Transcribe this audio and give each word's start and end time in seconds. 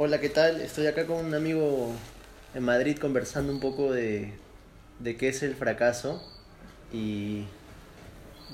Hola, 0.00 0.20
¿qué 0.20 0.28
tal? 0.28 0.60
Estoy 0.60 0.86
acá 0.86 1.06
con 1.06 1.16
un 1.16 1.34
amigo 1.34 1.90
en 2.54 2.62
Madrid 2.62 2.96
conversando 2.98 3.52
un 3.52 3.58
poco 3.58 3.90
de, 3.90 4.32
de 5.00 5.16
qué 5.16 5.26
es 5.26 5.42
el 5.42 5.56
fracaso 5.56 6.22
y 6.92 7.46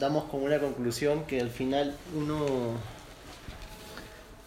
damos 0.01 0.25
como 0.25 0.47
una 0.47 0.59
conclusión 0.59 1.27
que 1.27 1.43
al 1.43 1.51
final 1.51 1.95
uno, 2.17 2.47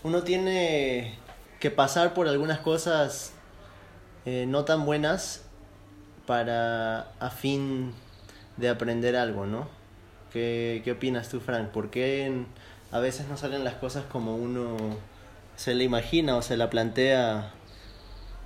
uno 0.03 0.23
tiene 0.23 1.19
que 1.59 1.69
pasar 1.69 2.15
por 2.15 2.27
algunas 2.27 2.61
cosas 2.61 3.31
eh, 4.25 4.45
no 4.47 4.65
tan 4.65 4.83
buenas 4.83 5.43
para 6.25 7.11
a 7.19 7.29
fin 7.29 7.93
de 8.57 8.69
aprender 8.69 9.15
algo, 9.15 9.45
¿no? 9.45 9.67
¿Qué, 10.33 10.81
qué 10.83 10.93
opinas 10.93 11.29
tú, 11.29 11.41
Frank? 11.41 11.67
¿Por 11.67 11.91
qué 11.91 12.43
a 12.91 12.97
veces 12.97 13.27
no 13.27 13.37
salen 13.37 13.63
las 13.63 13.75
cosas 13.75 14.03
como 14.05 14.35
uno 14.35 14.97
se 15.57 15.75
le 15.75 15.83
imagina 15.83 16.37
o 16.37 16.41
se 16.41 16.55
la 16.55 16.69
plantea 16.69 17.51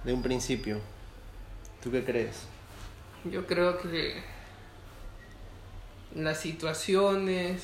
de 0.04 0.14
un 0.14 0.24
principio? 0.24 0.80
¿Tú 1.84 1.92
qué 1.92 2.04
crees? 2.04 2.46
Yo 3.26 3.46
creo 3.46 3.78
que 3.80 4.24
las 6.16 6.40
situaciones, 6.40 7.62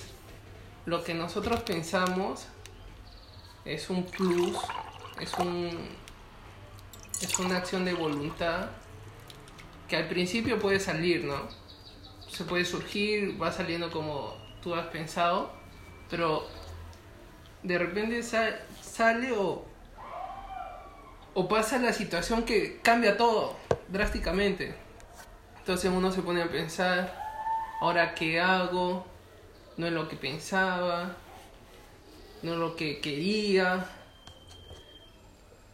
lo 0.85 1.03
que 1.03 1.13
nosotros 1.15 1.61
pensamos 1.61 2.45
es 3.65 3.89
un 3.89 4.05
plus, 4.05 4.55
es 5.19 5.33
un 5.39 5.97
es 7.21 7.39
una 7.39 7.57
acción 7.57 7.83
de 7.83 7.95
voluntad 7.95 8.69
que 9.89 9.95
al 9.95 10.07
principio 10.07 10.59
puede 10.59 10.79
salir, 10.79 11.23
¿no? 11.25 11.47
Se 12.29 12.43
puede 12.43 12.63
surgir, 12.63 13.41
va 13.41 13.51
saliendo 13.51 13.89
como 13.89 14.35
tú 14.61 14.75
has 14.75 14.85
pensado, 14.87 15.51
pero 16.11 16.45
de 17.63 17.77
repente 17.79 18.21
sa- 18.21 18.59
sale 18.97 19.31
o 19.31 19.63
o 21.35 21.47
pasa 21.47 21.77
la 21.77 21.93
situación 21.93 22.45
que 22.45 22.79
cambia 22.81 23.15
todo 23.15 23.55
drásticamente. 23.89 24.73
Entonces 25.59 25.91
uno 25.93 26.11
se 26.11 26.23
pone 26.23 26.41
a 26.41 26.49
pensar, 26.49 27.13
ahora 27.79 28.15
qué 28.15 28.39
hago, 28.39 29.05
no 29.77 29.85
es 29.85 29.93
lo 29.93 30.09
que 30.09 30.15
pensaba, 30.15 31.15
no 32.41 32.53
es 32.53 32.57
lo 32.57 32.75
que 32.75 32.99
quería. 32.99 33.85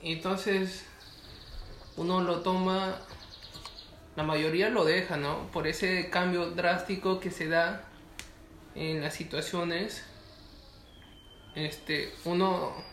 Entonces 0.01 0.85
uno 1.95 2.19
lo 2.19 2.41
toma, 2.41 2.97
la 4.17 4.23
mayoría 4.23 4.67
lo 4.67 4.83
deja, 4.83 5.15
¿no? 5.15 5.49
Por 5.53 5.65
ese 5.67 6.09
cambio 6.09 6.51
drástico 6.51 7.21
que 7.21 7.31
se 7.31 7.47
da 7.47 7.85
en 8.75 8.99
las 8.99 9.13
situaciones. 9.13 10.03
Este, 11.55 12.13
uno 12.25 12.92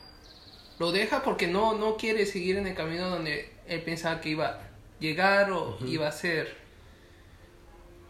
lo 0.81 0.93
deja 0.93 1.23
porque 1.23 1.47
no, 1.47 1.75
no 1.75 1.99
quiere 1.99 2.25
seguir 2.25 2.57
en 2.57 2.67
el 2.67 2.75
camino 2.75 3.11
donde 3.11 3.53
él 3.69 3.83
pensaba 3.83 4.23
que 4.23 4.31
iba 4.31 4.47
a 4.47 4.61
llegar 4.99 5.53
o 5.53 5.77
iba 5.87 6.09
a 6.09 6.13
ser. 6.13 6.57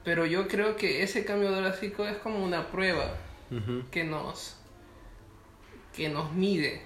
Pero 0.04 0.24
yo 0.24 0.46
creo 0.46 0.76
que 0.76 1.02
ese 1.02 1.24
cambio 1.24 1.50
drástico 1.50 2.06
es 2.06 2.16
como 2.18 2.44
una 2.44 2.68
prueba 2.68 3.16
que 3.90 4.04
nos 4.04 4.56
que 5.96 6.08
nos 6.10 6.32
mide. 6.32 6.80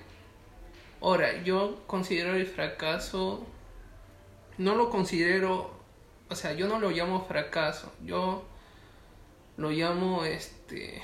Ahora, 1.03 1.43
yo 1.43 1.83
considero 1.87 2.35
el 2.35 2.47
fracaso 2.47 3.47
no 4.57 4.77
lo 4.77 4.89
considero, 4.89 5.71
o 6.31 6.35
sea, 6.35 6.55
yo 6.55 6.67
no 6.67 6.79
lo 6.79 6.93
llamo 6.93 7.27
fracaso, 7.27 7.93
yo 8.03 8.47
lo 9.59 9.69
llamo 9.69 10.25
este 10.25 11.03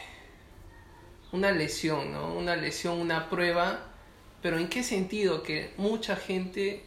una 1.33 1.53
lesión, 1.53 2.13
¿no? 2.13 2.33
Una 2.33 2.57
lesión, 2.57 2.99
una 2.99 3.29
prueba, 3.29 3.90
pero 4.43 4.59
¿en 4.59 4.69
qué 4.69 4.83
sentido? 4.83 5.43
Que 5.43 5.73
mucha 5.77 6.17
gente 6.17 6.83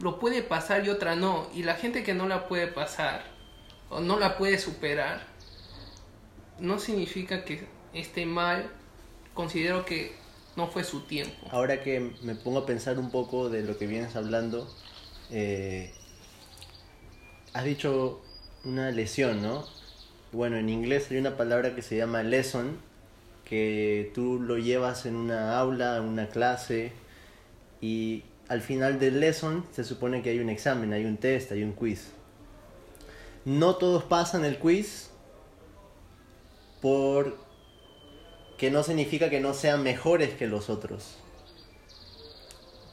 lo 0.00 0.18
puede 0.18 0.42
pasar 0.42 0.84
y 0.84 0.90
otra 0.90 1.16
no, 1.16 1.48
y 1.54 1.62
la 1.62 1.74
gente 1.74 2.02
que 2.02 2.14
no 2.14 2.28
la 2.28 2.48
puede 2.48 2.66
pasar 2.66 3.24
o 3.88 4.00
no 4.00 4.18
la 4.18 4.36
puede 4.36 4.58
superar, 4.58 5.26
no 6.58 6.78
significa 6.78 7.44
que 7.44 7.66
esté 7.92 8.26
mal, 8.26 8.70
considero 9.34 9.84
que 9.84 10.14
no 10.56 10.68
fue 10.68 10.84
su 10.84 11.00
tiempo. 11.02 11.46
Ahora 11.50 11.82
que 11.82 12.12
me 12.22 12.34
pongo 12.34 12.60
a 12.60 12.66
pensar 12.66 12.98
un 12.98 13.10
poco 13.10 13.48
de 13.48 13.62
lo 13.62 13.78
que 13.78 13.86
vienes 13.86 14.16
hablando, 14.16 14.68
eh, 15.30 15.92
has 17.52 17.64
dicho 17.64 18.22
una 18.64 18.90
lesión, 18.90 19.42
¿no? 19.42 19.64
Bueno, 20.32 20.56
en 20.56 20.68
inglés 20.68 21.10
hay 21.10 21.18
una 21.18 21.36
palabra 21.36 21.74
que 21.74 21.82
se 21.82 21.96
llama 21.96 22.22
lesson, 22.22 22.78
que 23.46 24.10
tú 24.12 24.40
lo 24.40 24.58
llevas 24.58 25.06
en 25.06 25.14
una 25.14 25.56
aula, 25.58 25.96
en 25.96 26.02
una 26.02 26.28
clase, 26.28 26.92
y 27.80 28.24
al 28.48 28.60
final 28.60 28.98
del 28.98 29.20
lesson 29.20 29.64
se 29.72 29.84
supone 29.84 30.20
que 30.20 30.30
hay 30.30 30.40
un 30.40 30.50
examen, 30.50 30.92
hay 30.92 31.04
un 31.04 31.16
test, 31.16 31.52
hay 31.52 31.62
un 31.62 31.72
quiz. 31.72 32.10
No 33.44 33.76
todos 33.76 34.02
pasan 34.02 34.44
el 34.44 34.58
quiz 34.58 35.10
por 36.82 37.38
que 38.58 38.70
no 38.70 38.82
significa 38.82 39.30
que 39.30 39.40
no 39.40 39.54
sean 39.54 39.82
mejores 39.82 40.34
que 40.34 40.48
los 40.48 40.68
otros. 40.68 41.16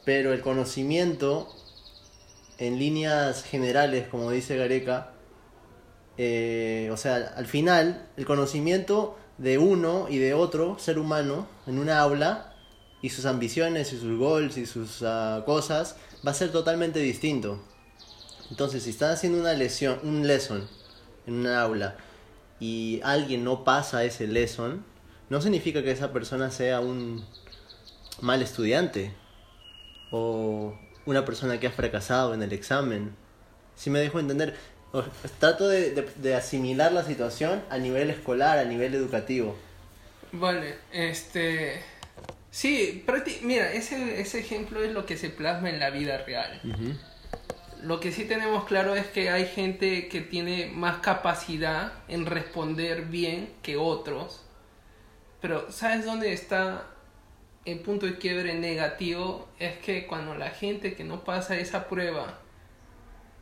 Pero 0.05 0.33
el 0.33 0.41
conocimiento, 0.41 1.49
en 2.59 2.77
líneas 2.77 3.43
generales, 3.43 4.07
como 4.07 4.29
dice 4.29 4.57
Gareca, 4.57 5.13
eh, 6.17 6.89
o 6.91 6.97
sea, 6.97 7.33
al 7.35 7.47
final, 7.47 8.07
el 8.17 8.25
conocimiento 8.25 9.17
de 9.43 9.57
uno 9.57 10.07
y 10.09 10.19
de 10.19 10.33
otro 10.33 10.79
ser 10.79 10.97
humano 10.97 11.47
en 11.67 11.77
una 11.77 11.99
aula 11.99 12.55
y 13.01 13.09
sus 13.09 13.25
ambiciones 13.25 13.91
y 13.91 13.99
sus 13.99 14.17
goals 14.17 14.57
y 14.57 14.65
sus 14.65 15.03
ah, 15.03 15.43
cosas 15.45 15.97
va 16.25 16.31
a 16.31 16.33
ser 16.33 16.53
totalmente 16.53 16.99
distinto. 16.99 17.61
Entonces, 18.49 18.83
si 18.83 18.91
están 18.91 19.11
haciendo 19.11 19.39
una 19.39 19.51
lesión, 19.51 19.99
un 20.03 20.25
lesson 20.25 20.69
en 21.27 21.33
una 21.33 21.61
aula 21.61 21.97
y 22.61 23.01
alguien 23.03 23.43
no 23.43 23.65
pasa 23.65 24.05
ese 24.05 24.27
lesson, 24.27 24.85
no 25.29 25.41
significa 25.41 25.83
que 25.83 25.91
esa 25.91 26.13
persona 26.13 26.49
sea 26.49 26.79
un 26.79 27.25
mal 28.21 28.41
estudiante 28.41 29.13
o 30.11 30.73
una 31.05 31.25
persona 31.25 31.59
que 31.59 31.67
ha 31.67 31.71
fracasado 31.71 32.33
en 32.33 32.43
el 32.43 32.53
examen. 32.53 33.13
Si 33.75 33.89
me 33.89 33.99
dejo 33.99 34.19
entender, 34.19 34.55
trato 35.39 35.67
de, 35.67 35.91
de- 35.91 36.09
de 36.15 36.35
asimilar 36.35 36.91
la 36.91 37.03
situación 37.03 37.63
a 37.69 37.77
nivel 37.77 38.09
escolar, 38.09 38.57
a 38.59 38.65
nivel 38.65 38.93
educativo. 38.95 39.55
Vale, 40.31 40.75
este... 40.91 41.81
Sí, 42.51 43.03
prácti- 43.07 43.41
mira, 43.41 43.71
ese, 43.73 44.21
ese 44.21 44.39
ejemplo 44.39 44.83
es 44.83 44.91
lo 44.91 45.05
que 45.07 45.17
se 45.17 45.29
plasma 45.31 45.69
en 45.71 45.79
la 45.79 45.89
vida 45.89 46.19
real. 46.19 46.61
Lo 47.81 47.99
que 47.99 48.11
sí 48.11 48.25
tenemos 48.25 48.65
claro 48.65 48.95
es 48.95 49.07
que 49.07 49.29
hay 49.31 49.47
gente 49.47 50.07
que 50.07 50.21
tiene 50.21 50.67
más 50.67 50.97
capacidad 50.99 51.93
en 52.07 52.27
responder 52.27 53.05
bien 53.05 53.49
que 53.63 53.75
otros. 53.77 54.43
Pero 55.41 55.71
¿sabes 55.71 56.05
dónde 56.05 56.31
está 56.31 56.85
el 57.65 57.79
punto 57.79 58.05
de 58.05 58.19
quiebre 58.19 58.53
negativo? 58.53 59.49
Es 59.57 59.77
que 59.79 60.05
cuando 60.05 60.35
la 60.35 60.51
gente 60.51 60.93
que 60.93 61.03
no 61.03 61.23
pasa 61.23 61.57
esa 61.57 61.89
prueba 61.89 62.39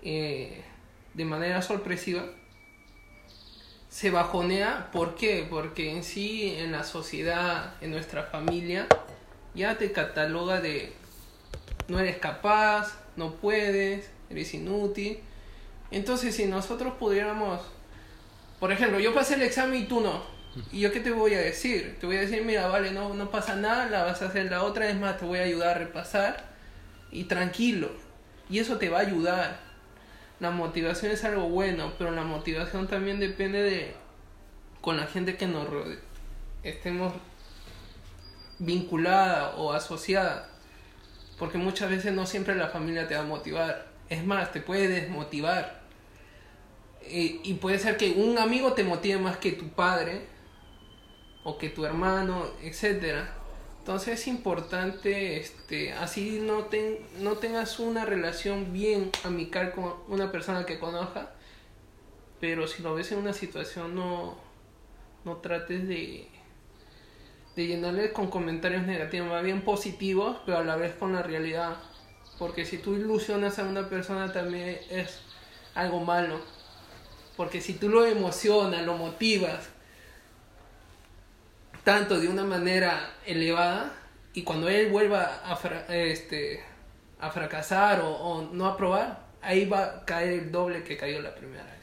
eh, 0.02 0.64
de 1.14 1.26
manera 1.26 1.62
sorpresiva 1.62 2.24
se 3.90 4.10
bajonea. 4.10 4.90
¿Por 4.92 5.16
qué? 5.16 5.46
Porque 5.50 5.92
en 5.92 6.04
sí, 6.04 6.56
en 6.58 6.72
la 6.72 6.84
sociedad, 6.84 7.76
en 7.82 7.92
nuestra 7.92 8.24
familia, 8.24 8.88
ya 9.54 9.78
te 9.78 9.92
cataloga 9.92 10.62
de 10.62 10.94
no 11.88 12.00
eres 12.00 12.18
capaz, 12.18 12.98
no 13.18 13.36
puedes, 13.36 14.10
eres 14.30 14.54
inútil. 14.54 15.20
Entonces, 15.92 16.36
si 16.36 16.46
nosotros 16.46 16.94
pudiéramos, 16.98 17.62
por 18.60 18.72
ejemplo, 18.72 19.00
yo 19.00 19.14
pasé 19.14 19.36
el 19.36 19.42
examen 19.42 19.84
y 19.84 19.86
tú 19.86 20.00
no, 20.00 20.24
¿y 20.72 20.80
yo 20.80 20.92
qué 20.94 21.02
te 21.02 21.12
voy 21.12 21.34
a 21.34 21.40
decir? 21.40 21.98
Te 22.00 22.06
voy 22.06 22.16
a 22.16 22.22
decir, 22.22 22.46
mira, 22.46 22.68
vale, 22.68 22.92
no, 22.92 23.14
no 23.14 23.30
pasa 23.30 23.56
nada, 23.56 23.88
la 23.88 24.04
vas 24.04 24.22
a 24.22 24.28
hacer 24.28 24.50
la 24.50 24.64
otra, 24.64 24.90
es 24.90 24.96
más, 24.96 25.18
te 25.18 25.26
voy 25.26 25.40
a 25.40 25.44
ayudar 25.44 25.76
a 25.76 25.80
repasar 25.80 26.46
y 27.12 27.26
tranquilo. 27.26 27.90
Y 28.50 28.60
eso 28.60 28.78
te 28.78 28.90
va 28.90 29.00
a 29.00 29.02
ayudar. 29.02 29.71
La 30.42 30.50
motivación 30.50 31.12
es 31.12 31.24
algo 31.24 31.50
bueno, 31.50 31.94
pero 32.00 32.10
la 32.10 32.24
motivación 32.24 32.88
también 32.88 33.20
depende 33.20 33.62
de 33.62 33.94
con 34.82 34.98
la 34.98 35.06
gente 35.06 35.38
que 35.38 35.46
nos 35.46 35.70
rodea, 35.70 36.00
estemos 36.64 37.14
vinculada 38.58 39.56
o 39.58 39.72
asociada. 39.72 40.50
Porque 41.38 41.60
muchas 41.60 41.92
veces 41.92 42.14
no 42.14 42.26
siempre 42.26 42.56
la 42.56 42.70
familia 42.70 43.08
te 43.08 43.14
va 43.14 43.22
a 43.22 43.26
motivar. 43.26 43.86
Es 44.10 44.26
más, 44.26 44.52
te 44.52 44.62
puede 44.62 44.88
desmotivar. 44.88 45.82
Y, 47.08 47.42
y 47.44 47.54
puede 47.62 47.78
ser 47.78 47.96
que 47.98 48.10
un 48.10 48.40
amigo 48.40 48.74
te 48.74 48.84
motive 48.84 49.20
más 49.20 49.38
que 49.38 49.52
tu 49.52 49.70
padre 49.70 50.26
o 51.44 51.60
que 51.60 51.70
tu 51.70 51.86
hermano, 51.86 52.48
etcétera. 52.64 53.32
Entonces 53.82 54.20
es 54.20 54.28
importante, 54.28 55.38
este, 55.38 55.92
así 55.94 56.40
no, 56.40 56.66
ten, 56.66 57.00
no 57.18 57.38
tengas 57.38 57.80
una 57.80 58.06
relación 58.06 58.72
bien 58.72 59.10
amical 59.24 59.72
con 59.72 59.96
una 60.08 60.32
persona 60.32 60.68
que 60.68 60.78
conozca, 60.78 61.32
pero 62.40 62.68
si 62.68 62.84
lo 62.84 62.94
ves 62.94 63.12
en 63.12 63.18
una 63.18 63.34
situación 63.34 63.96
no, 63.96 64.38
no 65.26 65.38
trates 65.38 65.88
de, 65.88 66.28
de 67.56 67.68
llenarle 67.68 68.14
con 68.14 68.30
comentarios 68.30 68.86
negativos, 68.86 69.30
más 69.30 69.44
bien 69.44 69.64
positivos, 69.64 70.38
pero 70.46 70.60
a 70.60 70.64
la 70.64 70.76
vez 70.76 70.94
con 70.94 71.14
la 71.14 71.24
realidad. 71.24 71.78
Porque 72.38 72.68
si 72.68 72.78
tú 72.78 72.94
ilusionas 72.94 73.58
a 73.58 73.64
una 73.64 73.90
persona 73.90 74.32
también 74.32 74.78
es 74.92 75.22
algo 75.74 76.02
malo. 76.02 76.40
Porque 77.36 77.62
si 77.62 77.74
tú 77.74 77.90
lo 77.90 78.06
emocionas, 78.06 78.86
lo 78.86 78.96
motivas, 78.96 79.71
tanto 81.84 82.20
de 82.20 82.28
una 82.28 82.44
manera 82.44 83.14
elevada, 83.26 83.92
y 84.34 84.44
cuando 84.44 84.70
él 84.70 84.90
vuelva 84.90 85.42
a, 85.44 85.96
este, 85.96 86.62
a 87.20 87.32
fracasar 87.32 88.02
o, 88.02 88.10
o 88.12 88.54
no 88.54 88.68
aprobar, 88.68 89.26
ahí 89.42 89.66
va 89.66 89.84
a 89.84 90.06
caer 90.06 90.34
el 90.34 90.52
doble 90.52 90.84
que 90.84 90.98
cayó 90.98 91.22
la 91.22 91.36
primera 91.36 91.64
vez. 91.64 91.74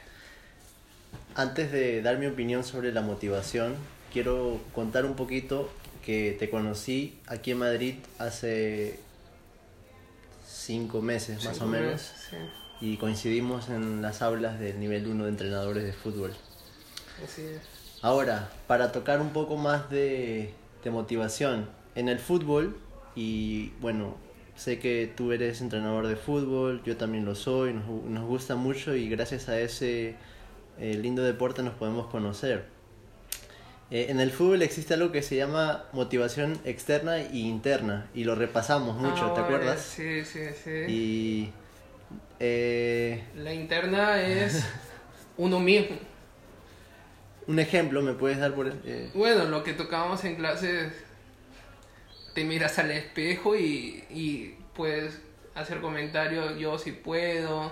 Antes 1.35 1.71
de 1.71 2.01
dar 2.01 2.17
mi 2.17 2.25
opinión 2.25 2.63
sobre 2.63 2.91
la 2.91 3.01
motivación, 3.01 3.75
quiero 4.11 4.59
contar 4.73 5.05
un 5.05 5.15
poquito 5.15 5.69
que 6.05 6.35
te 6.39 6.49
conocí 6.49 7.19
aquí 7.27 7.51
en 7.51 7.59
Madrid 7.59 7.95
hace 8.17 8.99
cinco 10.47 11.01
meses 11.01 11.43
más 11.45 11.61
o 11.61 11.67
menos 11.67 12.11
y 12.81 12.97
coincidimos 12.97 13.69
en 13.69 14.01
las 14.01 14.21
aulas 14.21 14.59
del 14.59 14.79
nivel 14.79 15.07
1 15.07 15.25
de 15.25 15.29
entrenadores 15.29 15.83
de 15.83 15.93
fútbol. 15.93 16.33
Así 17.23 17.43
es. 17.43 17.61
Ahora, 18.01 18.49
para 18.67 18.91
tocar 18.91 19.19
un 19.21 19.31
poco 19.31 19.57
más 19.57 19.89
de, 19.89 20.53
de 20.83 20.91
motivación, 20.91 21.69
en 21.95 22.07
el 22.09 22.19
fútbol, 22.19 22.77
y 23.15 23.69
bueno, 23.81 24.15
sé 24.55 24.79
que 24.79 25.11
tú 25.15 25.31
eres 25.31 25.61
entrenador 25.61 26.07
de 26.07 26.15
fútbol, 26.15 26.81
yo 26.85 26.97
también 26.97 27.25
lo 27.25 27.35
soy, 27.35 27.73
nos, 27.73 27.85
nos 27.87 28.25
gusta 28.25 28.55
mucho 28.55 28.95
y 28.95 29.09
gracias 29.09 29.49
a 29.49 29.59
ese 29.59 30.15
eh, 30.79 30.93
lindo 30.95 31.23
deporte 31.23 31.63
nos 31.63 31.73
podemos 31.73 32.07
conocer. 32.07 32.65
Eh, 33.91 34.07
en 34.09 34.19
el 34.19 34.31
fútbol 34.31 34.61
existe 34.61 34.93
algo 34.93 35.11
que 35.11 35.21
se 35.21 35.35
llama 35.35 35.85
motivación 35.93 36.59
externa 36.63 37.17
e 37.17 37.37
interna 37.37 38.07
y 38.13 38.23
lo 38.23 38.35
repasamos 38.35 38.95
mucho, 38.95 39.31
¿te 39.31 39.41
acuerdas? 39.41 39.81
Sí, 39.81 40.23
sí, 40.23 40.41
sí. 40.63 40.71
Y 40.87 41.51
eh, 42.39 43.23
la 43.35 43.53
interna 43.53 44.21
es 44.21 44.63
uno 45.37 45.59
mismo. 45.59 45.97
Un 47.49 47.57
ejemplo, 47.57 48.03
¿me 48.03 48.13
puedes 48.13 48.37
dar 48.37 48.53
por 48.53 48.71
Bueno, 49.15 49.45
lo 49.45 49.63
que 49.63 49.73
tocábamos 49.73 50.23
en 50.23 50.35
clases, 50.35 50.93
te 52.35 52.43
miras 52.43 52.77
al 52.77 52.91
espejo 52.91 53.55
y, 53.55 54.03
y 54.11 54.55
puedes 54.75 55.19
hacer 55.55 55.81
comentarios, 55.81 56.59
yo 56.59 56.77
si 56.77 56.91
puedo, 56.91 57.71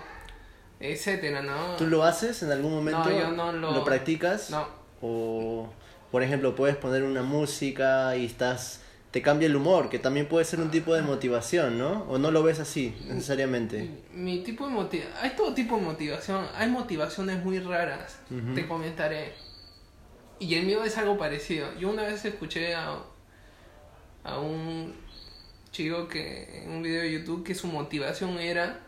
etcétera, 0.80 1.44
¿no? 1.44 1.76
¿Tú 1.78 1.86
lo 1.86 2.04
haces 2.04 2.42
en 2.42 2.52
algún 2.52 2.74
momento? 2.74 3.08
No, 3.08 3.20
yo 3.20 3.32
no 3.34 3.52
lo... 3.52 3.72
¿Lo 3.72 3.84
practicas? 3.84 4.50
No. 4.50 4.68
O, 5.04 5.72
por 6.10 6.24
ejemplo, 6.24 6.56
puedes 6.56 6.76
poner 6.76 7.04
una 7.04 7.22
música 7.22 8.16
y 8.16 8.26
estás... 8.26 8.82
Te 9.12 9.22
cambia 9.22 9.46
el 9.46 9.56
humor, 9.56 9.90
que 9.90 10.00
también 10.00 10.28
puede 10.28 10.44
ser 10.46 10.60
un 10.60 10.72
tipo 10.72 10.96
de 10.96 11.04
motivación, 11.04 11.78
¿no? 11.78 12.04
¿O 12.10 12.18
no 12.18 12.32
lo 12.32 12.42
ves 12.42 12.60
así, 12.60 12.96
necesariamente? 13.06 13.92
Mi, 14.12 14.40
tipo 14.40 14.66
de 14.66 14.74
motivación... 14.74 15.14
Hay 15.22 15.36
todo 15.36 15.54
tipo 15.54 15.78
de 15.78 15.84
motivación. 15.84 16.48
Hay 16.56 16.68
motivaciones 16.68 17.44
muy 17.44 17.60
raras, 17.60 18.18
te 18.56 18.68
comentaré. 18.68 19.46
Y 20.40 20.56
el 20.56 20.66
mío 20.66 20.84
es 20.84 20.98
algo 20.98 21.18
parecido. 21.18 21.74
Yo 21.80 21.90
una 21.90 22.04
vez 22.04 22.24
escuché 22.26 22.76
a, 22.76 23.00
a 24.24 24.40
un 24.40 24.94
chico 25.72 26.08
que 26.08 26.64
en 26.64 26.72
un 26.72 26.84
video 26.84 27.02
de 27.02 27.12
YouTube 27.12 27.44
que 27.44 27.56
su 27.56 27.68
motivación 27.68 28.40
era 28.40 28.80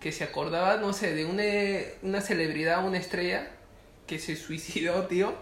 que 0.00 0.12
se 0.12 0.24
acordaba, 0.24 0.76
no 0.76 0.92
sé, 0.92 1.14
de 1.14 1.24
una, 1.24 1.42
una 2.02 2.20
celebridad, 2.20 2.86
una 2.86 2.98
estrella 2.98 3.50
que 4.06 4.18
se 4.18 4.36
suicidó, 4.36 5.06
tío. 5.06 5.34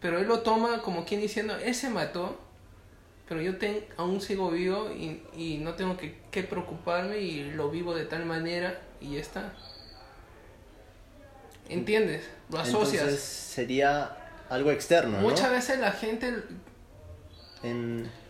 Pero 0.00 0.18
él 0.18 0.26
lo 0.26 0.40
toma 0.40 0.82
como 0.82 1.04
quien 1.04 1.20
diciendo, 1.20 1.56
él 1.56 1.74
se 1.74 1.88
mató, 1.88 2.38
pero 3.28 3.40
yo 3.40 3.52
aún 3.96 4.20
sigo 4.20 4.50
vivo 4.50 4.90
y, 4.92 5.22
y 5.34 5.58
no 5.58 5.74
tengo 5.74 5.96
que, 5.96 6.18
que, 6.30 6.42
preocuparme 6.42 7.18
y 7.18 7.50
lo 7.52 7.70
vivo 7.70 7.94
de 7.94 8.04
tal 8.04 8.24
manera 8.24 8.80
y 9.00 9.14
ya 9.14 9.20
está. 9.20 9.54
¿Entiendes? 11.68 12.28
Lo 12.50 12.58
asocias. 12.58 13.02
Entonces 13.02 13.22
sería 13.22 14.25
algo 14.50 14.70
externo. 14.70 15.18
Muchas 15.18 15.50
veces 15.50 15.78
la 15.78 15.92
gente... 15.92 16.34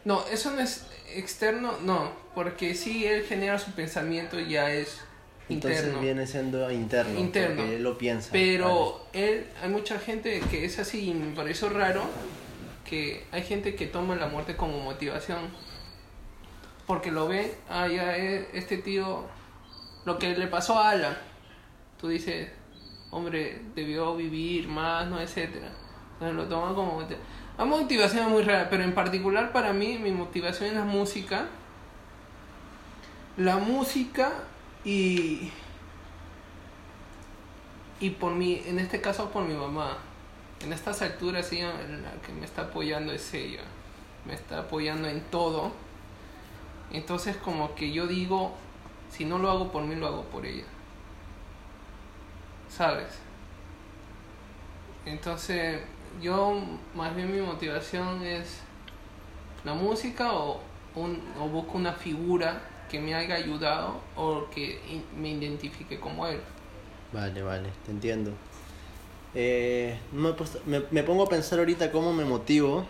No, 0.04 0.24
eso 0.32 0.52
no 0.52 0.60
es 0.60 0.86
externo, 1.14 1.74
no, 1.82 2.10
porque 2.34 2.74
si 2.74 3.06
él 3.06 3.24
genera 3.24 3.58
su 3.58 3.72
pensamiento 3.72 4.38
ya 4.38 4.70
es 4.70 5.00
Entonces 5.48 5.80
interno. 5.80 6.00
viene 6.00 6.26
siendo 6.26 6.70
interno, 6.70 7.18
interno. 7.18 7.56
porque 7.56 7.76
él 7.76 7.82
lo 7.82 7.98
piensa. 7.98 8.30
Pero 8.32 9.04
él, 9.12 9.46
hay 9.62 9.68
mucha 9.68 9.98
gente 9.98 10.40
que 10.50 10.64
es 10.64 10.78
así 10.78 11.10
y 11.10 11.14
me 11.14 11.34
pareció 11.34 11.68
raro 11.68 12.02
que 12.88 13.24
hay 13.32 13.42
gente 13.42 13.74
que 13.74 13.86
toma 13.86 14.14
la 14.16 14.28
muerte 14.28 14.56
como 14.56 14.78
motivación. 14.80 15.40
Porque 16.86 17.10
lo 17.10 17.26
ve, 17.26 17.52
ah, 17.68 17.88
ya 17.88 18.16
este 18.16 18.78
tío, 18.78 19.24
lo 20.04 20.18
que 20.18 20.36
le 20.36 20.46
pasó 20.46 20.78
a 20.78 20.90
Alan, 20.90 21.18
tú 22.00 22.08
dices, 22.08 22.48
hombre, 23.10 23.60
debió 23.74 24.14
vivir 24.14 24.68
más, 24.68 25.08
no, 25.08 25.20
etcétera. 25.20 25.68
Lo 26.20 26.44
toma 26.44 26.74
como 26.74 26.92
motivación. 26.92 27.20
Hay 27.58 27.66
motivaciones 27.66 28.28
muy 28.28 28.42
raras, 28.42 28.68
pero 28.70 28.82
en 28.82 28.94
particular 28.94 29.52
para 29.52 29.72
mí, 29.72 29.98
mi 29.98 30.12
motivación 30.12 30.70
es 30.70 30.74
la 30.74 30.84
música. 30.84 31.46
La 33.36 33.56
música 33.58 34.32
y. 34.84 35.50
Y 38.00 38.10
por 38.10 38.32
mi, 38.32 38.62
en 38.66 38.78
este 38.78 39.00
caso 39.00 39.30
por 39.30 39.44
mi 39.44 39.54
mamá. 39.54 39.98
En 40.60 40.72
estas 40.72 41.02
alturas 41.02 41.52
ella 41.52 41.72
la 41.72 42.12
que 42.22 42.32
me 42.32 42.44
está 42.44 42.62
apoyando 42.62 43.12
es 43.12 43.32
ella. 43.34 43.62
Me 44.24 44.34
está 44.34 44.60
apoyando 44.60 45.08
en 45.08 45.20
todo. 45.22 45.72
Entonces 46.92 47.36
como 47.36 47.74
que 47.74 47.92
yo 47.92 48.06
digo, 48.06 48.54
si 49.10 49.24
no 49.24 49.38
lo 49.38 49.50
hago 49.50 49.70
por 49.70 49.84
mí, 49.84 49.94
lo 49.96 50.06
hago 50.06 50.24
por 50.24 50.46
ella. 50.46 50.64
¿Sabes? 52.68 53.08
Entonces 55.04 55.82
yo 56.22 56.60
más 56.94 57.14
bien 57.14 57.32
mi 57.32 57.40
motivación 57.40 58.22
es 58.24 58.60
la 59.64 59.74
música 59.74 60.32
o, 60.32 60.60
un, 60.94 61.20
o 61.40 61.48
busco 61.48 61.76
una 61.76 61.92
figura 61.92 62.62
que 62.90 63.00
me 63.00 63.14
haya 63.14 63.34
ayudado 63.34 64.00
o 64.14 64.46
que 64.50 64.80
me 65.18 65.30
identifique 65.30 65.98
como 65.98 66.26
él. 66.26 66.40
Vale, 67.12 67.42
vale, 67.42 67.70
te 67.84 67.90
entiendo. 67.90 68.32
Eh, 69.34 69.98
me, 70.12 70.32
me, 70.66 70.84
me, 70.90 71.02
pongo 71.02 71.24
a 71.24 71.28
pensar 71.28 71.58
ahorita 71.58 71.90
cómo 71.90 72.12
me 72.12 72.24
motivo 72.24 72.86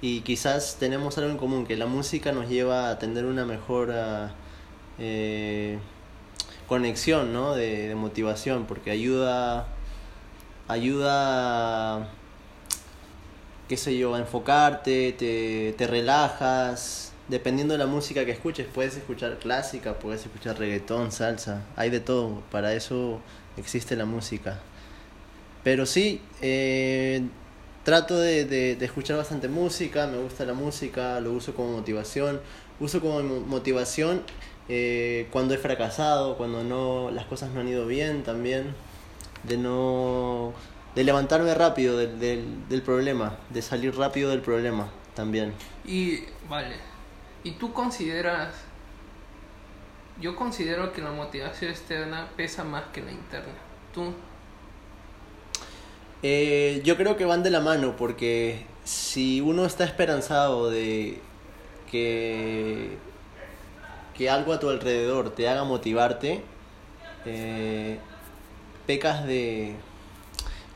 y 0.00 0.22
quizás 0.22 0.76
tenemos 0.80 1.16
algo 1.18 1.30
en 1.30 1.36
común, 1.36 1.66
que 1.66 1.76
la 1.76 1.86
música 1.86 2.32
nos 2.32 2.48
lleva 2.48 2.90
a 2.90 2.98
tener 2.98 3.24
una 3.24 3.44
mejor 3.44 3.94
eh, 4.98 5.78
conexión 6.66 7.32
¿no? 7.32 7.54
de, 7.54 7.88
de 7.88 7.94
motivación, 7.94 8.66
porque 8.66 8.90
ayuda, 8.90 9.68
ayuda 10.66 12.08
qué 13.68 13.76
sé 13.76 13.96
yo, 13.96 14.14
a 14.14 14.18
enfocarte, 14.18 15.12
te, 15.12 15.74
te 15.76 15.86
relajas. 15.86 17.12
Dependiendo 17.28 17.74
de 17.74 17.78
la 17.78 17.86
música 17.86 18.24
que 18.24 18.30
escuches, 18.30 18.66
puedes 18.72 18.96
escuchar 18.96 19.38
clásica, 19.38 19.98
puedes 19.98 20.24
escuchar 20.24 20.58
reggaetón, 20.58 21.10
salsa, 21.10 21.64
hay 21.74 21.90
de 21.90 21.98
todo, 22.00 22.42
para 22.52 22.72
eso 22.74 23.20
existe 23.56 23.96
la 23.96 24.04
música. 24.04 24.60
Pero 25.64 25.86
sí, 25.86 26.20
eh, 26.40 27.22
trato 27.82 28.18
de, 28.18 28.44
de, 28.44 28.84
escuchar 28.84 29.16
bastante 29.16 29.48
música, 29.48 30.06
me 30.06 30.18
gusta 30.18 30.44
la 30.44 30.54
música, 30.54 31.20
lo 31.20 31.32
uso 31.32 31.54
como 31.54 31.72
motivación, 31.72 32.40
uso 32.78 33.00
como 33.00 33.20
motivación 33.22 34.22
eh, 34.68 35.28
cuando 35.30 35.54
he 35.54 35.58
fracasado, 35.58 36.36
cuando 36.36 36.64
no 36.64 37.10
las 37.10 37.26
cosas 37.26 37.50
no 37.50 37.60
han 37.60 37.68
ido 37.68 37.86
bien 37.86 38.22
también, 38.22 38.74
de 39.44 39.56
no 39.56 40.52
de 40.96 41.04
levantarme 41.04 41.54
rápido 41.54 41.98
del, 41.98 42.18
del, 42.18 42.68
del, 42.70 42.80
problema, 42.80 43.36
de 43.50 43.60
salir 43.60 43.94
rápido 43.94 44.30
del 44.30 44.40
problema 44.40 44.88
también. 45.14 45.52
Y, 45.84 46.20
vale, 46.48 46.76
¿y 47.44 47.52
tú 47.52 47.74
consideras, 47.74 48.54
yo 50.18 50.34
considero 50.34 50.94
que 50.94 51.02
la 51.02 51.10
motivación 51.10 51.70
externa 51.70 52.30
pesa 52.34 52.64
más 52.64 52.84
que 52.94 53.02
la 53.02 53.12
interna? 53.12 53.52
¿Tú? 53.92 54.14
Eh, 56.22 56.80
yo 56.82 56.96
creo 56.96 57.18
que 57.18 57.26
van 57.26 57.42
de 57.42 57.50
la 57.50 57.60
mano 57.60 57.94
porque 57.94 58.64
si 58.84 59.42
uno 59.42 59.66
está 59.66 59.84
esperanzado 59.84 60.70
de 60.70 61.20
que, 61.90 62.96
que 64.16 64.30
algo 64.30 64.54
a 64.54 64.60
tu 64.60 64.70
alrededor 64.70 65.28
te 65.34 65.46
haga 65.46 65.64
motivarte, 65.64 66.42
eh, 67.26 67.98
pecas 68.86 69.26
de 69.26 69.76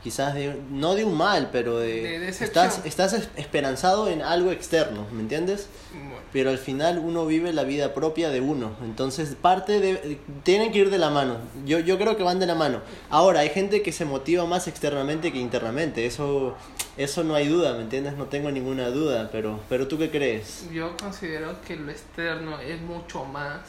quizás 0.02 0.34
de, 0.34 0.56
no 0.70 0.94
de 0.94 1.04
un 1.04 1.16
mal, 1.16 1.50
pero 1.52 1.78
de, 1.78 2.18
De 2.18 2.28
estás, 2.28 2.80
estás 2.84 3.12
es- 3.12 3.28
esperanzado 3.36 4.08
en 4.08 4.22
algo 4.22 4.50
externo, 4.50 5.06
¿me 5.12 5.20
entiendes? 5.20 5.68
Bueno, 5.92 6.10
Pero 6.32 6.50
al 6.50 6.58
final 6.58 6.98
uno 7.00 7.26
vive 7.26 7.52
la 7.52 7.64
vida 7.64 7.92
propia 7.92 8.30
de 8.30 8.40
uno, 8.40 8.72
entonces 8.82 9.34
parte 9.34 9.80
de, 9.80 10.18
tienen 10.42 10.72
que 10.72 10.78
ir 10.78 10.90
de 10.90 10.98
la 10.98 11.10
mano, 11.10 11.36
yo, 11.66 11.78
yo 11.80 11.98
creo 11.98 12.16
que 12.16 12.22
van 12.22 12.38
de 12.38 12.46
la 12.46 12.54
mano. 12.54 12.80
Ahora, 13.10 13.40
hay 13.40 13.50
gente 13.50 13.82
que 13.82 13.92
se 13.92 14.04
motiva 14.04 14.46
más 14.46 14.68
externamente 14.68 15.32
que 15.32 15.38
internamente, 15.38 16.06
eso, 16.06 16.56
eso 16.96 17.22
no 17.24 17.34
hay 17.34 17.48
duda, 17.48 17.74
¿me 17.74 17.82
entiendes? 17.82 18.14
No 18.16 18.26
tengo 18.26 18.50
ninguna 18.50 18.88
duda, 18.90 19.28
pero, 19.32 19.60
pero 19.68 19.86
¿tú 19.88 19.98
qué 19.98 20.10
crees? 20.10 20.66
yo 20.72 20.96
considero 20.96 21.60
que 21.66 21.76
lo 21.76 21.90
externo 21.90 22.58
es 22.60 22.80
mucho 22.80 23.24
más. 23.24 23.60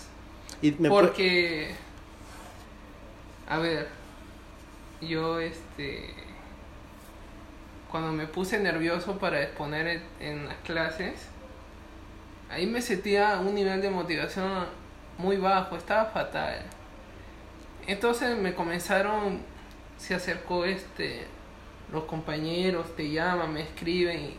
Y 0.62 0.72
me 0.74 0.90
Porque, 0.90 1.72
a 3.48 3.58
ver, 3.58 3.88
yo 5.02 5.40
este, 5.40 6.14
cuando 7.90 8.12
me 8.12 8.28
puse 8.28 8.60
nervioso 8.60 9.18
para 9.18 9.42
exponer 9.42 10.02
en, 10.20 10.48
las 10.48 10.58
clases, 10.58 11.28
ahí 12.50 12.66
me 12.66 12.82
sentía 12.82 13.40
un 13.40 13.54
nivel 13.56 13.82
de 13.82 13.90
motivación 13.90 14.66
muy 15.18 15.38
bajo, 15.38 15.76
estaba 15.76 16.06
fatal. 16.06 16.62
Entonces 17.88 18.38
me 18.38 18.54
comenzaron, 18.54 19.42
se 19.98 20.14
acercó 20.14 20.66
este, 20.66 21.26
los 21.92 22.06
compañeros, 22.06 22.96
te 22.96 23.12
llaman, 23.12 23.54
me 23.54 23.62
escriben 23.62 24.22
y 24.22 24.38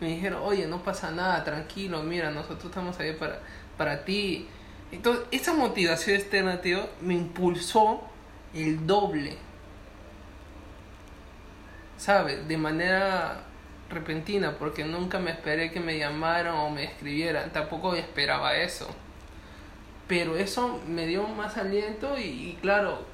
me 0.00 0.08
dijeron, 0.08 0.42
oye, 0.44 0.66
no 0.66 0.82
pasa 0.82 1.10
nada, 1.10 1.42
tranquilo, 1.44 2.02
mira, 2.02 2.30
nosotros 2.30 2.66
estamos 2.66 2.98
ahí 3.00 3.14
para, 3.14 3.40
para 3.76 4.04
ti. 4.04 4.48
Entonces, 4.92 5.24
esa 5.30 5.54
motivación 5.54 6.16
externa, 6.16 6.60
tío, 6.60 6.88
me 7.00 7.14
impulsó 7.14 8.02
el 8.54 8.86
doble. 8.86 9.36
¿Sabes? 11.96 12.46
De 12.48 12.56
manera 12.56 13.42
repentina, 13.90 14.56
porque 14.58 14.84
nunca 14.84 15.18
me 15.18 15.30
esperé 15.30 15.70
que 15.70 15.80
me 15.80 15.98
llamaran 15.98 16.54
o 16.54 16.70
me 16.70 16.84
escribieran, 16.84 17.52
tampoco 17.52 17.94
esperaba 17.94 18.56
eso. 18.56 18.88
Pero 20.08 20.36
eso 20.36 20.80
me 20.86 21.06
dio 21.06 21.26
más 21.28 21.56
aliento 21.56 22.18
y, 22.18 22.58
claro, 22.60 23.04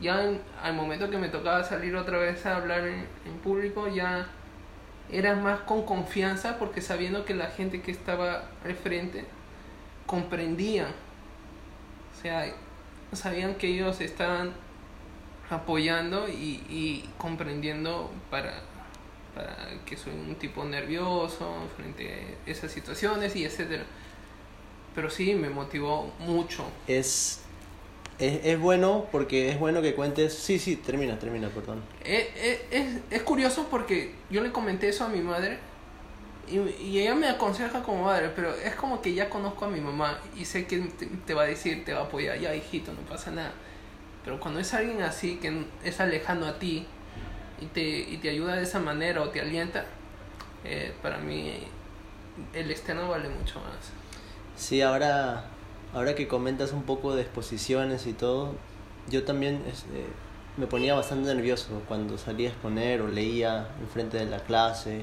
ya 0.00 0.24
en- 0.24 0.40
al 0.62 0.74
momento 0.74 1.10
que 1.10 1.18
me 1.18 1.28
tocaba 1.28 1.62
salir 1.64 1.94
otra 1.96 2.18
vez 2.18 2.46
a 2.46 2.56
hablar 2.56 2.86
en, 2.86 3.06
en 3.26 3.38
público, 3.42 3.88
ya 3.88 4.26
era 5.12 5.34
más 5.36 5.60
con 5.62 5.84
confianza 5.84 6.58
porque 6.58 6.80
sabiendo 6.82 7.24
que 7.24 7.34
la 7.34 7.48
gente 7.48 7.82
que 7.82 7.90
estaba 7.92 8.44
al 8.64 8.74
frente 8.74 9.26
comprendía. 10.06 10.88
O 12.16 12.22
sea, 12.22 12.46
sabían 13.12 13.54
que 13.54 13.68
ellos 13.68 14.00
estaban 14.00 14.52
apoyando 15.50 16.28
y, 16.28 16.62
y 16.68 17.10
comprendiendo 17.18 18.10
para, 18.30 18.62
para 19.34 19.56
que 19.84 19.96
soy 19.96 20.12
un 20.14 20.36
tipo 20.36 20.64
nervioso 20.64 21.68
frente 21.76 22.38
a 22.46 22.50
esas 22.50 22.72
situaciones 22.72 23.36
y 23.36 23.44
etcétera. 23.44 23.84
Pero 24.94 25.10
sí, 25.10 25.34
me 25.34 25.50
motivó 25.50 26.12
mucho. 26.18 26.64
es, 26.86 27.40
es, 28.18 28.44
es 28.44 28.58
bueno 28.60 29.08
porque 29.12 29.50
es 29.50 29.58
bueno 29.58 29.82
que 29.82 29.94
cuentes, 29.94 30.34
sí, 30.34 30.58
sí, 30.58 30.76
termina, 30.76 31.18
termina, 31.18 31.48
perdón. 31.54 31.84
Es, 32.00 32.28
es, 32.36 32.60
es, 32.70 33.00
es 33.10 33.22
curioso 33.22 33.68
porque 33.70 34.14
yo 34.30 34.42
le 34.42 34.52
comenté 34.52 34.88
eso 34.88 35.04
a 35.04 35.08
mi 35.08 35.20
madre 35.20 35.58
y, 36.46 36.58
y 36.82 37.00
ella 37.00 37.14
me 37.14 37.28
aconseja 37.28 37.82
como 37.82 38.04
madre, 38.04 38.30
pero 38.34 38.54
es 38.54 38.74
como 38.74 39.00
que 39.02 39.14
ya 39.14 39.30
conozco 39.30 39.64
a 39.66 39.68
mi 39.68 39.80
mamá 39.80 40.20
y 40.36 40.44
sé 40.44 40.66
que 40.66 40.78
te, 40.80 41.06
te 41.06 41.34
va 41.34 41.42
a 41.42 41.46
decir, 41.46 41.84
te 41.84 41.92
va 41.94 42.00
a 42.00 42.04
apoyar, 42.04 42.38
ya 42.38 42.54
hijito, 42.54 42.92
no 42.92 43.00
pasa 43.02 43.30
nada. 43.30 43.52
Pero 44.24 44.38
cuando 44.38 44.60
es 44.60 44.72
alguien 44.74 45.02
así, 45.02 45.36
que 45.36 45.64
es 45.84 46.00
alejano 46.00 46.46
a 46.46 46.58
ti 46.58 46.86
y 47.60 47.66
te, 47.66 47.82
y 47.82 48.18
te 48.18 48.30
ayuda 48.30 48.56
de 48.56 48.62
esa 48.62 48.78
manera 48.78 49.22
o 49.22 49.30
te 49.30 49.40
alienta, 49.40 49.84
eh, 50.64 50.94
para 51.02 51.18
mí 51.18 51.52
el 52.54 52.70
externo 52.70 53.08
vale 53.08 53.28
mucho 53.28 53.60
más. 53.60 53.92
Sí, 54.56 54.82
ahora, 54.82 55.44
ahora 55.94 56.14
que 56.14 56.28
comentas 56.28 56.72
un 56.72 56.82
poco 56.82 57.14
de 57.14 57.22
exposiciones 57.22 58.06
y 58.06 58.12
todo, 58.12 58.54
yo 59.08 59.24
también 59.24 59.62
este, 59.66 60.04
me 60.56 60.66
ponía 60.66 60.94
bastante 60.94 61.34
nervioso 61.34 61.82
cuando 61.88 62.18
salía 62.18 62.48
a 62.48 62.52
exponer 62.52 63.00
o 63.00 63.08
leía 63.08 63.68
enfrente 63.80 64.18
de 64.18 64.26
la 64.26 64.40
clase. 64.40 65.02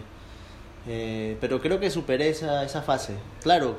Eh, 0.88 1.38
pero 1.42 1.60
creo 1.60 1.80
que 1.80 1.90
superé 1.90 2.30
esa, 2.30 2.64
esa 2.64 2.82
fase. 2.82 3.16
Claro, 3.42 3.78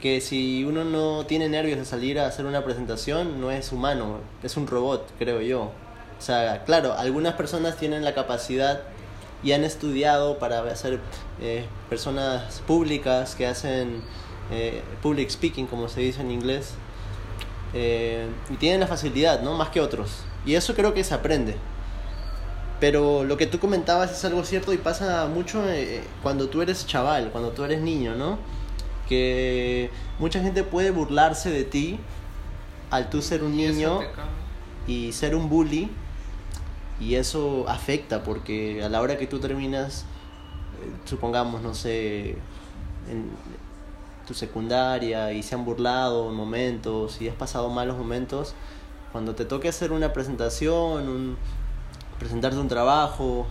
que 0.00 0.20
si 0.20 0.64
uno 0.64 0.84
no 0.84 1.26
tiene 1.26 1.48
nervios 1.48 1.78
de 1.78 1.84
salir 1.84 2.20
a 2.20 2.26
hacer 2.26 2.46
una 2.46 2.62
presentación, 2.62 3.40
no 3.40 3.50
es 3.50 3.72
humano, 3.72 4.18
es 4.42 4.56
un 4.56 4.66
robot, 4.66 5.08
creo 5.18 5.40
yo. 5.40 5.72
O 6.18 6.20
sea, 6.20 6.64
claro, 6.64 6.94
algunas 6.94 7.34
personas 7.34 7.76
tienen 7.76 8.04
la 8.04 8.14
capacidad 8.14 8.82
y 9.42 9.52
han 9.52 9.64
estudiado 9.64 10.38
para 10.38 10.74
ser 10.76 11.00
eh, 11.40 11.64
personas 11.88 12.60
públicas 12.66 13.34
que 13.34 13.46
hacen 13.46 14.02
eh, 14.50 14.82
public 15.02 15.30
speaking, 15.30 15.66
como 15.66 15.88
se 15.88 16.00
dice 16.00 16.20
en 16.20 16.30
inglés, 16.30 16.74
eh, 17.74 18.26
y 18.50 18.56
tienen 18.56 18.80
la 18.80 18.86
facilidad, 18.86 19.42
¿no? 19.42 19.54
Más 19.54 19.70
que 19.70 19.80
otros. 19.80 20.22
Y 20.46 20.54
eso 20.54 20.74
creo 20.74 20.94
que 20.94 21.02
se 21.02 21.14
aprende. 21.14 21.56
Pero 22.80 23.24
lo 23.24 23.36
que 23.36 23.46
tú 23.46 23.58
comentabas 23.58 24.12
es 24.12 24.24
algo 24.24 24.44
cierto 24.44 24.72
y 24.72 24.78
pasa 24.78 25.26
mucho 25.26 25.60
cuando 26.22 26.48
tú 26.48 26.62
eres 26.62 26.86
chaval, 26.86 27.30
cuando 27.32 27.50
tú 27.50 27.64
eres 27.64 27.80
niño, 27.80 28.14
¿no? 28.14 28.38
Que 29.08 29.90
mucha 30.18 30.40
gente 30.40 30.64
puede 30.64 30.90
burlarse 30.90 31.50
de 31.50 31.64
ti 31.64 31.98
al 32.90 33.10
tú 33.10 33.22
ser 33.22 33.42
un 33.42 33.54
Y 33.54 33.66
niño 33.66 34.00
y 34.86 35.12
ser 35.12 35.34
un 35.34 35.48
bully 35.48 35.90
y 37.00 37.14
eso 37.14 37.64
afecta 37.68 38.22
porque 38.24 38.82
a 38.82 38.88
la 38.88 39.00
hora 39.00 39.18
que 39.18 39.26
tú 39.26 39.38
terminas 39.38 40.04
eh, 40.82 40.90
supongamos 41.04 41.62
no 41.62 41.74
sé 41.74 42.36
en 43.08 43.30
tu 44.26 44.34
secundaria 44.34 45.32
y 45.32 45.42
se 45.42 45.54
han 45.54 45.64
burlado 45.64 46.30
en 46.30 46.34
momentos 46.34 47.20
y 47.20 47.28
has 47.28 47.36
pasado 47.36 47.70
malos 47.70 47.96
momentos 47.96 48.54
cuando 49.12 49.34
te 49.34 49.44
toque 49.44 49.68
hacer 49.68 49.92
una 49.92 50.12
presentación 50.12 51.08
un 51.08 51.36
presentarte 52.18 52.58
un 52.58 52.68
trabajo 52.68 53.46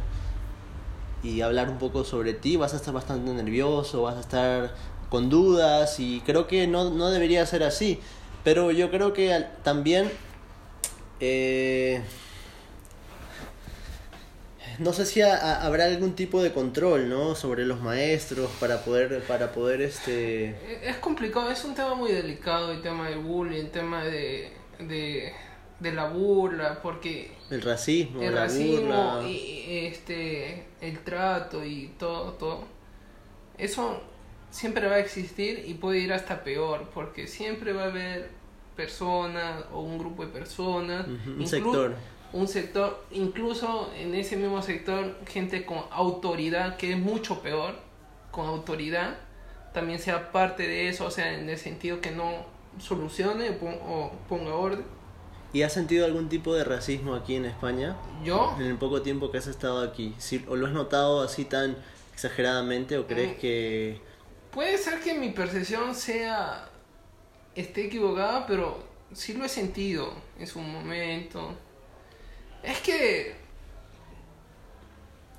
y 1.23 1.41
hablar 1.41 1.69
un 1.69 1.77
poco 1.77 2.03
sobre 2.03 2.33
ti 2.33 2.57
vas 2.57 2.73
a 2.73 2.77
estar 2.77 2.93
bastante 2.93 3.31
nervioso 3.31 4.03
vas 4.03 4.17
a 4.17 4.19
estar 4.19 4.73
con 5.09 5.29
dudas 5.29 5.99
y 5.99 6.21
creo 6.25 6.47
que 6.47 6.67
no, 6.67 6.89
no 6.91 7.09
debería 7.09 7.45
ser 7.45 7.63
así 7.63 7.99
pero 8.43 8.71
yo 8.71 8.89
creo 8.91 9.11
que 9.13 9.45
también 9.63 10.09
eh, 11.19 12.01
no 14.79 14.93
sé 14.93 15.05
si 15.05 15.21
ha- 15.21 15.35
ha- 15.35 15.65
habrá 15.65 15.85
algún 15.85 16.13
tipo 16.15 16.41
de 16.43 16.53
control, 16.53 17.09
¿no? 17.09 17.35
Sobre 17.35 17.65
los 17.65 17.81
maestros 17.81 18.49
para 18.59 18.83
poder, 18.83 19.21
para 19.23 19.51
poder, 19.51 19.81
este, 19.81 20.55
Es 20.87 20.97
complicado, 20.97 21.49
es 21.51 21.63
un 21.65 21.73
tema 21.73 21.95
muy 21.95 22.11
delicado 22.11 22.71
el 22.71 22.81
tema 22.81 23.09
del 23.09 23.19
bullying, 23.19 23.59
el 23.61 23.71
tema 23.71 24.03
de, 24.03 24.51
de, 24.79 25.33
de 25.79 25.91
la 25.93 26.05
burla, 26.09 26.79
porque 26.81 27.31
el 27.49 27.61
racismo, 27.63 28.21
el 28.21 28.35
la 28.35 28.41
racismo 28.41 29.15
burla. 29.15 29.27
y, 29.27 29.87
este 29.87 30.65
el 30.81 30.99
trato 30.99 31.65
y 31.65 31.87
todo, 31.97 32.33
todo, 32.33 32.63
eso 33.57 33.99
siempre 34.57 34.87
va 34.87 34.95
a 34.95 34.99
existir 34.99 35.63
y 35.67 35.75
puede 35.75 35.99
ir 35.99 36.11
hasta 36.11 36.43
peor, 36.43 36.89
porque 36.93 37.27
siempre 37.27 37.73
va 37.73 37.83
a 37.83 37.87
haber 37.87 38.29
personas 38.75 39.63
o 39.71 39.81
un 39.81 39.97
grupo 39.99 40.25
de 40.25 40.31
personas, 40.31 41.05
Ujú, 41.07 41.29
un 41.31 41.39
inclu- 41.41 41.47
sector. 41.47 41.95
un 42.33 42.47
sector, 42.47 43.03
incluso 43.11 43.91
en 43.95 44.15
ese 44.15 44.35
mismo 44.35 44.61
sector, 44.61 45.15
gente 45.27 45.63
con 45.65 45.79
autoridad, 45.91 46.75
que 46.77 46.93
es 46.93 46.97
mucho 46.97 47.41
peor, 47.41 47.75
con 48.31 48.47
autoridad, 48.47 49.15
también 49.73 49.99
sea 49.99 50.31
parte 50.31 50.63
de 50.67 50.89
eso, 50.89 51.05
o 51.05 51.11
sea, 51.11 51.33
en 51.33 51.47
el 51.49 51.57
sentido 51.57 52.01
que 52.01 52.11
no 52.11 52.45
solucione 52.79 53.51
o 53.51 53.57
pon- 53.59 53.79
o 53.87 54.11
ponga 54.27 54.55
orden. 54.55 54.85
¿Y 55.53 55.61
has 55.61 55.73
sentido 55.73 56.05
algún 56.05 56.29
tipo 56.29 56.53
de 56.55 56.63
racismo 56.63 57.13
aquí 57.15 57.35
en 57.35 57.45
España? 57.45 57.95
Yo, 58.23 58.55
En 58.59 58.65
el 58.65 58.75
poco 58.77 59.01
tiempo 59.01 59.29
que 59.31 59.37
has 59.37 59.47
estado 59.47 59.81
aquí. 59.81 60.13
¿Sí- 60.17 60.43
¿O 60.47 60.55
lo 60.55 60.65
has 60.67 60.73
notado 60.73 61.21
así 61.21 61.45
tan 61.45 61.77
exageradamente 62.13 62.97
o 62.97 63.05
crees 63.07 63.37
Mm. 63.37 63.39
que... 63.39 64.01
puede 64.51 64.77
ser 64.77 64.99
que 65.01 65.13
mi 65.13 65.29
percepción 65.29 65.95
sea, 65.95 66.69
esté 67.55 67.85
equivocada, 67.85 68.45
pero 68.45 68.83
sí 69.13 69.33
lo 69.33 69.45
he 69.45 69.49
sentido 69.49 70.13
en 70.39 70.47
su 70.47 70.59
momento. 70.59 71.55
Es 72.63 72.79
que 72.81 73.35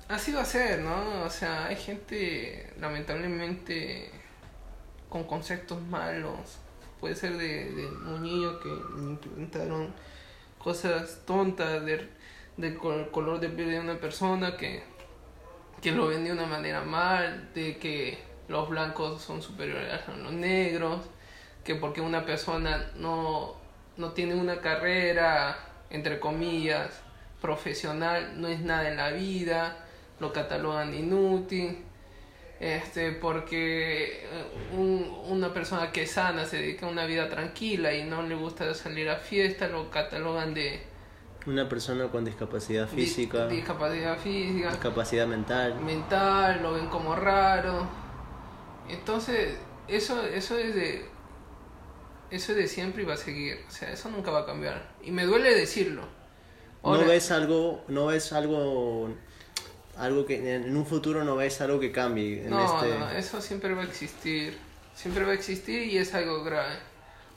así 0.07 0.31
va 0.31 0.41
a 0.41 0.45
¿no? 0.81 1.23
O 1.23 1.29
sea, 1.29 1.67
hay 1.67 1.75
gente 1.75 2.73
lamentablemente 2.79 4.11
con 5.09 5.23
conceptos 5.23 5.81
malos. 5.81 6.57
Puede 6.99 7.15
ser 7.15 7.37
de, 7.37 7.71
de 7.71 7.87
un 7.87 8.21
niño 8.23 8.59
que 8.59 8.67
le 8.69 9.03
implementaron 9.11 9.93
cosas 10.57 11.21
tontas 11.25 11.85
del 11.85 12.77
col- 12.77 13.09
color 13.11 13.39
de 13.39 13.47
piel 13.49 13.69
de 13.71 13.79
una 13.79 13.97
persona 13.99 14.57
que, 14.57 14.83
que 15.81 15.91
lo 15.91 16.07
ven 16.07 16.25
de 16.25 16.33
una 16.33 16.45
manera 16.45 16.81
mal, 16.81 17.51
de 17.53 17.77
que 17.77 18.17
los 18.49 18.67
blancos 18.67 19.21
son 19.21 19.41
superiores 19.41 20.01
a 20.07 20.11
los 20.17 20.33
negros, 20.33 21.01
que 21.63 21.75
porque 21.75 22.01
una 22.01 22.25
persona 22.25 22.91
no, 22.95 23.55
no 23.97 24.11
tiene 24.11 24.35
una 24.35 24.59
carrera, 24.59 25.57
entre 25.89 26.19
comillas, 26.19 26.89
profesional 27.41 28.33
no 28.41 28.47
es 28.47 28.59
nada 28.59 28.89
en 28.89 28.97
la 28.97 29.11
vida, 29.11 29.77
lo 30.19 30.33
catalogan 30.33 30.93
inútil, 30.93 31.77
este, 32.59 33.13
porque 33.13 34.27
un- 34.73 35.15
una 35.29 35.53
persona 35.53 35.91
que 35.91 36.03
es 36.03 36.11
sana 36.11 36.43
se 36.45 36.57
dedica 36.57 36.85
a 36.87 36.89
una 36.89 37.05
vida 37.05 37.29
tranquila 37.29 37.93
y 37.93 38.03
no 38.03 38.21
le 38.23 38.35
gusta 38.35 38.73
salir 38.73 39.09
a 39.09 39.15
fiesta, 39.17 39.67
lo 39.69 39.89
catalogan 39.89 40.53
de 40.53 40.81
Una 41.45 41.69
persona 41.69 42.07
con 42.07 42.25
discapacidad 42.25 42.87
di- 42.89 43.05
física, 43.05 43.47
discapacidad 43.47 44.17
física, 44.17 44.69
discapacidad 44.71 45.25
mental. 45.27 45.75
mental, 45.79 46.61
lo 46.61 46.73
ven 46.73 46.87
como 46.87 47.15
raro. 47.15 47.87
Entonces, 48.89 49.55
eso, 49.87 50.23
eso 50.25 50.57
es 50.57 50.75
de. 50.75 51.05
Eso 52.31 52.51
es 52.51 52.57
de 52.57 52.67
siempre 52.67 53.03
y 53.03 53.05
va 53.05 53.15
a 53.15 53.17
seguir. 53.17 53.63
O 53.67 53.71
sea, 53.71 53.91
eso 53.91 54.09
nunca 54.09 54.29
va 54.31 54.41
a 54.41 54.45
cambiar. 54.45 54.91
Y 55.03 55.11
me 55.11 55.25
duele 55.25 55.55
decirlo. 55.55 56.03
Ahora, 56.83 57.01
no 57.01 57.07
ves 57.07 57.31
algo, 57.31 57.83
no 57.87 58.05
ves 58.05 58.31
algo, 58.33 59.09
algo 59.97 60.25
que 60.25 60.55
en 60.55 60.75
un 60.77 60.85
futuro 60.85 61.23
no 61.23 61.35
ves 61.35 61.59
algo 61.61 61.79
que 61.79 61.91
cambie 61.91 62.43
en 62.43 62.51
no, 62.51 62.63
este. 62.83 62.97
no, 62.97 63.09
eso 63.11 63.41
siempre 63.41 63.73
va 63.73 63.81
a 63.81 63.85
existir. 63.85 64.57
Siempre 64.95 65.23
va 65.25 65.31
a 65.31 65.33
existir 65.35 65.83
y 65.87 65.97
es 65.97 66.13
algo 66.13 66.43
grave. 66.43 66.75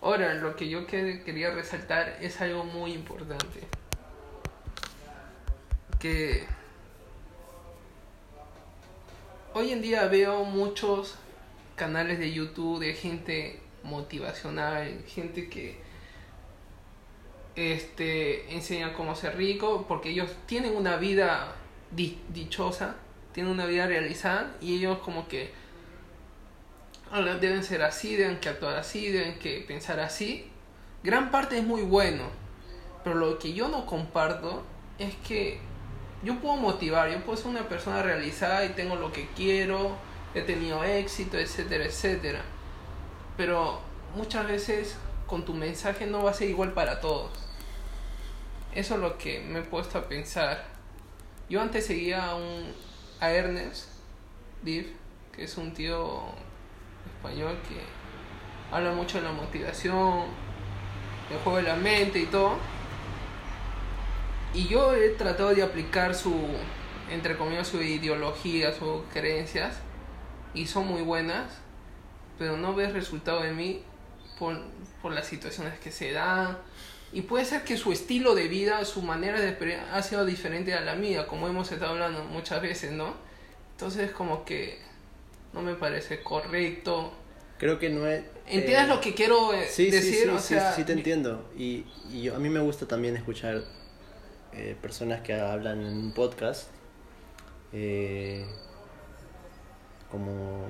Ahora, 0.02 0.34
lo 0.34 0.56
que 0.56 0.68
yo 0.68 0.86
que- 0.86 1.22
quería 1.24 1.50
resaltar 1.50 2.18
es 2.20 2.40
algo 2.40 2.64
muy 2.64 2.92
importante. 2.92 3.60
Que 5.98 6.44
hoy 9.54 9.70
en 9.70 9.80
día 9.82 10.06
veo 10.06 10.44
muchos 10.44 11.14
canales 11.82 12.20
de 12.20 12.32
YouTube 12.32 12.78
de 12.78 12.94
gente 12.94 13.58
motivacional, 13.82 15.02
gente 15.08 15.48
que 15.48 15.80
este 17.56 18.54
enseña 18.54 18.94
cómo 18.94 19.16
ser 19.16 19.36
rico, 19.36 19.84
porque 19.88 20.10
ellos 20.10 20.30
tienen 20.46 20.76
una 20.76 20.94
vida 20.96 21.56
di- 21.90 22.18
dichosa, 22.28 22.94
tienen 23.32 23.50
una 23.50 23.66
vida 23.66 23.88
realizada 23.88 24.54
y 24.60 24.76
ellos 24.76 24.98
como 24.98 25.26
que 25.26 25.50
deben 27.40 27.64
ser 27.64 27.82
así, 27.82 28.14
deben 28.14 28.38
que 28.38 28.48
actuar 28.48 28.76
así, 28.76 29.08
deben 29.08 29.40
que 29.40 29.64
pensar 29.66 29.98
así. 29.98 30.46
Gran 31.02 31.32
parte 31.32 31.58
es 31.58 31.64
muy 31.64 31.82
bueno, 31.82 32.26
pero 33.02 33.16
lo 33.16 33.40
que 33.40 33.54
yo 33.54 33.66
no 33.66 33.86
comparto 33.86 34.62
es 35.00 35.16
que 35.26 35.58
yo 36.22 36.38
puedo 36.38 36.56
motivar, 36.58 37.10
yo 37.10 37.18
puedo 37.24 37.36
ser 37.36 37.48
una 37.48 37.68
persona 37.68 38.04
realizada 38.04 38.64
y 38.64 38.68
tengo 38.68 38.94
lo 38.94 39.10
que 39.10 39.26
quiero, 39.34 39.96
he 40.34 40.42
tenido 40.42 40.82
éxito, 40.84 41.38
etcétera, 41.38 41.84
etcétera. 41.84 42.42
Pero 43.36 43.80
muchas 44.14 44.46
veces 44.46 44.96
con 45.26 45.44
tu 45.44 45.54
mensaje 45.54 46.06
no 46.06 46.22
va 46.22 46.30
a 46.30 46.34
ser 46.34 46.48
igual 46.48 46.72
para 46.72 47.00
todos. 47.00 47.30
Eso 48.74 48.94
es 48.94 49.00
lo 49.00 49.18
que 49.18 49.40
me 49.40 49.60
he 49.60 49.62
puesto 49.62 49.98
a 49.98 50.08
pensar. 50.08 50.64
Yo 51.48 51.60
antes 51.60 51.86
seguía 51.86 52.30
a, 52.30 52.34
un, 52.36 52.72
a 53.20 53.30
Ernest 53.30 53.88
Div, 54.62 54.92
que 55.34 55.44
es 55.44 55.56
un 55.56 55.74
tío 55.74 56.22
español 57.06 57.58
que 57.68 57.76
habla 58.74 58.92
mucho 58.92 59.18
de 59.18 59.24
la 59.24 59.32
motivación, 59.32 60.24
del 61.28 61.38
juego 61.40 61.58
de 61.58 61.64
la 61.64 61.76
mente 61.76 62.18
y 62.20 62.26
todo. 62.26 62.56
Y 64.54 64.68
yo 64.68 64.94
he 64.94 65.10
tratado 65.10 65.54
de 65.54 65.62
aplicar 65.62 66.14
su, 66.14 66.34
entre 67.10 67.36
comillas, 67.36 67.68
su 67.68 67.82
ideología, 67.82 68.72
sus 68.72 69.02
creencias, 69.12 69.76
y 70.54 70.66
son 70.66 70.86
muy 70.86 71.02
buenas, 71.02 71.50
pero 72.38 72.56
no 72.56 72.74
ves 72.74 72.92
resultado 72.92 73.42
de 73.42 73.52
mí 73.52 73.82
por, 74.38 74.60
por 75.00 75.12
las 75.12 75.26
situaciones 75.26 75.78
que 75.78 75.90
se 75.92 76.12
dan. 76.12 76.58
Y 77.12 77.22
puede 77.22 77.44
ser 77.44 77.62
que 77.64 77.76
su 77.76 77.92
estilo 77.92 78.34
de 78.34 78.48
vida, 78.48 78.84
su 78.84 79.02
manera 79.02 79.38
de 79.40 79.76
ha 79.92 80.02
sido 80.02 80.24
diferente 80.24 80.72
a 80.74 80.80
la 80.80 80.94
mía, 80.94 81.26
como 81.26 81.46
hemos 81.46 81.70
estado 81.70 81.92
hablando 81.92 82.24
muchas 82.24 82.62
veces, 82.62 82.92
¿no? 82.92 83.14
Entonces 83.72 84.10
como 84.12 84.44
que 84.44 84.78
no 85.52 85.60
me 85.60 85.74
parece 85.74 86.22
correcto. 86.22 87.12
Creo 87.58 87.78
que 87.78 87.90
no 87.90 88.06
es. 88.06 88.24
¿Entiendes 88.46 88.84
eh, 88.84 88.88
lo 88.88 89.00
que 89.00 89.14
quiero 89.14 89.52
eh, 89.52 89.66
Sí, 89.68 89.86
sí, 89.86 89.90
decir? 89.90 90.14
sí, 90.24 90.28
o 90.28 90.38
sí, 90.38 90.54
sea, 90.54 90.72
sí 90.74 90.84
te 90.84 90.92
entiendo. 90.92 91.50
Y, 91.56 91.84
y 92.10 92.22
yo, 92.22 92.34
a 92.34 92.38
mí 92.38 92.48
me 92.48 92.60
gusta 92.60 92.88
también 92.88 93.16
escuchar 93.16 93.62
eh, 94.52 94.76
personas 94.80 95.20
que 95.20 95.34
hablan 95.34 95.80
en 95.80 95.96
un 95.96 96.12
podcast, 96.12 96.68
eh, 97.72 98.46
como 100.12 100.66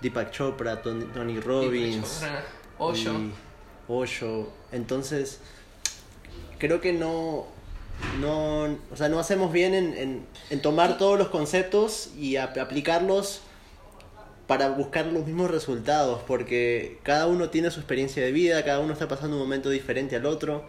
Deepak 0.00 0.30
Chopra, 0.30 0.80
Tony, 0.82 1.06
Tony 1.06 1.40
Robbins, 1.40 2.22
Osho. 2.78 3.12
y 3.14 3.32
Osho. 3.88 4.52
Entonces, 4.70 5.40
creo 6.58 6.80
que 6.80 6.92
no, 6.92 7.46
no, 8.20 8.64
o 8.92 8.96
sea, 8.96 9.08
no 9.08 9.18
hacemos 9.18 9.50
bien 9.52 9.74
en, 9.74 9.96
en, 9.96 10.26
en 10.50 10.62
tomar 10.62 10.98
todos 10.98 11.18
los 11.18 11.28
conceptos 11.28 12.10
y 12.16 12.36
ap- 12.36 12.58
aplicarlos 12.58 13.40
para 14.46 14.68
buscar 14.68 15.06
los 15.06 15.24
mismos 15.26 15.50
resultados, 15.50 16.20
porque 16.26 16.98
cada 17.02 17.26
uno 17.26 17.48
tiene 17.48 17.70
su 17.70 17.80
experiencia 17.80 18.22
de 18.22 18.30
vida, 18.30 18.62
cada 18.62 18.80
uno 18.80 18.92
está 18.92 19.08
pasando 19.08 19.36
un 19.36 19.42
momento 19.42 19.70
diferente 19.70 20.16
al 20.16 20.26
otro. 20.26 20.68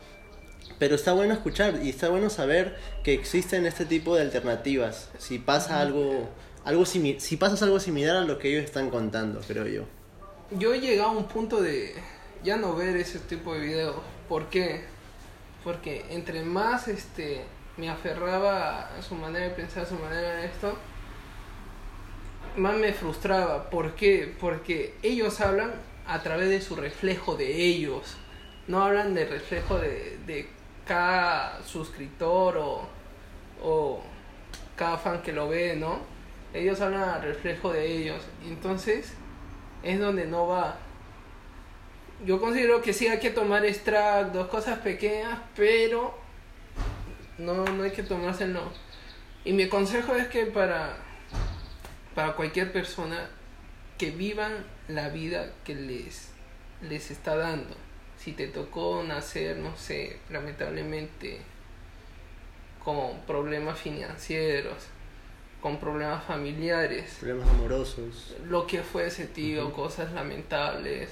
Pero 0.79 0.95
está 0.95 1.13
bueno 1.13 1.33
escuchar 1.33 1.79
y 1.83 1.89
está 1.89 2.09
bueno 2.09 2.29
saber 2.29 2.77
que 3.03 3.13
existen 3.13 3.65
este 3.65 3.85
tipo 3.85 4.15
de 4.15 4.21
alternativas. 4.23 5.09
Si 5.19 5.39
pasa 5.39 5.79
algo, 5.79 6.27
algo 6.65 6.83
simi- 6.85 7.19
si 7.19 7.37
pasas 7.37 7.61
algo 7.63 7.79
similar 7.79 8.17
a 8.17 8.21
lo 8.21 8.37
que 8.39 8.49
ellos 8.49 8.65
están 8.65 8.89
contando, 8.89 9.39
creo 9.47 9.65
yo. 9.67 9.83
Yo 10.51 10.73
he 10.73 10.79
llegado 10.81 11.09
a 11.09 11.13
un 11.13 11.27
punto 11.27 11.61
de 11.61 11.95
ya 12.43 12.57
no 12.57 12.75
ver 12.75 12.97
ese 12.97 13.19
tipo 13.19 13.53
de 13.53 13.61
videos. 13.61 13.95
¿Por 14.27 14.49
qué? 14.49 14.83
Porque 15.63 16.05
entre 16.09 16.43
más 16.43 16.87
este 16.87 17.43
me 17.77 17.89
aferraba 17.89 18.89
a 18.97 19.01
su 19.01 19.15
manera 19.15 19.45
de 19.45 19.51
pensar, 19.51 19.83
a 19.83 19.85
su 19.87 19.95
manera 19.95 20.35
de 20.37 20.45
esto, 20.45 20.77
más 22.57 22.75
me 22.77 22.93
frustraba. 22.93 23.69
¿Por 23.69 23.95
qué? 23.95 24.33
Porque 24.39 24.95
ellos 25.03 25.41
hablan 25.41 25.73
a 26.07 26.21
través 26.21 26.49
de 26.49 26.61
su 26.61 26.75
reflejo 26.75 27.35
de 27.35 27.55
ellos. 27.63 28.15
No 28.67 28.83
hablan 28.83 29.13
del 29.13 29.29
reflejo 29.29 29.77
de, 29.77 30.17
de 30.25 30.47
cada 30.85 31.61
suscriptor 31.63 32.57
o, 32.57 32.87
o 33.63 34.01
cada 34.75 34.97
fan 34.97 35.21
que 35.21 35.33
lo 35.33 35.49
ve, 35.49 35.75
¿no? 35.75 35.99
Ellos 36.55 36.79
hablan 36.79 37.09
al 37.09 37.21
reflejo 37.21 37.73
de 37.73 37.85
ellos. 37.85 38.21
Entonces, 38.47 39.13
es 39.83 39.99
donde 39.99 40.25
no 40.25 40.47
va. 40.47 40.77
Yo 42.25 42.39
considero 42.39 42.81
que 42.81 42.93
sí 42.93 43.07
hay 43.07 43.19
que 43.19 43.29
tomar 43.29 43.65
extractos, 43.65 44.47
cosas 44.47 44.79
pequeñas, 44.79 45.37
pero 45.53 46.17
no, 47.37 47.65
no 47.65 47.83
hay 47.83 47.91
que 47.91 48.03
tomárselo. 48.03 48.71
Y 49.43 49.51
mi 49.51 49.67
consejo 49.67 50.15
es 50.15 50.27
que 50.27 50.45
para, 50.45 50.95
para 52.15 52.33
cualquier 52.33 52.71
persona 52.71 53.29
que 53.97 54.11
vivan 54.11 54.65
la 54.87 55.09
vida 55.09 55.51
que 55.65 55.75
les, 55.75 56.29
les 56.81 57.11
está 57.11 57.35
dando. 57.35 57.75
Si 58.17 58.31
te 58.31 58.47
tocó 58.47 59.03
nacer, 59.03 59.57
no 59.57 59.75
sé, 59.75 60.19
lamentablemente 60.29 61.41
con 62.81 63.19
problemas 63.21 63.77
financieros, 63.77 64.87
con 65.65 65.79
problemas 65.79 66.23
familiares, 66.25 67.17
Problemas 67.21 67.49
amorosos. 67.49 68.35
lo 68.47 68.67
que 68.67 68.83
fuese, 68.83 69.25
tío, 69.25 69.69
Ujú. 69.69 69.73
cosas 69.75 70.11
lamentables. 70.11 71.09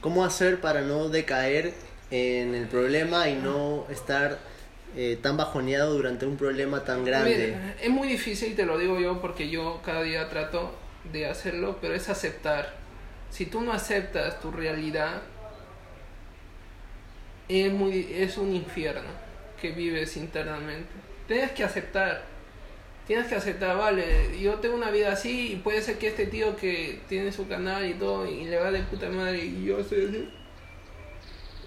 ¿Cómo 0.00 0.24
hacer 0.24 0.60
para 0.60 0.82
no 0.82 1.08
decaer 1.08 1.74
en 2.12 2.54
el 2.54 2.68
problema 2.68 3.28
y 3.28 3.34
no 3.34 3.84
estar 3.90 4.38
eh, 4.94 5.18
tan 5.20 5.36
bajoneado 5.36 5.92
durante 5.92 6.24
un 6.24 6.36
problema 6.36 6.84
tan 6.84 7.04
grande? 7.04 7.48
Mira, 7.48 7.74
es 7.82 7.90
muy 7.90 8.06
difícil, 8.06 8.54
te 8.54 8.64
lo 8.64 8.78
digo 8.78 9.00
yo, 9.00 9.20
porque 9.20 9.50
yo 9.50 9.80
cada 9.84 10.02
día 10.02 10.28
trato 10.28 10.72
de 11.12 11.26
hacerlo, 11.26 11.78
pero 11.80 11.94
es 11.94 12.08
aceptar. 12.08 12.74
Si 13.30 13.46
tú 13.46 13.60
no 13.60 13.72
aceptas 13.72 14.40
tu 14.40 14.52
realidad, 14.52 15.20
es, 17.48 17.72
muy, 17.72 18.06
es 18.14 18.38
un 18.38 18.54
infierno 18.54 19.10
que 19.60 19.72
vives 19.72 20.16
internamente. 20.16 20.90
Tienes 21.26 21.50
que 21.50 21.64
aceptar. 21.64 22.33
Tienes 23.06 23.26
que 23.26 23.34
aceptar, 23.34 23.76
vale, 23.76 24.40
yo 24.40 24.54
tengo 24.54 24.76
una 24.76 24.90
vida 24.90 25.12
así 25.12 25.52
y 25.52 25.56
puede 25.56 25.82
ser 25.82 25.98
que 25.98 26.08
este 26.08 26.26
tío 26.26 26.56
que 26.56 27.00
tiene 27.06 27.32
su 27.32 27.46
canal 27.46 27.84
y 27.86 27.94
todo 27.94 28.26
y 28.26 28.44
le 28.44 28.58
va 28.58 28.70
de 28.70 28.80
puta 28.80 29.10
madre 29.10 29.44
y 29.44 29.64
yo 29.64 29.78
así. 29.80 30.30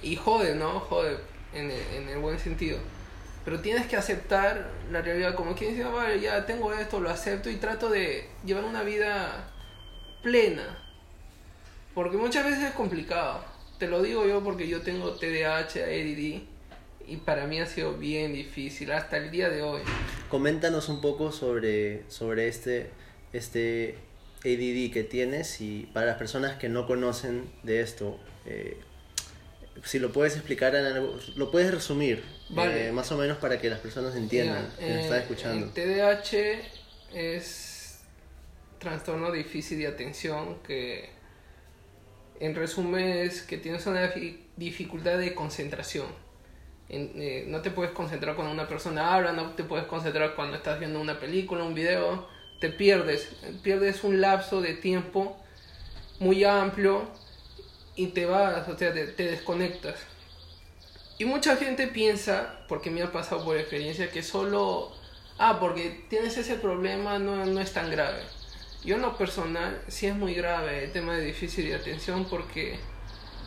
Y 0.01 0.15
jode, 0.15 0.55
¿no? 0.55 0.79
Jode 0.79 1.17
en 1.53 1.69
el, 1.69 2.09
en 2.09 2.21
buen 2.21 2.39
sentido. 2.39 2.79
Pero 3.45 3.61
tienes 3.61 3.85
que 3.85 3.95
aceptar 3.95 4.71
la 4.91 5.01
realidad 5.01 5.35
como 5.35 5.55
quien 5.55 5.71
dice, 5.71 5.83
"Ah, 5.83 5.89
vale, 5.89 6.19
ya 6.19 6.45
tengo 6.45 6.73
esto, 6.73 6.99
lo 6.99 7.09
acepto 7.09 7.49
y 7.51 7.57
trato 7.57 7.89
de 7.89 8.27
llevar 8.43 8.63
una 8.65 8.81
vida 8.81 9.51
plena. 10.23 10.83
Porque 11.93 12.17
muchas 12.17 12.45
veces 12.45 12.63
es 12.63 12.73
complicado. 12.73 13.43
Te 13.77 13.87
lo 13.87 14.01
digo 14.01 14.25
yo 14.25 14.43
porque 14.43 14.67
yo 14.67 14.81
tengo 14.81 15.11
TDAH, 15.11 15.83
ADD 15.83 16.56
y 17.07 17.17
para 17.17 17.47
mí 17.47 17.59
ha 17.59 17.65
sido 17.65 17.93
bien 17.97 18.33
difícil 18.33 18.91
hasta 18.91 19.17
el 19.17 19.31
día 19.31 19.49
de 19.49 19.61
hoy. 19.61 19.81
Coméntanos 20.29 20.89
un 20.89 20.99
poco 21.01 21.31
sobre, 21.31 22.03
sobre 22.09 22.47
este, 22.47 22.89
este 23.33 23.95
ADD 24.39 24.91
que 24.93 25.05
tienes 25.09 25.61
y 25.61 25.89
para 25.93 26.07
las 26.07 26.17
personas 26.17 26.57
que 26.57 26.69
no 26.69 26.85
conocen 26.85 27.49
de 27.63 27.81
esto, 27.81 28.19
eh, 28.45 28.77
si 29.83 29.99
lo 29.99 30.11
puedes 30.11 30.35
explicar 30.35 30.75
en 30.75 30.85
algo, 30.85 31.17
lo 31.35 31.49
puedes 31.51 31.71
resumir, 31.73 32.23
Vale. 32.49 32.87
eh, 32.87 32.91
más 32.91 33.11
o 33.11 33.17
menos 33.17 33.37
para 33.37 33.59
que 33.59 33.69
las 33.69 33.79
personas 33.79 34.15
entiendan, 34.15 34.69
que 34.77 34.89
nos 34.89 35.03
están 35.03 35.17
eh, 35.19 35.21
escuchando. 35.21 35.65
el 35.67 35.71
TDAH 35.73 36.61
es 37.13 37.99
trastorno 38.79 39.31
difícil 39.31 39.77
de 39.79 39.87
atención 39.87 40.57
que 40.65 41.09
en 42.39 42.53
resumen 42.53 43.07
es 43.07 43.41
que 43.41 43.57
tienes 43.57 43.85
una 43.87 44.13
difi- 44.13 44.37
dificultad 44.55 45.17
de 45.17 45.33
concentración. 45.33 46.05
Eh, 46.89 47.45
no 47.47 47.61
te 47.61 47.69
puedes 47.69 47.91
concentrar 47.91 48.35
cuando 48.35 48.53
una 48.53 48.67
persona 48.67 49.13
habla, 49.13 49.33
no 49.33 49.51
te 49.51 49.63
puedes 49.63 49.85
concentrar 49.87 50.35
cuando 50.35 50.55
estás 50.55 50.79
viendo 50.79 51.01
una 51.01 51.19
película, 51.19 51.63
un 51.63 51.73
video, 51.73 52.27
te 52.59 52.69
pierdes, 52.69 53.29
pierdes 53.61 54.03
un 54.03 54.21
lapso 54.21 54.61
de 54.61 54.73
tiempo 54.73 55.37
muy 56.19 56.43
amplio 56.43 57.03
y 57.95 58.07
te 58.07 58.25
vas, 58.25 58.67
o 58.69 58.77
sea, 58.77 58.93
te, 58.93 59.07
te 59.07 59.23
desconectas. 59.23 59.95
Y 61.19 61.25
mucha 61.25 61.55
gente 61.55 61.87
piensa, 61.87 62.59
porque 62.67 62.91
me 62.91 63.01
ha 63.01 63.11
pasado 63.11 63.43
por 63.43 63.57
experiencia, 63.57 64.11
que 64.11 64.21
solo, 64.21 64.91
ah, 65.39 65.57
porque 65.59 66.05
tienes 66.09 66.37
ese 66.37 66.55
problema 66.55 67.17
no, 67.19 67.45
no 67.45 67.59
es 67.59 67.73
tan 67.73 67.89
grave. 67.89 68.21
Yo 68.85 68.95
en 68.95 69.01
lo 69.01 69.17
personal 69.17 69.81
sí 69.87 70.05
es 70.05 70.15
muy 70.15 70.35
grave 70.35 70.85
el 70.85 70.91
tema 70.91 71.15
de 71.15 71.25
difícil 71.25 71.67
de 71.67 71.75
atención 71.75 72.25
porque 72.29 72.79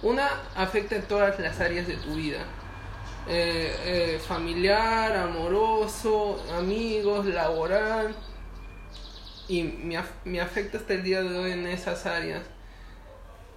una 0.02 0.28
afecta 0.56 0.96
en 0.96 1.02
todas 1.02 1.38
las 1.38 1.60
áreas 1.60 1.86
de 1.86 1.94
tu 1.94 2.14
vida. 2.14 2.44
Eh, 3.32 3.76
eh, 3.84 4.18
familiar, 4.18 5.16
amoroso, 5.16 6.44
amigos, 6.52 7.26
laboral. 7.26 8.12
Y 9.46 9.62
me, 9.62 10.02
me 10.24 10.40
afecta 10.40 10.78
hasta 10.78 10.94
el 10.94 11.04
día 11.04 11.22
de 11.22 11.38
hoy 11.38 11.52
en 11.52 11.64
esas 11.68 12.06
áreas. 12.06 12.42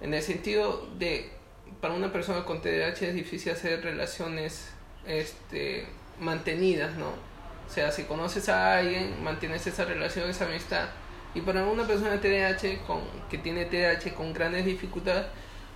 En 0.00 0.14
el 0.14 0.22
sentido 0.22 0.86
de, 0.96 1.32
para 1.80 1.92
una 1.92 2.12
persona 2.12 2.44
con 2.44 2.62
TDAH 2.62 3.08
es 3.08 3.14
difícil 3.14 3.50
hacer 3.50 3.82
relaciones 3.82 4.68
este, 5.08 5.86
mantenidas, 6.20 6.94
¿no? 6.96 7.08
O 7.08 7.72
sea, 7.72 7.90
si 7.90 8.04
conoces 8.04 8.48
a 8.48 8.78
alguien, 8.78 9.24
mantienes 9.24 9.66
esa 9.66 9.84
relación, 9.84 10.30
esa 10.30 10.44
amistad. 10.44 10.88
Y 11.34 11.40
para 11.40 11.64
una 11.64 11.84
persona 11.84 12.20
TDAH 12.20 12.86
con, 12.86 13.00
que 13.28 13.38
tiene 13.38 13.64
TDAH 13.64 14.14
con 14.14 14.32
grandes 14.32 14.64
dificultades, 14.64 15.26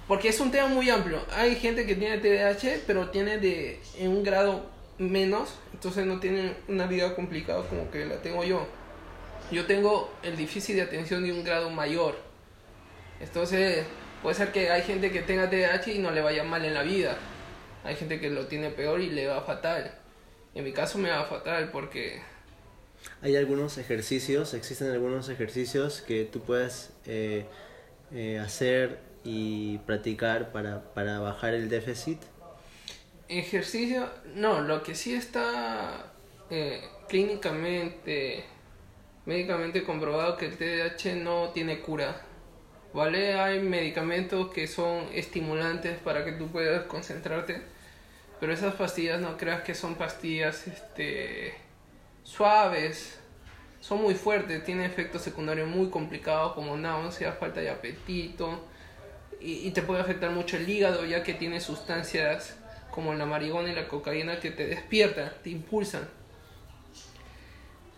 porque 0.09 0.29
es 0.29 0.40
un 0.40 0.51
tema 0.51 0.68
muy 0.68 0.88
amplio. 0.88 1.23
Hay 1.33 1.55
gente 1.57 1.87
que 1.87 1.94
tiene 1.94 2.18
TDAH, 2.18 2.81
pero 2.87 3.11
tiene 3.11 3.38
de 3.38 3.79
en 3.99 4.09
un 4.11 4.25
grado 4.25 4.71
menos, 4.97 5.55
entonces 5.73 6.07
no 6.07 6.18
tienen 6.18 6.57
una 6.66 6.87
vida 6.87 7.14
complicada 7.14 7.62
como 7.68 7.90
que 7.90 8.07
la 8.07 8.16
tengo 8.23 8.42
yo. 8.42 8.66
Yo 9.53 9.66
tengo 9.66 10.11
el 10.23 10.37
difícil 10.37 10.77
de 10.77 10.83
atención 10.83 11.23
de 11.23 11.33
un 11.33 11.44
grado 11.44 11.71
mayor. 11.71 12.16
Entonces, 13.21 13.85
puede 14.23 14.35
ser 14.35 14.51
que 14.51 14.71
hay 14.71 14.83
gente 14.83 15.11
que 15.11 15.23
tenga 15.23 15.51
TDAH 15.51 15.92
y 15.92 15.99
no 15.99 16.11
le 16.11 16.23
vaya 16.23 16.42
mal 16.42 16.64
en 16.64 16.75
la 16.75 16.83
vida. 16.83 17.16
Hay 17.85 17.94
gente 17.94 18.18
que 18.18 18.31
lo 18.31 18.47
tiene 18.47 18.71
peor 18.71 19.01
y 19.01 19.11
le 19.11 19.27
va 19.27 19.42
fatal. 19.42 19.94
En 20.55 20.64
mi 20.64 20.73
caso 20.73 20.99
me 20.99 21.11
va 21.11 21.25
fatal 21.27 21.71
porque 21.71 22.21
Hay 23.21 23.37
algunos 23.37 23.77
ejercicios, 23.79 24.55
existen 24.55 24.90
algunos 24.90 25.29
ejercicios 25.29 26.01
que 26.01 26.25
tú 26.25 26.40
puedes 26.40 26.90
eh, 27.07 27.44
eh, 28.12 28.38
hacer 28.38 29.08
y 29.31 29.77
practicar 29.85 30.53
para, 30.53 30.95
para 30.95 31.21
bajar 31.21 31.53
el 31.53 31.69
déficit. 31.69 32.19
ejercicio, 33.29 34.09
no, 34.35 34.62
lo 34.62 34.83
que 34.83 34.95
sí 34.95 35.14
está 35.14 36.07
eh, 36.49 36.83
clínicamente, 37.11 38.45
médicamente 39.27 39.85
comprobado 39.85 40.38
que 40.38 40.47
el 40.47 40.57
TDAH 40.57 41.17
no 41.17 41.51
tiene 41.51 41.81
cura. 41.81 42.23
¿Vale? 42.95 43.35
Hay 43.38 43.61
medicamentos 43.61 44.51
que 44.51 44.67
son 44.67 45.09
estimulantes 45.12 45.99
para 45.99 46.25
que 46.25 46.33
tú 46.33 46.49
puedas 46.49 46.87
concentrarte, 46.87 47.61
pero 48.41 48.55
esas 48.55 48.77
pastillas 48.77 49.21
no 49.21 49.37
creas 49.37 49.61
que 49.61 49.75
son 49.75 49.97
pastillas 49.97 50.67
este, 50.67 51.53
suaves, 52.23 53.21
son 53.79 54.01
muy 54.01 54.14
fuertes, 54.14 54.64
tienen 54.64 54.87
efectos 54.87 55.21
secundarios 55.21 55.69
muy 55.69 55.91
complicados 55.91 56.55
como 56.55 56.79
náusea, 56.79 57.33
falta 57.33 57.61
de 57.61 57.69
apetito 57.69 58.64
y, 59.40 59.70
te 59.70 59.83
puede 59.83 60.01
afectar 60.01 60.31
mucho 60.31 60.57
el 60.57 60.68
hígado 60.68 61.05
ya 61.05 61.22
que 61.22 61.35
tiene 61.35 61.61
sustancias 61.61 62.57
como 62.90 63.14
la 63.14 63.27
marihuana 63.27 63.70
y 63.70 63.74
la 63.74 63.87
cocaína 63.87 64.40
que 64.40 64.51
te 64.51 64.66
despiertan, 64.66 65.33
te 65.42 65.51
impulsan. 65.51 66.09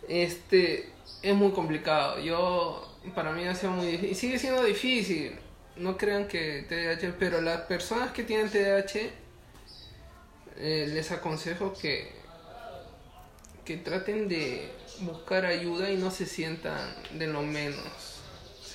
Este 0.09 0.91
es 1.23 1.35
muy 1.35 1.53
complicado. 1.53 2.21
Yo 2.21 2.87
para 3.15 3.33
mí 3.33 3.47
ha 3.47 3.55
sido 3.55 3.73
muy 3.73 3.87
difícil 3.87 4.11
y 4.11 4.15
sigue 4.15 4.39
siendo 4.39 4.65
difícil. 4.65 5.39
No 5.77 5.97
crean 5.97 6.29
que 6.29 6.67
TDAH, 6.69 7.15
pero 7.19 7.41
las 7.41 7.63
personas 7.63 8.11
que 8.13 8.25
tienen 8.25 8.51
TDAH 8.51 9.11
eh, 10.59 10.87
les 10.93 11.11
aconsejo 11.11 11.73
que 11.73 12.21
que 13.71 13.77
traten 13.77 14.27
de 14.27 14.69
buscar 15.03 15.47
ayuda 15.47 15.93
y 15.93 15.97
no 15.97 16.11
se 16.11 16.27
sientan 16.27 16.93
de 17.13 17.29
lo 17.29 17.43
menos. 17.43 18.10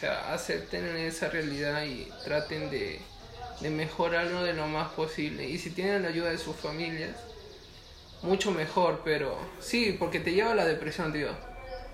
Sea, 0.05 0.35
acepten 0.35 0.85
esa 0.97 1.29
realidad 1.29 1.83
y 1.83 2.07
traten 2.23 2.69
de, 2.69 3.01
de 3.59 3.69
mejorarlo 3.71 4.43
de 4.43 4.53
lo 4.53 4.67
más 4.67 4.89
posible. 4.89 5.49
Y 5.49 5.57
si 5.57 5.71
tienen 5.71 6.03
la 6.03 6.09
ayuda 6.09 6.29
de 6.29 6.37
sus 6.37 6.55
familias, 6.55 7.15
mucho 8.21 8.51
mejor, 8.51 9.01
pero 9.03 9.35
sí, 9.59 9.95
porque 9.97 10.19
te 10.19 10.33
lleva 10.33 10.51
a 10.51 10.55
la 10.55 10.63
depresión, 10.63 11.11
tío. 11.11 11.29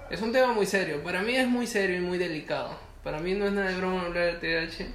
Es 0.09 0.21
un 0.21 0.33
tema 0.33 0.51
muy 0.51 0.65
serio. 0.65 1.01
Para 1.01 1.21
mí 1.21 1.37
es 1.37 1.47
muy 1.47 1.65
serio 1.65 1.95
y 1.95 2.01
muy 2.01 2.17
delicado. 2.17 2.77
Para 3.01 3.19
mí 3.19 3.33
no 3.33 3.45
es 3.45 3.53
nada 3.53 3.69
de 3.69 3.77
broma 3.77 4.01
hablar 4.01 4.41
de 4.41 4.67
TDAH. 4.67 4.87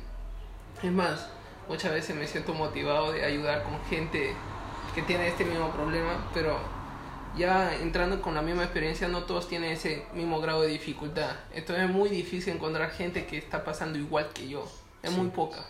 Es 0.82 0.92
más, 0.92 1.26
muchas 1.68 1.92
veces 1.92 2.14
me 2.14 2.26
siento 2.26 2.52
motivado 2.52 3.12
de 3.12 3.24
ayudar 3.24 3.62
con 3.62 3.82
gente 3.86 4.34
que 4.94 5.00
tiene 5.00 5.28
este 5.28 5.46
mismo 5.46 5.72
problema, 5.72 6.30
pero 6.34 6.58
ya 7.36 7.74
entrando 7.80 8.22
con 8.22 8.34
la 8.34 8.42
misma 8.42 8.64
experiencia, 8.64 9.08
no 9.08 9.24
todos 9.24 9.48
tienen 9.48 9.72
ese 9.72 10.04
mismo 10.14 10.40
grado 10.40 10.62
de 10.62 10.68
dificultad. 10.68 11.30
Entonces 11.54 11.84
es 11.84 11.90
muy 11.90 12.08
difícil 12.08 12.54
encontrar 12.54 12.90
gente 12.90 13.26
que 13.26 13.38
está 13.38 13.64
pasando 13.64 13.98
igual 13.98 14.30
que 14.32 14.48
yo. 14.48 14.70
Es 15.02 15.10
muy 15.12 15.28
poca. 15.28 15.66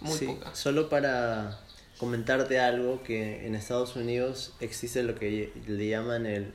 Muy 0.00 0.16
Sí, 0.18 0.26
poca. 0.26 0.54
Solo 0.54 0.88
para 0.88 1.60
comentarte 1.98 2.58
algo 2.58 3.02
que 3.02 3.46
en 3.46 3.54
Estados 3.54 3.96
Unidos 3.96 4.54
existe 4.60 5.02
lo 5.02 5.14
que 5.14 5.52
le 5.66 5.88
llaman 5.88 6.26
el, 6.26 6.52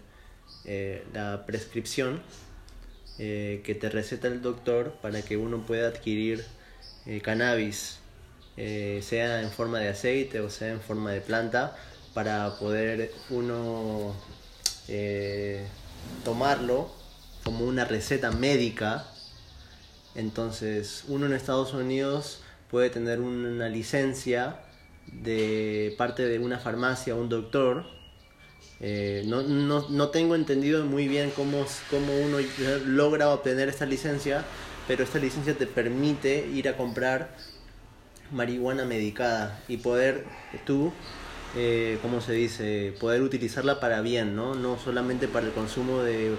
eh, 0.65 1.05
la 1.13 1.45
prescripción 1.45 2.21
eh, 3.17 3.61
que 3.63 3.75
te 3.75 3.89
receta 3.89 4.27
el 4.27 4.41
doctor 4.41 4.93
para 5.01 5.21
que 5.21 5.37
uno 5.37 5.65
pueda 5.65 5.87
adquirir 5.87 6.45
eh, 7.05 7.21
cannabis, 7.21 7.99
sea 8.55 9.41
en 9.41 9.51
forma 9.51 9.79
de 9.79 9.87
aceite 9.87 10.41
o 10.41 10.49
sea 10.49 10.67
en 10.69 10.81
forma 10.81 11.11
de 11.11 11.21
planta, 11.21 11.77
para 12.13 12.57
poder 12.59 13.11
uno 13.29 14.13
eh, 14.89 15.65
tomarlo 16.23 16.89
como 17.43 17.65
una 17.65 17.85
receta 17.85 18.31
médica. 18.31 19.05
Entonces, 20.15 21.05
uno 21.07 21.27
en 21.27 21.33
Estados 21.33 21.73
Unidos 21.73 22.41
puede 22.69 22.89
tener 22.89 23.19
una 23.19 23.69
licencia 23.69 24.59
de 25.11 25.93
parte 25.97 26.25
de 26.25 26.39
una 26.39 26.59
farmacia 26.59 27.15
o 27.15 27.21
un 27.21 27.29
doctor. 27.29 27.85
Eh, 28.81 29.23
no, 29.25 29.43
no, 29.43 29.87
no 29.89 30.09
tengo 30.09 30.35
entendido 30.35 30.85
muy 30.85 31.07
bien 31.07 31.31
cómo, 31.35 31.65
cómo 31.89 32.17
uno 32.17 32.37
logra 32.85 33.29
obtener 33.29 33.69
esta 33.69 33.85
licencia, 33.85 34.43
pero 34.87 35.03
esta 35.03 35.19
licencia 35.19 35.53
te 35.57 35.67
permite 35.67 36.47
ir 36.47 36.67
a 36.67 36.77
comprar 36.77 37.35
marihuana 38.31 38.85
medicada 38.85 39.61
y 39.67 39.77
poder 39.77 40.25
tú, 40.65 40.91
eh, 41.55 41.97
¿cómo 42.01 42.21
se 42.21 42.33
dice? 42.33 42.93
Poder 42.99 43.21
utilizarla 43.21 43.79
para 43.79 44.01
bien, 44.01 44.35
¿no? 44.35 44.55
No 44.55 44.77
solamente 44.77 45.27
para 45.27 45.45
el 45.47 45.51
consumo 45.51 45.99
de, 45.99 46.35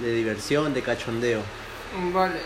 de 0.00 0.14
diversión, 0.14 0.74
de 0.74 0.82
cachondeo. 0.82 1.40
Vale, 2.12 2.40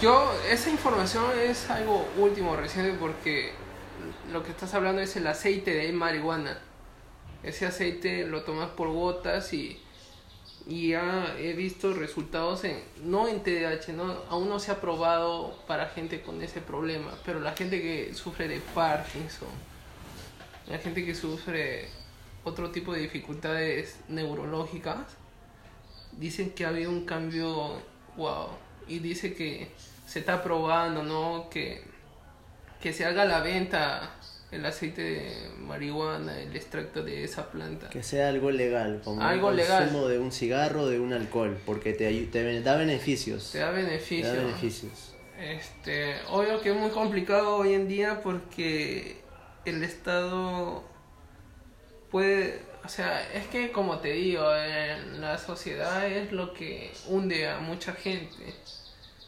yo, 0.00 0.32
esa 0.50 0.70
información 0.70 1.24
es 1.38 1.70
algo 1.70 2.08
último, 2.16 2.56
reciente, 2.56 2.96
porque 2.98 3.52
lo 4.32 4.42
que 4.42 4.50
estás 4.50 4.74
hablando 4.74 5.02
es 5.02 5.16
el 5.16 5.26
aceite 5.26 5.72
de 5.74 5.92
marihuana. 5.92 6.58
Ese 7.42 7.66
aceite 7.66 8.26
lo 8.26 8.42
tomas 8.42 8.70
por 8.70 8.88
gotas 8.88 9.52
y, 9.52 9.80
y 10.66 10.90
ya 10.90 11.34
he 11.38 11.52
visto 11.52 11.92
resultados 11.94 12.64
en, 12.64 12.82
no 13.04 13.28
en 13.28 13.42
TDAH, 13.42 13.92
no, 13.92 14.16
aún 14.28 14.48
no 14.48 14.58
se 14.58 14.72
ha 14.72 14.80
probado 14.80 15.56
para 15.66 15.86
gente 15.86 16.20
con 16.22 16.42
ese 16.42 16.60
problema, 16.60 17.12
pero 17.24 17.40
la 17.40 17.52
gente 17.52 17.80
que 17.80 18.12
sufre 18.14 18.48
de 18.48 18.60
Parkinson, 18.74 19.48
la 20.68 20.78
gente 20.78 21.04
que 21.04 21.14
sufre 21.14 21.88
otro 22.44 22.70
tipo 22.70 22.92
de 22.92 23.00
dificultades 23.00 23.96
neurológicas, 24.08 25.16
dicen 26.12 26.50
que 26.50 26.64
ha 26.64 26.68
habido 26.68 26.90
un 26.90 27.04
cambio, 27.04 27.80
wow, 28.16 28.48
y 28.86 28.98
dice 29.00 29.34
que 29.34 29.68
se 30.06 30.20
está 30.20 30.42
probando, 30.42 31.02
¿no? 31.02 31.48
Que, 31.50 31.82
que 32.80 32.92
se 32.92 33.04
haga 33.04 33.24
la 33.24 33.40
venta 33.40 34.14
el 34.50 34.64
aceite 34.64 35.02
de 35.02 35.50
marihuana, 35.58 36.40
el 36.40 36.56
extracto 36.56 37.02
de 37.02 37.22
esa 37.22 37.50
planta. 37.50 37.90
Que 37.90 38.02
sea 38.02 38.30
algo 38.30 38.50
legal, 38.50 39.02
como 39.04 39.20
Algo 39.22 39.50
el 39.50 39.56
legal. 39.56 39.84
consumo 39.84 40.08
de 40.08 40.18
un 40.18 40.32
cigarro, 40.32 40.86
de 40.86 40.98
un 40.98 41.12
alcohol, 41.12 41.58
porque 41.66 41.92
te, 41.92 42.10
te 42.26 42.60
da 42.62 42.76
beneficios. 42.76 43.50
Te 43.52 43.58
da 43.58 43.70
Te 43.74 43.82
beneficio. 43.82 44.26
da 44.26 44.32
beneficios. 44.34 45.14
Este, 45.38 46.14
obvio 46.30 46.60
que 46.62 46.70
es 46.70 46.76
muy 46.76 46.90
complicado 46.90 47.56
hoy 47.56 47.74
en 47.74 47.86
día 47.86 48.22
porque 48.22 49.20
el 49.68 49.82
Estado 49.82 50.82
puede, 52.10 52.62
o 52.84 52.88
sea, 52.88 53.22
es 53.32 53.46
que 53.48 53.72
como 53.72 53.98
te 53.98 54.12
digo, 54.12 54.44
la 55.18 55.38
sociedad 55.38 56.06
es 56.06 56.32
lo 56.32 56.54
que 56.54 56.92
hunde 57.06 57.48
a 57.48 57.58
mucha 57.60 57.92
gente. 57.92 58.54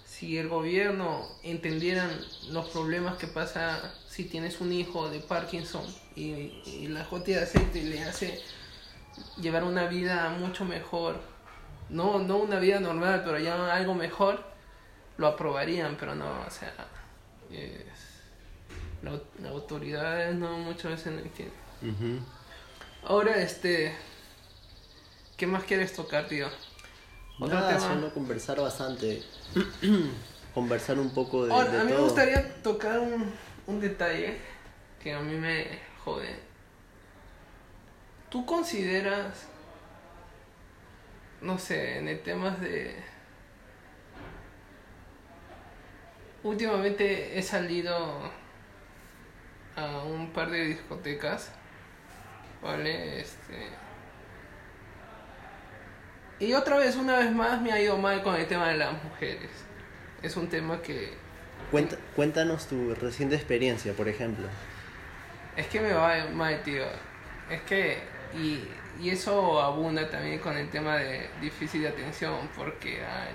Si 0.05 0.39
el 0.39 0.49
gobierno 0.49 1.27
entendieran 1.43 2.11
los 2.51 2.69
problemas 2.69 3.17
que 3.17 3.27
pasa 3.27 3.95
si 4.09 4.25
tienes 4.25 4.61
un 4.61 4.73
hijo 4.73 5.09
de 5.09 5.21
Parkinson 5.21 5.83
y, 6.15 6.89
la 6.89 7.05
gotilla 7.05 7.39
de 7.39 7.45
aceite 7.45 7.83
le 7.83 8.03
hace 8.03 8.43
llevar 9.41 9.65
una 9.65 9.87
vida 9.87 10.29
mucho 10.31 10.65
mejor, 10.65 11.21
no, 11.89 12.19
no 12.19 12.37
una 12.39 12.59
vida 12.59 12.81
normal, 12.81 13.23
pero 13.25 13.39
ya 13.39 13.73
algo 13.75 13.95
mejor, 13.95 14.45
lo 15.17 15.27
aprobarían, 15.27 15.97
pero 15.99 16.15
no, 16.15 16.27
o 16.47 16.51
sea, 16.51 16.73
las 19.03 19.15
la 19.41 19.51
autoridades 19.51 20.35
no 20.35 20.59
muchas 20.59 20.93
veces 20.93 21.13
no 21.13 21.21
entienden. 21.21 22.25
Ahora, 23.05 23.37
este, 23.37 23.95
¿qué 25.37 25.47
más 25.47 25.65
quieres 25.65 25.93
tocar, 25.95 26.29
tío? 26.29 26.49
Nada, 27.39 27.81
solo 27.81 28.13
conversar 28.13 28.61
bastante, 28.61 29.23
conversar 30.55 30.99
un 30.99 31.15
poco 31.15 31.47
de, 31.47 31.55
a 31.55 31.85
mí 31.85 31.93
me 31.93 31.99
gustaría 31.99 32.63
tocar 32.63 32.99
un, 32.99 33.33
un 33.67 33.81
detalle 33.81 34.37
que 35.03 35.15
a 35.15 35.21
mí 35.21 35.35
me 35.35 35.67
jode. 36.05 36.51
¿Tú 38.29 38.45
consideras, 38.45 39.47
no 41.41 41.59
sé, 41.59 41.99
en 41.99 42.09
el 42.09 42.23
tema 42.23 42.51
de... 42.51 42.95
Últimamente 46.43 47.39
he 47.39 47.43
salido 47.43 48.31
a 49.77 50.05
un 50.05 50.33
par 50.33 50.51
de 50.51 50.65
discotecas, 50.65 51.51
¿vale? 52.63 53.21
Este... 53.21 53.69
Y 56.39 56.55
otra 56.55 56.79
vez, 56.79 56.97
una 56.97 57.19
vez 57.19 57.31
más, 57.33 57.61
me 57.61 57.71
ha 57.73 57.81
ido 57.81 57.99
mal 57.99 58.23
con 58.23 58.35
el 58.35 58.47
tema 58.47 58.69
de 58.69 58.79
las 58.79 58.93
mujeres. 59.05 59.51
Es 60.23 60.37
un 60.37 60.49
tema 60.49 60.81
que 60.81 61.13
cuéntanos 62.17 62.67
tu 62.67 62.95
reciente 62.95 63.37
experiencia, 63.37 63.93
por 63.93 64.09
ejemplo. 64.09 64.47
Es 65.57 65.67
que 65.67 65.81
me 65.81 65.93
va 65.93 66.27
mal, 66.33 66.63
tío. 66.63 66.85
Es 67.51 67.61
que, 67.63 67.99
y, 68.35 68.65
y 69.01 69.11
eso 69.11 69.61
abunda 69.61 70.09
también 70.09 70.39
con 70.39 70.57
el 70.57 70.69
tema 70.71 70.97
de 70.97 71.29
difícil 71.41 71.83
de 71.83 71.89
atención, 71.89 72.49
porque 72.57 73.05
ay, 73.05 73.35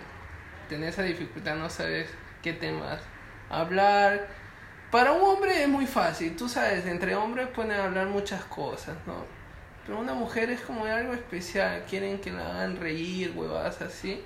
tener 0.70 0.90
esa 0.90 1.04
dificultad 1.04 1.56
no 1.56 1.70
sabes 1.70 2.10
qué 2.42 2.54
temas 2.54 3.02
hablar. 3.50 4.28
Para 4.96 5.12
un 5.12 5.22
hombre 5.24 5.62
es 5.62 5.68
muy 5.68 5.86
fácil, 5.86 6.38
tú 6.38 6.48
sabes, 6.48 6.86
entre 6.86 7.16
hombres 7.16 7.50
pueden 7.50 7.74
hablar 7.74 8.08
muchas 8.08 8.46
cosas, 8.46 8.96
¿no? 9.06 9.26
Pero 9.86 10.00
una 10.00 10.14
mujer 10.14 10.50
es 10.50 10.62
como 10.62 10.86
algo 10.86 11.12
especial, 11.12 11.84
quieren 11.90 12.20
que 12.22 12.32
la 12.32 12.50
hagan 12.50 12.78
reír, 12.78 13.34
huevadas 13.36 13.82
así 13.82 14.24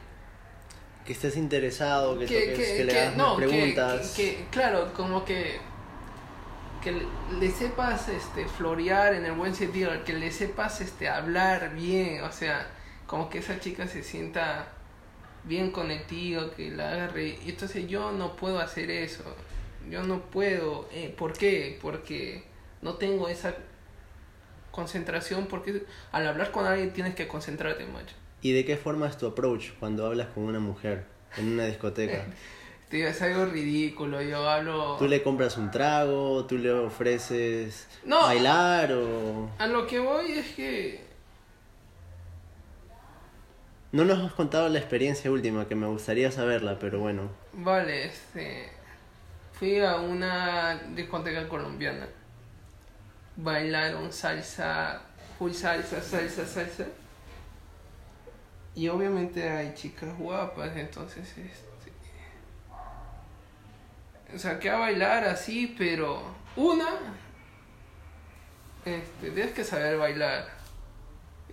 que 1.04 1.14
estés 1.14 1.38
interesado, 1.38 2.20
que, 2.20 2.28
que, 2.28 2.84
le 2.86 3.02
hagas 3.02 3.36
preguntas. 3.36 4.14
Que, 4.16 4.46
claro, 4.52 4.94
como 4.94 5.26
que 5.26 5.60
que 6.84 7.02
le 7.40 7.50
sepas 7.50 8.08
este 8.08 8.48
florear 8.48 9.16
en 9.16 9.26
el 9.26 9.32
buen 9.32 9.56
sentido, 9.56 9.92
que 10.06 10.14
le 10.14 10.32
sepas 10.32 10.82
este 10.82 11.10
hablar 11.10 11.74
bien, 11.74 12.22
o 12.22 12.32
sea, 12.32 12.68
como 13.08 13.28
que 13.28 13.40
esa 13.40 13.60
chica 13.60 13.88
se 13.88 14.04
sienta 14.04 14.68
bien 15.46 15.72
contigo, 15.72 16.52
que 16.56 16.70
la 16.70 16.92
haga 16.92 17.08
reír. 17.08 17.40
Entonces 17.48 17.88
yo 17.88 18.12
no 18.12 18.36
puedo 18.36 18.60
hacer 18.60 18.92
eso. 18.92 19.24
Yo 19.90 20.04
no 20.04 20.22
puedo. 20.22 20.88
Eh, 20.92 21.14
¿Por 21.16 21.34
qué? 21.34 21.78
Porque 21.82 22.44
no 22.82 22.96
tengo 22.96 23.28
esa 23.28 23.56
concentración, 24.72 25.48
porque 25.48 25.84
al 26.12 26.28
hablar 26.28 26.52
con 26.52 26.66
alguien 26.66 26.94
tienes 26.94 27.16
que 27.16 27.28
concentrarte, 27.28 27.86
macho. 27.86 28.16
¿Y 28.42 28.54
de 28.54 28.66
qué 28.66 28.78
forma 28.78 29.08
es 29.08 29.18
tu 29.18 29.28
approach 29.28 29.72
cuando 29.80 30.06
hablas 30.06 30.28
con 30.28 30.44
una 30.44 30.60
mujer 30.60 31.06
en 31.38 31.54
una 31.54 31.66
discoteca? 31.66 32.26
Tío, 32.90 33.08
es 33.08 33.22
algo 33.22 33.46
ridículo, 33.46 34.20
yo 34.20 34.50
hablo... 34.50 34.96
¿Tú 34.98 35.08
le 35.08 35.22
compras 35.22 35.58
un 35.58 35.70
trago? 35.70 36.46
¿Tú 36.46 36.58
le 36.58 36.72
ofreces 36.72 37.88
bailar 38.04 38.92
o...? 38.94 39.48
A 39.60 39.68
lo 39.68 39.86
que 39.86 40.00
voy 40.00 40.32
es 40.32 40.48
que... 40.56 41.04
No 43.92 44.06
nos 44.06 44.24
has 44.24 44.34
contado 44.34 44.70
la 44.70 44.80
experiencia 44.80 45.30
última, 45.30 45.68
que 45.68 45.76
me 45.76 45.86
gustaría 45.86 46.32
saberla, 46.32 46.80
pero 46.80 46.98
bueno. 47.00 47.30
Vale, 47.54 48.06
este... 48.06 48.72
Fui 49.60 49.80
a 49.82 49.98
una 49.98 50.76
discoteca 50.96 51.48
colombiana. 51.50 52.08
Bailaron 53.36 54.12
salsa, 54.12 55.02
full 55.38 55.52
salsa, 55.52 56.02
salsa, 56.02 56.46
salsa. 56.46 56.86
Y 58.74 58.88
obviamente 58.88 59.50
hay 59.50 59.74
chicas 59.74 60.18
guapas, 60.18 60.76
entonces 60.78 61.38
este 61.38 61.70
saqué 64.38 64.70
a 64.70 64.78
bailar 64.78 65.26
así, 65.26 65.76
pero 65.78 66.22
una 66.56 66.88
este, 68.86 69.32
tienes 69.32 69.54
que 69.54 69.64
saber 69.64 69.98
bailar. 69.98 70.48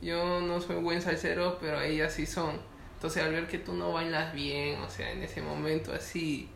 Yo 0.00 0.40
no 0.40 0.60
soy 0.60 0.76
buen 0.76 1.02
salsero, 1.02 1.58
pero 1.58 1.80
ellas 1.80 2.12
sí 2.12 2.26
son. 2.26 2.60
Entonces 2.94 3.22
al 3.22 3.32
ver 3.32 3.48
que 3.48 3.58
tú 3.58 3.74
no 3.74 3.92
bailas 3.92 4.32
bien, 4.32 4.80
o 4.80 4.88
sea, 4.88 5.10
en 5.10 5.22
ese 5.22 5.42
momento 5.42 5.92
así, 5.92 6.48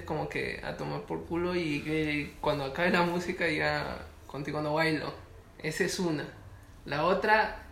como 0.00 0.28
que 0.28 0.60
a 0.64 0.76
tomar 0.76 1.02
por 1.02 1.24
culo 1.24 1.54
y 1.54 1.82
que 1.82 2.34
cuando 2.40 2.64
acabe 2.64 2.90
la 2.90 3.02
música 3.02 3.48
ya 3.48 4.06
contigo 4.26 4.62
no 4.62 4.74
bailo. 4.74 5.12
Esa 5.62 5.84
es 5.84 5.98
una. 5.98 6.24
La 6.84 7.04
otra 7.04 7.62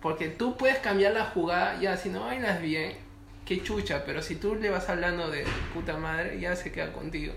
porque 0.00 0.28
tú 0.28 0.56
puedes 0.56 0.78
cambiar 0.78 1.14
la 1.14 1.24
jugada, 1.24 1.80
ya 1.80 1.96
si 1.96 2.10
no 2.10 2.26
bailas 2.26 2.62
bien, 2.62 2.96
qué 3.44 3.62
chucha, 3.62 4.04
pero 4.04 4.22
si 4.22 4.36
tú 4.36 4.54
le 4.54 4.70
vas 4.70 4.88
hablando 4.88 5.28
de 5.30 5.44
puta 5.74 5.96
madre, 5.96 6.38
ya 6.38 6.54
se 6.54 6.70
queda 6.70 6.92
contigo. 6.92 7.32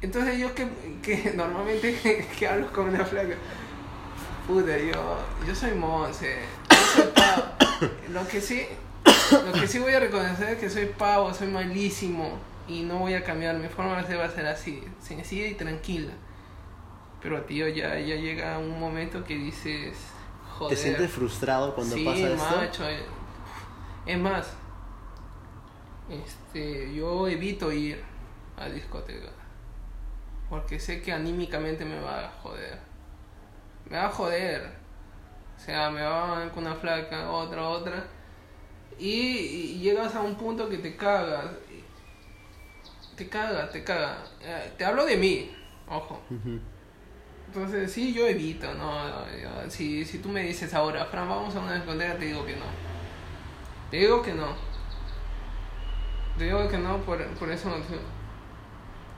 Entonces 0.00 0.38
yo 0.38 0.54
que, 0.54 0.66
que 1.02 1.32
normalmente 1.36 2.26
que, 2.38 2.48
hablo 2.48 2.72
con 2.72 2.88
una 2.88 3.04
flaca, 3.04 3.34
puta, 4.46 4.76
yo, 4.76 5.18
yo 5.46 5.54
soy 5.54 5.72
Monse, 5.72 6.38
Lo 8.10 8.26
que 8.26 8.40
sí, 8.40 8.66
lo 9.30 9.52
que 9.52 9.68
sí 9.68 9.78
voy 9.78 9.92
a 9.92 10.00
reconocer 10.00 10.48
es 10.48 10.58
que 10.58 10.68
soy 10.68 10.86
pavo, 10.86 11.32
soy 11.32 11.46
malísimo 11.46 12.38
y 12.68 12.82
no 12.82 12.98
voy 12.98 13.14
a 13.14 13.24
cambiar, 13.24 13.56
mi 13.56 13.68
forma 13.68 13.96
de 13.96 14.06
ser 14.06 14.20
va 14.20 14.26
a 14.26 14.30
ser 14.30 14.46
así, 14.46 14.82
sencilla 15.00 15.46
y 15.46 15.54
tranquila. 15.54 16.12
Pero 17.22 17.42
tío, 17.42 17.66
ya, 17.68 17.98
ya 17.98 18.16
llega 18.16 18.58
un 18.58 18.78
momento 18.78 19.24
que 19.24 19.34
dices, 19.34 19.96
¿Te 20.68 20.76
sientes 20.76 21.10
frustrado 21.10 21.74
cuando 21.74 21.96
pasa 22.04 22.28
esto? 22.28 22.56
Macho, 22.56 22.88
eh. 22.88 23.02
es 24.06 24.18
más, 24.18 24.54
este, 26.08 26.94
yo 26.94 27.28
evito 27.28 27.70
ir 27.72 28.02
a 28.56 28.68
discoteca. 28.68 29.30
Porque 30.48 30.80
sé 30.80 31.02
que 31.02 31.12
anímicamente 31.12 31.84
me 31.84 32.00
va 32.00 32.26
a 32.26 32.30
joder. 32.30 32.78
Me 33.88 33.96
va 33.96 34.06
a 34.06 34.10
joder. 34.10 34.72
O 35.56 35.60
sea, 35.60 35.90
me 35.90 36.02
va 36.02 36.44
a 36.44 36.50
con 36.50 36.64
una 36.64 36.74
flaca, 36.74 37.30
otra, 37.30 37.68
otra. 37.68 38.04
Y, 38.98 39.78
llegas 39.78 40.14
a 40.14 40.22
un 40.22 40.36
punto 40.36 40.68
que 40.68 40.78
te 40.78 40.96
cagas. 40.96 41.46
Te 43.18 43.28
caga, 43.28 43.68
te 43.68 43.82
caga. 43.82 44.24
Eh, 44.40 44.72
te 44.78 44.84
hablo 44.84 45.04
de 45.04 45.16
mí, 45.16 45.50
ojo. 45.88 46.22
Entonces, 47.48 47.90
sí, 47.90 48.14
yo 48.14 48.28
evito, 48.28 48.72
¿no? 48.74 49.24
si, 49.68 50.04
si 50.04 50.20
tú 50.20 50.28
me 50.28 50.42
dices 50.42 50.72
ahora, 50.72 51.04
Fran, 51.06 51.28
vamos 51.28 51.56
a 51.56 51.60
una 51.60 51.74
discoteca, 51.74 52.16
te 52.16 52.26
digo 52.26 52.46
que 52.46 52.54
no. 52.54 52.66
Te 53.90 53.96
digo 53.96 54.22
que 54.22 54.34
no. 54.34 54.54
Te 56.38 56.44
digo 56.44 56.68
que 56.68 56.78
no 56.78 56.98
por, 56.98 57.26
por 57.34 57.50
eso. 57.50 57.74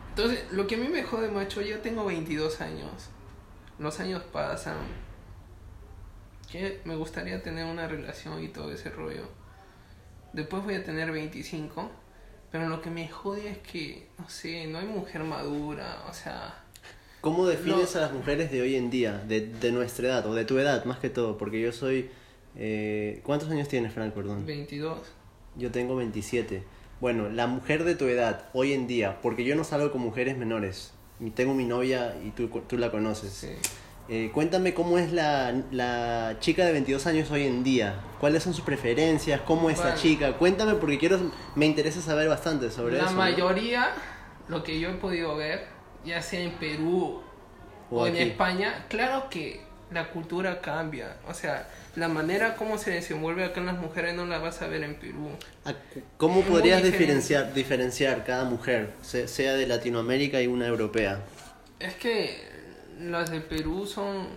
Entonces, 0.08 0.50
lo 0.50 0.66
que 0.66 0.76
a 0.76 0.78
mí 0.78 0.88
me 0.88 1.02
jode, 1.02 1.30
macho, 1.30 1.60
yo 1.60 1.80
tengo 1.80 2.06
22 2.06 2.62
años. 2.62 3.10
Los 3.78 4.00
años 4.00 4.22
pasan. 4.32 4.78
Que 6.50 6.80
me 6.86 6.96
gustaría 6.96 7.42
tener 7.42 7.66
una 7.66 7.86
relación 7.86 8.42
y 8.42 8.48
todo 8.48 8.72
ese 8.72 8.88
rollo. 8.88 9.28
Después 10.32 10.64
voy 10.64 10.76
a 10.76 10.84
tener 10.84 11.12
25. 11.12 11.90
Pero 12.50 12.68
lo 12.68 12.80
que 12.82 12.90
me 12.90 13.08
jode 13.08 13.50
es 13.50 13.58
que, 13.58 14.08
no 14.18 14.28
sé, 14.28 14.66
no 14.66 14.78
hay 14.78 14.86
mujer 14.86 15.22
madura. 15.22 16.04
O 16.08 16.12
sea, 16.12 16.64
¿Cómo 17.20 17.46
defines 17.46 17.94
a 17.96 18.00
las 18.00 18.12
mujeres 18.12 18.50
de 18.50 18.62
hoy 18.62 18.76
en 18.76 18.90
día, 18.90 19.18
de, 19.18 19.46
de, 19.46 19.72
nuestra 19.72 20.08
edad, 20.08 20.26
o 20.26 20.34
de 20.34 20.44
tu 20.44 20.58
edad 20.58 20.84
más 20.86 20.98
que 20.98 21.10
todo? 21.10 21.36
Porque 21.36 21.60
yo 21.60 21.70
soy... 21.70 22.10
Eh, 22.56 23.20
¿Cuántos 23.24 23.50
años 23.50 23.68
tienes, 23.68 23.92
Frank, 23.92 24.14
perdón? 24.14 24.46
22. 24.46 24.98
Yo 25.56 25.70
tengo 25.70 25.96
27. 25.96 26.62
Bueno, 27.00 27.28
la 27.28 27.46
mujer 27.46 27.84
de 27.84 27.94
tu 27.94 28.06
edad, 28.06 28.48
hoy 28.54 28.72
en 28.72 28.86
día, 28.86 29.20
porque 29.20 29.44
yo 29.44 29.54
no 29.54 29.64
salgo 29.64 29.92
con 29.92 30.00
mujeres 30.00 30.38
menores. 30.38 30.92
Tengo 31.34 31.54
mi 31.54 31.66
novia 31.66 32.16
y 32.24 32.30
tú, 32.30 32.48
tú 32.48 32.78
la 32.78 32.90
conoces. 32.90 33.32
Sí. 33.32 33.48
Eh, 34.12 34.32
cuéntame 34.34 34.74
cómo 34.74 34.98
es 34.98 35.12
la, 35.12 35.54
la, 35.70 36.36
chica 36.40 36.64
de 36.66 36.72
22 36.72 37.06
años 37.06 37.30
hoy 37.30 37.46
en 37.46 37.62
día. 37.62 38.00
¿Cuáles 38.18 38.42
son 38.42 38.52
sus 38.52 38.64
preferencias? 38.64 39.40
¿Cómo 39.42 39.70
es 39.70 39.78
la 39.78 39.94
chica? 39.94 40.32
Cuéntame 40.32 40.74
porque 40.74 40.98
quiero, 40.98 41.30
me 41.54 41.66
interesa 41.66 42.00
saber 42.00 42.28
bastante 42.28 42.72
sobre 42.72 42.96
eso. 42.96 43.04
La 43.06 43.12
mayoría, 43.12 43.90
lo 44.48 44.64
que 44.64 44.80
yo 44.80 44.90
he 44.90 44.94
podido 44.94 45.36
ver, 45.36 45.64
ya 46.04 46.20
sea 46.22 46.40
en 46.40 46.50
Perú 46.54 47.22
O 47.88 48.00
o, 48.00 48.06
en. 48.08 48.16
España, 48.16 48.84
claro 48.88 49.30
que 49.30 49.60
la 49.92 50.10
cultura 50.10 50.60
cambia. 50.60 51.16
O 51.28 51.32
sea, 51.34 51.68
la 51.94 52.08
manera 52.08 52.56
como 52.56 52.78
se 52.78 52.90
desenvuelve 52.90 53.44
acá 53.44 53.60
en 53.60 53.66
las 53.66 53.78
mujeres 53.78 54.16
no 54.16 54.26
la 54.26 54.38
vas 54.38 54.60
a 54.60 54.66
ver 54.66 54.82
en 54.82 54.96
Perú. 54.96 55.28
¿A- 55.64 55.74
¿Cómo 56.16 56.40
Es 56.40 56.46
podrías 56.46 56.82
diferenciar, 56.82 57.54
diferenciar 57.54 58.24
cada 58.24 58.42
mujer, 58.42 58.92
se- 59.02 59.28
sea 59.28 59.54
de 59.54 59.68
Latinoamérica 59.68 60.42
y 60.42 60.48
una 60.48 60.66
europea? 60.66 61.20
Es 61.78 61.94
que 61.94 62.59
las 63.00 63.30
de 63.30 63.40
Perú 63.40 63.86
son, 63.86 64.28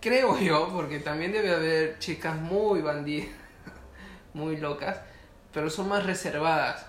creo 0.00 0.38
yo, 0.38 0.70
porque 0.72 1.00
también 1.00 1.32
debe 1.32 1.54
haber 1.54 1.98
chicas 1.98 2.36
muy 2.36 2.80
bandidas, 2.82 3.28
muy 4.34 4.56
locas, 4.56 4.98
pero 5.52 5.70
son 5.70 5.88
más 5.88 6.04
reservadas. 6.06 6.86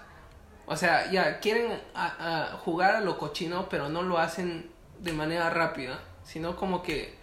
O 0.67 0.75
sea, 0.75 1.11
ya 1.11 1.39
quieren 1.39 1.71
a- 1.93 2.51
a 2.53 2.57
jugar 2.57 2.95
a 2.95 3.01
lo 3.01 3.17
cochino, 3.17 3.69
pero 3.69 3.89
no 3.89 4.01
lo 4.01 4.17
hacen 4.17 4.69
de 4.99 5.13
manera 5.13 5.49
rápida, 5.49 5.99
sino 6.23 6.55
como 6.55 6.81
que 6.81 7.13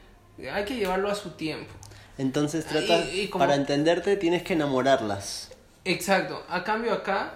hay 0.53 0.65
que 0.65 0.77
llevarlo 0.77 1.11
a 1.11 1.15
su 1.15 1.31
tiempo. 1.33 1.73
Entonces 2.19 2.65
trata, 2.67 2.99
Y- 3.11 3.23
y 3.23 3.29
como- 3.29 3.43
para 3.45 3.57
entenderte 3.57 4.17
tienes 4.17 4.43
que 4.45 4.53
enamorarlas. 4.53 5.51
Exacto. 5.85 6.45
A 6.49 6.63
cambio 6.63 6.93
acá, 6.93 7.35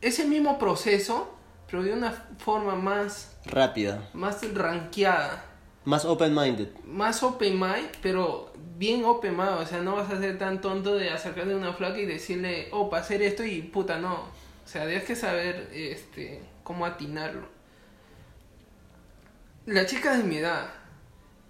es 0.00 0.18
el 0.18 0.26
mismo 0.28 0.58
proceso, 0.58 1.32
pero 1.70 1.82
de 1.82 1.92
una 1.92 2.10
forma 2.38 2.74
más, 2.74 3.36
Rápida. 3.46 4.08
más 4.12 4.40
ranqueada. 4.54 5.44
Más 5.84 6.04
open-minded. 6.04 6.68
más 6.84 7.22
open 7.22 7.58
mind, 7.58 7.88
pero 8.02 8.52
bien 8.76 9.04
open 9.04 9.36
mind, 9.36 9.60
o 9.60 9.66
sea, 9.66 9.80
no 9.80 9.96
vas 9.96 10.10
a 10.10 10.18
ser 10.18 10.36
tan 10.36 10.60
tonto 10.60 10.94
de 10.96 11.10
acercarte 11.10 11.52
a 11.52 11.56
una 11.56 11.72
flaca 11.72 11.98
y 11.98 12.06
decirle, 12.06 12.68
oh, 12.72 12.90
para 12.90 13.02
hacer 13.02 13.22
esto 13.22 13.44
y 13.44 13.62
puta, 13.62 13.98
no. 13.98 14.14
O 14.14 14.66
sea, 14.72 14.84
tienes 14.86 15.04
que 15.04 15.16
saber 15.16 15.70
este, 15.72 16.42
cómo 16.62 16.84
atinarlo. 16.84 17.46
Las 19.66 19.86
chicas 19.86 20.18
de 20.18 20.24
mi 20.24 20.36
edad 20.36 20.70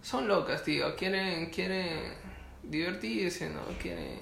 son 0.02 0.28
locas, 0.28 0.62
tío, 0.62 0.94
quieren, 0.96 1.50
quieren 1.50 2.14
divertirse, 2.62 3.50
¿no? 3.50 3.62
Quieren 3.80 4.18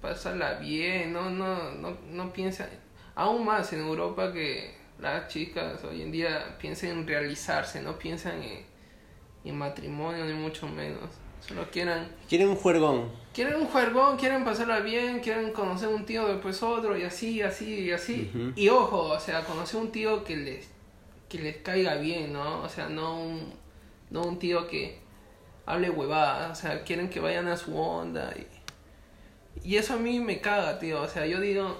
pasarla 0.00 0.54
bien, 0.54 1.12
no, 1.12 1.30
no, 1.30 1.72
no, 1.72 1.96
no 2.10 2.32
piensan, 2.32 2.68
aún 3.14 3.44
más 3.44 3.72
en 3.72 3.80
Europa 3.80 4.32
que 4.32 4.79
las 5.00 5.28
chicas 5.28 5.82
hoy 5.84 6.02
en 6.02 6.10
día 6.12 6.56
piensan 6.60 6.90
en 6.90 7.06
realizarse, 7.06 7.80
no 7.82 7.98
piensan 7.98 8.42
en, 8.42 8.64
en 9.44 9.58
matrimonio 9.58 10.24
ni 10.24 10.32
mucho 10.34 10.68
menos, 10.68 11.10
solo 11.40 11.68
quieren, 11.70 12.08
Quieren 12.28 12.48
un 12.48 12.56
juergón. 12.56 13.10
quieren 13.32 13.56
un 13.56 13.66
juergón, 13.66 14.16
quieren 14.16 14.44
pasarla 14.44 14.80
bien, 14.80 15.20
quieren 15.20 15.52
conocer 15.52 15.88
un 15.88 16.04
tío 16.04 16.26
después 16.28 16.62
otro 16.62 16.96
y 16.96 17.02
así, 17.04 17.42
así 17.42 17.80
y 17.80 17.92
así, 17.92 18.30
y 18.56 18.68
ojo, 18.68 19.04
o 19.04 19.20
sea, 19.20 19.42
conocer 19.44 19.80
un 19.80 19.90
tío 19.90 20.22
que 20.24 20.36
les, 20.36 20.68
que 21.28 21.38
les 21.38 21.56
caiga 21.58 21.94
bien, 21.96 22.32
¿no? 22.32 22.62
O 22.62 22.68
sea, 22.68 22.88
no 22.88 23.20
un, 23.20 23.52
no 24.10 24.22
un 24.22 24.38
tío 24.38 24.68
que 24.68 24.98
hable 25.66 25.90
huevada, 25.90 26.50
o 26.50 26.54
sea, 26.54 26.82
quieren 26.82 27.08
que 27.08 27.20
vayan 27.20 27.48
a 27.48 27.56
su 27.56 27.76
onda 27.78 28.32
y... 28.36 28.46
Y 29.62 29.76
eso 29.76 29.94
a 29.94 29.96
mí 29.96 30.20
me 30.20 30.40
caga, 30.40 30.78
tío. 30.78 31.02
O 31.02 31.08
sea, 31.08 31.26
yo 31.26 31.40
digo, 31.40 31.76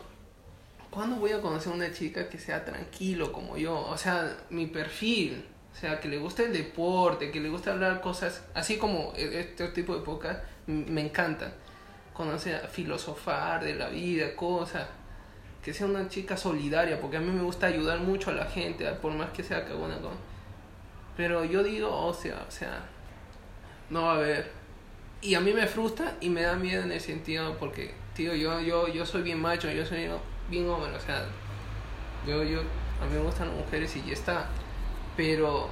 ¿cuándo 0.91 1.17
voy 1.17 1.33
a 1.33 1.41
conocer 1.41 1.73
una 1.73 1.93
chica 1.93 2.29
que 2.29 2.39
sea 2.39 2.65
tranquilo 2.65 3.33
como 3.33 3.57
yo? 3.57 3.79
O 3.79 3.97
sea, 3.97 4.37
mi 4.51 4.67
perfil. 4.67 5.45
O 5.73 5.77
sea, 5.77 6.01
que 6.01 6.09
le 6.09 6.19
guste 6.19 6.45
el 6.47 6.53
deporte, 6.53 7.31
que 7.31 7.41
le 7.41 7.49
guste 7.49 7.71
hablar 7.71 8.01
cosas, 8.01 8.43
así 8.55 8.77
como 8.77 9.13
e- 9.17 9.41
este 9.41 9.69
tipo 9.69 9.95
de 9.95 10.03
podcast, 10.03 10.43
me 10.67 11.01
encanta. 11.01 11.53
Conocer, 12.13 12.69
filosofar 12.69 13.63
de 13.65 13.75
la 13.77 13.89
vida, 13.89 14.35
cosas. 14.35 14.89
Que 15.63 15.73
sea 15.73 15.87
una 15.87 16.09
chica 16.09 16.37
solidaria, 16.37 17.01
porque 17.01 17.19
a 17.19 17.21
mí 17.21 17.31
me 17.31 17.43
gusta 17.43 17.67
ayudar 17.69 18.01
mucho 18.01 18.31
a 18.31 18.35
la 18.35 18.47
gente, 18.47 18.85
por 18.95 19.13
más 19.13 19.31
que 19.31 19.43
sea 19.45 19.65
cagona. 19.65 19.99
Pero 21.17 21.45
yo 21.45 21.63
digo, 21.63 21.95
o 21.95 22.13
sea, 22.13 22.45
o 22.49 22.51
sea, 22.51 22.83
no 23.91 24.03
va 24.03 24.13
a 24.13 24.17
haber. 24.17 24.51
Y 25.23 25.35
a 25.35 25.41
mí 25.41 25.53
me 25.53 25.67
frustra 25.67 26.17
y 26.21 26.31
me 26.31 26.43
da 26.43 26.57
miedo 26.57 26.83
en 26.83 26.93
el 26.93 27.01
sentido 27.01 27.57
porque, 27.59 27.95
tío, 28.15 28.35
yo, 28.35 28.61
yo, 28.61 28.89
yo 28.89 29.05
soy 29.07 29.23
bien 29.23 29.41
macho, 29.41 29.71
yo 29.71 29.85
soy 29.85 30.09
bien 30.51 30.69
hombre, 30.69 30.95
o 30.95 31.01
sea, 31.01 31.25
yo, 32.27 32.43
yo, 32.43 32.61
a 32.61 33.07
mí 33.07 33.15
me 33.15 33.21
gustan 33.21 33.49
las 33.49 33.57
mujeres 33.57 33.95
y 33.97 34.07
ya 34.07 34.13
está. 34.13 34.49
Pero, 35.17 35.69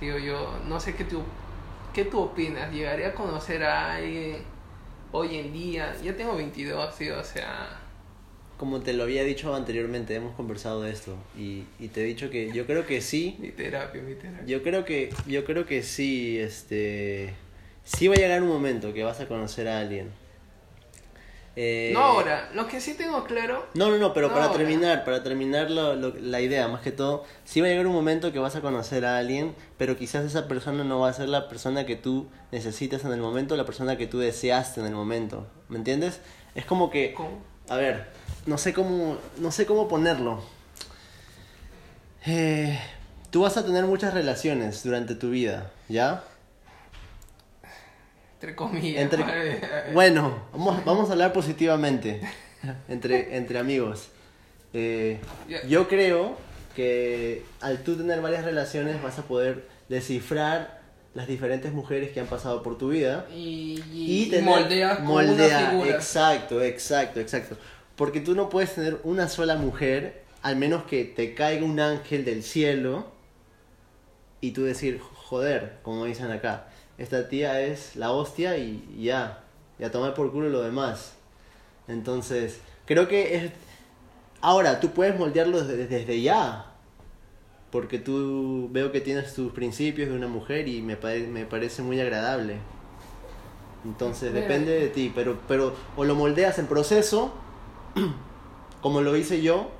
tío, 0.00 0.18
yo 0.18 0.58
no 0.66 0.80
sé 0.80 0.94
qué 0.94 1.04
tú, 1.04 1.22
qué 1.92 2.04
tú 2.04 2.20
opinas. 2.20 2.72
¿Llegaría 2.72 3.08
a 3.08 3.14
conocer 3.14 3.62
a 3.62 3.94
alguien 3.94 4.38
hoy 5.12 5.36
en 5.36 5.52
día? 5.52 5.94
Ya 6.02 6.16
tengo 6.16 6.36
22, 6.36 6.96
tío, 6.96 7.18
o 7.18 7.24
sea, 7.24 7.80
Como 8.56 8.80
te 8.80 8.92
lo 8.92 9.04
había 9.04 9.24
dicho 9.24 9.54
anteriormente, 9.54 10.14
hemos 10.14 10.34
conversado 10.34 10.82
de 10.82 10.92
esto. 10.92 11.16
Y, 11.36 11.64
y 11.78 11.88
te 11.88 12.02
he 12.02 12.04
dicho 12.04 12.30
que 12.30 12.52
yo 12.52 12.66
creo 12.66 12.86
que 12.86 13.00
sí. 13.00 13.36
mi 13.40 13.50
terapia, 13.50 14.02
mi 14.02 14.14
terapia. 14.14 14.46
Yo 14.46 14.62
creo 14.62 14.84
que, 14.84 15.12
yo 15.26 15.44
creo 15.44 15.66
que 15.66 15.82
sí, 15.82 16.38
este... 16.38 17.34
Sí 17.86 18.08
va 18.08 18.14
a 18.14 18.16
llegar 18.16 18.42
un 18.42 18.48
momento 18.48 18.94
que 18.94 19.04
vas 19.04 19.20
a 19.20 19.28
conocer 19.28 19.68
a 19.68 19.78
alguien. 19.78 20.10
Eh, 21.56 21.90
No 21.94 22.00
ahora, 22.00 22.50
lo 22.52 22.66
que 22.66 22.80
sí 22.80 22.94
tengo 22.94 23.22
claro 23.24 23.66
No, 23.74 23.88
no, 23.88 23.98
no, 23.98 24.12
pero 24.12 24.26
No 24.26 24.34
para 24.34 24.46
ahora. 24.46 24.58
terminar, 24.58 25.04
para 25.04 25.22
terminar 25.22 25.70
lo- 25.70 25.94
lo- 25.94 26.12
la 26.18 26.40
idea, 26.40 26.66
más 26.66 26.80
que 26.82 26.90
todo, 26.90 27.24
sí 27.44 27.60
va 27.60 27.68
a 27.68 27.70
llegar 27.70 27.86
un 27.86 27.92
momento 27.92 28.32
que 28.32 28.40
vas 28.40 28.56
a 28.56 28.60
conocer 28.60 29.04
a 29.06 29.18
alguien, 29.18 29.54
pero 29.78 29.96
quizás 29.96 30.24
esa 30.24 30.48
persona 30.48 30.82
no 30.82 30.98
va 31.00 31.10
a 31.10 31.12
ser 31.12 31.28
la 31.28 31.48
persona 31.48 31.86
que 31.86 31.94
tú 31.94 32.26
necesitas 32.50 33.04
en 33.04 33.12
el 33.12 33.20
momento, 33.20 33.54
la 33.56 33.64
persona 33.66 33.96
que 33.96 34.08
tú 34.08 34.18
deseaste 34.18 34.80
en 34.80 34.86
el 34.86 34.94
momento, 34.94 35.46
¿me 35.68 35.78
entiendes? 35.78 36.20
Es 36.56 36.64
como 36.66 36.90
que, 36.90 37.14
¿Cómo? 37.14 37.38
a 37.68 37.76
ver, 37.76 38.08
no 38.46 38.58
sé 38.58 38.72
cómo, 38.74 39.16
no 39.38 39.52
sé 39.52 39.64
cómo 39.64 39.86
ponerlo. 39.86 40.42
Eh, 42.26 42.78
tú 43.30 43.42
vas 43.42 43.56
a 43.56 43.64
tener 43.64 43.84
muchas 43.84 44.14
relaciones 44.14 44.82
durante 44.82 45.14
tu 45.14 45.30
vida, 45.30 45.70
¿ya? 45.88 46.24
Entre 48.44 48.54
comillas. 48.56 49.02
Entre, 49.02 49.24
bueno, 49.94 50.42
vamos, 50.52 50.84
vamos 50.84 51.08
a 51.08 51.12
hablar 51.12 51.32
positivamente 51.32 52.20
entre, 52.88 53.36
entre 53.36 53.58
amigos. 53.58 54.08
Eh, 54.74 55.18
yo 55.68 55.88
creo 55.88 56.36
que 56.76 57.42
al 57.60 57.78
tú 57.82 57.96
tener 57.96 58.20
varias 58.20 58.44
relaciones 58.44 59.02
vas 59.02 59.18
a 59.18 59.22
poder 59.22 59.66
descifrar 59.88 60.82
las 61.14 61.26
diferentes 61.28 61.72
mujeres 61.72 62.10
que 62.10 62.20
han 62.20 62.26
pasado 62.26 62.62
por 62.62 62.76
tu 62.76 62.88
vida 62.90 63.26
y, 63.32 63.80
y, 63.92 64.24
y, 64.24 64.30
tener 64.30 64.44
moldeas 64.44 65.00
moldea- 65.00 65.58
una 65.60 65.70
figura. 65.70 65.90
exacto, 65.90 66.60
exacto, 66.60 67.20
exacto. 67.20 67.56
Porque 67.96 68.20
tú 68.20 68.34
no 68.34 68.48
puedes 68.48 68.74
tener 68.74 68.98
una 69.04 69.28
sola 69.28 69.54
mujer, 69.56 70.22
al 70.42 70.56
menos 70.56 70.82
que 70.84 71.04
te 71.04 71.34
caiga 71.34 71.64
un 71.64 71.78
ángel 71.78 72.24
del 72.24 72.42
cielo 72.42 73.06
y 74.40 74.50
tú 74.50 74.64
decir, 74.64 75.00
joder, 75.00 75.74
como 75.82 76.04
dicen 76.04 76.32
acá, 76.32 76.66
esta 76.98 77.28
tía 77.28 77.60
es 77.60 77.96
la 77.96 78.12
hostia 78.12 78.56
y 78.58 78.84
y 78.96 79.04
ya, 79.04 79.44
y 79.78 79.84
a 79.84 79.90
tomar 79.90 80.14
por 80.14 80.32
culo 80.32 80.48
lo 80.48 80.62
demás. 80.62 81.14
Entonces, 81.88 82.60
creo 82.86 83.08
que 83.08 83.36
es... 83.36 83.52
Ahora, 84.40 84.80
tú 84.80 84.90
puedes 84.92 85.18
moldearlo 85.18 85.62
desde, 85.64 85.86
desde 85.86 86.20
ya, 86.22 86.66
porque 87.70 87.98
tú 87.98 88.68
veo 88.72 88.92
que 88.92 89.00
tienes 89.00 89.34
tus 89.34 89.52
principios 89.52 90.08
de 90.10 90.14
una 90.16 90.28
mujer 90.28 90.68
y 90.68 90.82
me, 90.82 90.96
pare- 90.96 91.26
me 91.26 91.44
parece 91.46 91.82
muy 91.82 92.00
agradable. 92.00 92.56
Entonces 93.84 94.32
depende 94.32 94.72
de 94.72 94.88
ti, 94.88 95.12
pero, 95.14 95.38
pero 95.46 95.74
o 95.96 96.04
lo 96.04 96.14
moldeas 96.14 96.58
en 96.58 96.66
proceso, 96.66 97.32
como 98.80 99.02
lo 99.02 99.14
hice 99.16 99.42
yo, 99.42 99.70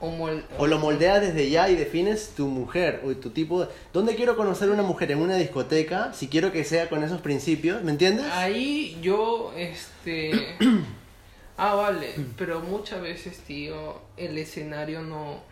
O, 0.00 0.66
lo 0.66 0.78
moldeas 0.78 1.20
desde 1.20 1.50
ya 1.50 1.68
y 1.68 1.76
defines 1.76 2.30
tu 2.34 2.46
mujer 2.46 3.02
o 3.04 3.14
tu 3.16 3.30
tipo 3.30 3.60
de... 3.60 3.68
¿Dónde 3.92 4.14
quiero 4.14 4.34
conocer 4.34 4.70
una 4.70 4.82
mujer? 4.82 5.12
¿En 5.12 5.18
una 5.18 5.36
discoteca? 5.36 6.14
Si 6.14 6.28
quiero 6.28 6.52
que 6.52 6.64
sea 6.64 6.88
con 6.88 7.04
esos 7.04 7.20
principios, 7.20 7.82
¿me 7.82 7.90
entiendes? 7.90 8.24
Ahí 8.32 8.98
yo, 9.02 9.52
este... 9.54 10.56
ah, 11.58 11.74
vale, 11.74 12.14
pero 12.38 12.60
muchas 12.60 13.02
veces, 13.02 13.38
tío, 13.40 14.00
el 14.16 14.38
escenario 14.38 15.02
no, 15.02 15.42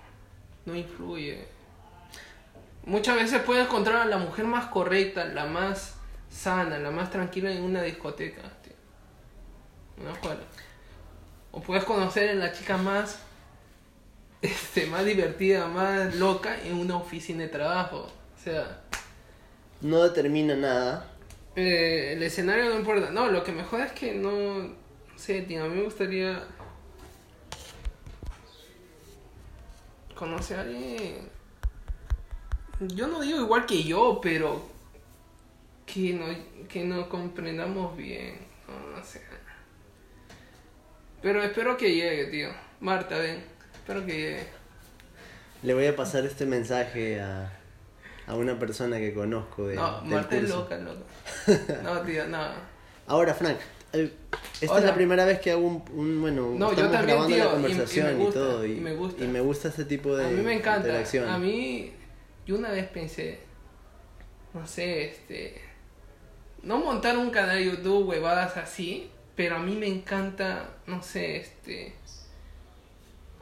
no 0.64 0.74
influye. 0.74 1.44
Muchas 2.86 3.16
veces 3.16 3.42
puedes 3.42 3.66
encontrar 3.66 3.96
a 3.96 4.06
la 4.06 4.16
mujer 4.16 4.46
más 4.46 4.66
correcta, 4.66 5.26
la 5.26 5.44
más 5.44 5.96
sana, 6.30 6.78
la 6.78 6.90
más 6.90 7.10
tranquila 7.10 7.52
en 7.52 7.62
una 7.62 7.82
discoteca, 7.82 8.40
tío. 8.62 8.72
Una 10.02 10.14
juega. 10.14 10.40
O 11.50 11.60
puedes 11.60 11.84
conocer 11.84 12.30
a 12.30 12.34
la 12.34 12.52
chica 12.52 12.78
más, 12.78 13.18
este, 14.42 14.86
más 14.86 15.04
divertida, 15.04 15.68
más 15.68 16.14
loca 16.14 16.60
en 16.64 16.74
una 16.78 16.96
oficina 16.96 17.42
de 17.44 17.48
trabajo. 17.48 18.12
O 18.36 18.38
sea, 18.42 18.80
No 19.80 20.02
determina 20.04 20.54
nada. 20.56 21.10
eh, 21.56 22.12
el 22.14 22.22
escenario 22.22 22.66
no 22.70 22.78
importa. 22.78 23.10
No, 23.10 23.28
lo 23.30 23.42
que 23.44 23.52
me 23.52 23.64
joda 23.64 23.86
es 23.86 23.92
que 23.92 24.14
no, 24.14 24.30
no 24.62 24.74
sé, 25.16 25.42
tío, 25.42 25.64
a 25.64 25.68
mí 25.68 25.76
me 25.76 25.82
gustaría 25.84 26.42
conocer 30.14 30.58
a 30.58 30.62
alguien. 30.62 31.30
Yo 32.80 33.06
no 33.08 33.20
digo 33.20 33.40
igual 33.40 33.66
que 33.66 33.82
yo, 33.82 34.20
pero 34.22 34.62
que 35.86 36.12
no, 36.14 36.26
que 36.68 36.84
nos 36.84 37.06
comprendamos 37.08 37.96
bien. 37.96 38.38
No, 38.68 38.96
no 38.96 39.04
sé. 39.04 39.22
Pero 41.22 41.42
espero 41.42 41.76
que 41.76 41.94
llegue, 41.94 42.26
tío. 42.26 42.48
Marta, 42.80 43.18
ven. 43.18 43.44
Espero 43.88 44.04
que. 44.04 44.42
Le 45.62 45.72
voy 45.72 45.86
a 45.86 45.96
pasar 45.96 46.26
este 46.26 46.44
mensaje 46.44 47.22
a, 47.22 47.50
a 48.26 48.34
una 48.34 48.58
persona 48.58 48.98
que 48.98 49.14
conozco 49.14 49.66
de, 49.66 49.76
No, 49.76 50.02
del 50.02 50.10
Marta 50.10 50.36
es 50.36 50.42
curso. 50.42 50.56
loca, 50.58 50.76
loca. 50.76 51.02
No, 51.82 52.02
tío, 52.02 52.26
no. 52.26 52.38
Ahora, 53.06 53.32
Frank, 53.32 53.56
eh, 53.94 54.12
esta 54.60 54.78
es 54.78 54.84
la 54.84 54.94
primera 54.94 55.24
vez 55.24 55.40
que 55.40 55.52
hago 55.52 55.66
un, 55.66 55.82
un- 55.94 56.20
bueno, 56.20 56.50
No, 56.54 56.66
yo 56.66 56.70
estamos 56.72 56.92
también, 56.92 57.16
grabando 57.16 57.34
tío, 57.34 57.44
la 57.44 57.50
y- 57.50 57.54
y 57.54 57.56
me 57.56 57.68
conversación 57.68 58.20
y, 58.20 58.24
gusta, 58.24 58.40
todo 58.40 58.66
y 58.66 58.74
me 58.74 58.94
gusta. 58.94 59.24
y 59.24 59.28
me 59.28 59.40
gusta 59.40 59.68
este 59.68 59.84
tipo 59.86 60.14
de 60.14 60.26
A 60.26 60.28
mí 60.28 60.42
me 60.42 60.52
encanta. 60.52 60.80
interacción. 60.86 61.26
A 61.30 61.38
mí, 61.38 61.92
yo 62.46 62.56
una 62.58 62.70
vez 62.70 62.86
pensé, 62.88 63.40
no 64.52 64.66
sé, 64.66 65.06
este, 65.06 65.62
no 66.62 66.76
montar 66.76 67.16
un 67.16 67.30
canal 67.30 67.56
de 67.56 67.64
YouTube, 67.64 68.06
huevadas 68.10 68.58
así, 68.58 69.10
pero 69.34 69.56
a 69.56 69.60
mí 69.60 69.74
me 69.76 69.86
encanta, 69.88 70.74
no 70.86 71.02
sé, 71.02 71.38
este, 71.38 71.94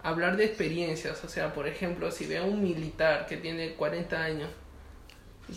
hablar 0.09 0.37
de 0.37 0.45
experiencias. 0.45 1.23
O 1.25 1.29
sea, 1.29 1.53
por 1.53 1.67
ejemplo, 1.67 2.11
si 2.11 2.27
veo 2.27 2.45
a 2.45 2.47
un 2.47 2.63
militar 2.63 3.27
que 3.27 3.37
tiene 3.37 3.75
40 3.75 4.23
años, 4.23 4.49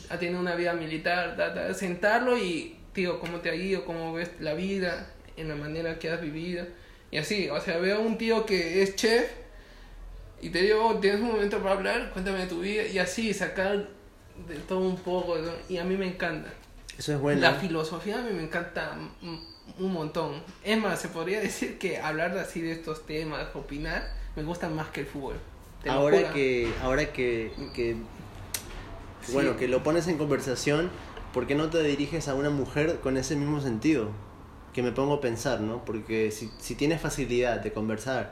ha 0.10 0.18
tenido 0.18 0.40
una 0.40 0.56
vida 0.56 0.74
militar, 0.74 1.36
ta, 1.36 1.54
ta, 1.54 1.74
sentarlo 1.74 2.38
y, 2.38 2.78
tío, 2.94 3.20
¿cómo 3.20 3.40
te 3.40 3.50
ha 3.50 3.56
ido? 3.56 3.86
¿Cómo 3.86 4.14
ves 4.14 4.32
la 4.40 4.54
vida? 4.54 5.08
En 5.38 5.48
la 5.48 5.56
manera 5.56 6.00
que 6.00 6.10
has 6.10 6.22
vivido. 6.22 6.66
Y 7.12 7.18
así, 7.18 7.50
o 7.50 7.60
sea, 7.62 7.78
veo 7.78 7.98
a 7.98 8.00
un 8.00 8.18
tío 8.18 8.46
que 8.46 8.84
es 8.84 8.96
chef 8.96 9.30
y 10.42 10.50
te 10.50 10.62
digo, 10.62 10.98
¿tienes 11.00 11.22
un 11.22 11.28
momento 11.28 11.60
para 11.60 11.76
hablar? 11.76 12.12
Cuéntame 12.12 12.40
de 12.40 12.48
tu 12.48 12.62
vida. 12.62 12.84
Y 12.86 13.00
así, 13.00 13.34
sacar 13.34 13.88
de 14.48 14.56
todo 14.68 14.80
un 14.80 14.98
poco. 14.98 15.38
¿no? 15.38 15.52
Y 15.68 15.78
a 15.78 15.84
mí 15.84 15.98
me 15.98 16.08
encanta. 16.08 16.50
Eso 16.98 17.14
es 17.14 17.20
bueno. 17.20 17.42
La 17.42 17.54
filosofía 17.56 18.20
a 18.20 18.22
mí 18.22 18.32
me 18.32 18.44
encanta 18.44 18.98
un 19.78 19.94
montón. 19.94 20.42
Es 20.64 20.78
más, 20.78 21.02
se 21.02 21.10
podría 21.10 21.40
decir 21.42 21.78
que 21.78 21.98
hablar 21.98 22.38
así 22.38 22.62
de 22.62 22.72
estos 22.72 23.06
temas, 23.06 23.48
opinar, 23.56 24.19
me 24.36 24.44
gusta 24.44 24.70
más 24.70 24.88
que 24.90 25.02
el 25.02 25.08
fútbol. 25.08 25.36
Ahora 25.88 26.34
que 26.34 26.72
ahora 26.82 27.12
que, 27.14 27.52
que 27.74 27.96
Sí. 29.26 29.34
bueno 29.34 29.58
que 29.58 29.68
lo 29.68 29.84
pones 29.84 30.08
en 30.08 30.18
conversación 30.18 30.90
¿por 31.34 31.46
qué 31.46 31.54
no 31.56 31.70
te 31.70 31.84
diriges 31.84 32.28
a 32.30 32.36
una 32.36 32.50
mujer 32.50 33.00
con 33.02 33.18
ese 33.18 33.36
mismo 33.36 33.60
sentido? 33.62 34.12
que 34.74 34.82
me 34.84 34.92
pongo 34.94 35.16
a 35.16 35.22
pensar 35.22 35.60
¿no? 35.62 35.84
porque 35.84 36.32
si, 36.32 36.50
si 36.60 36.76
tienes 36.76 37.02
facilidad 37.02 37.60
de 37.60 37.74
conversar 37.74 38.32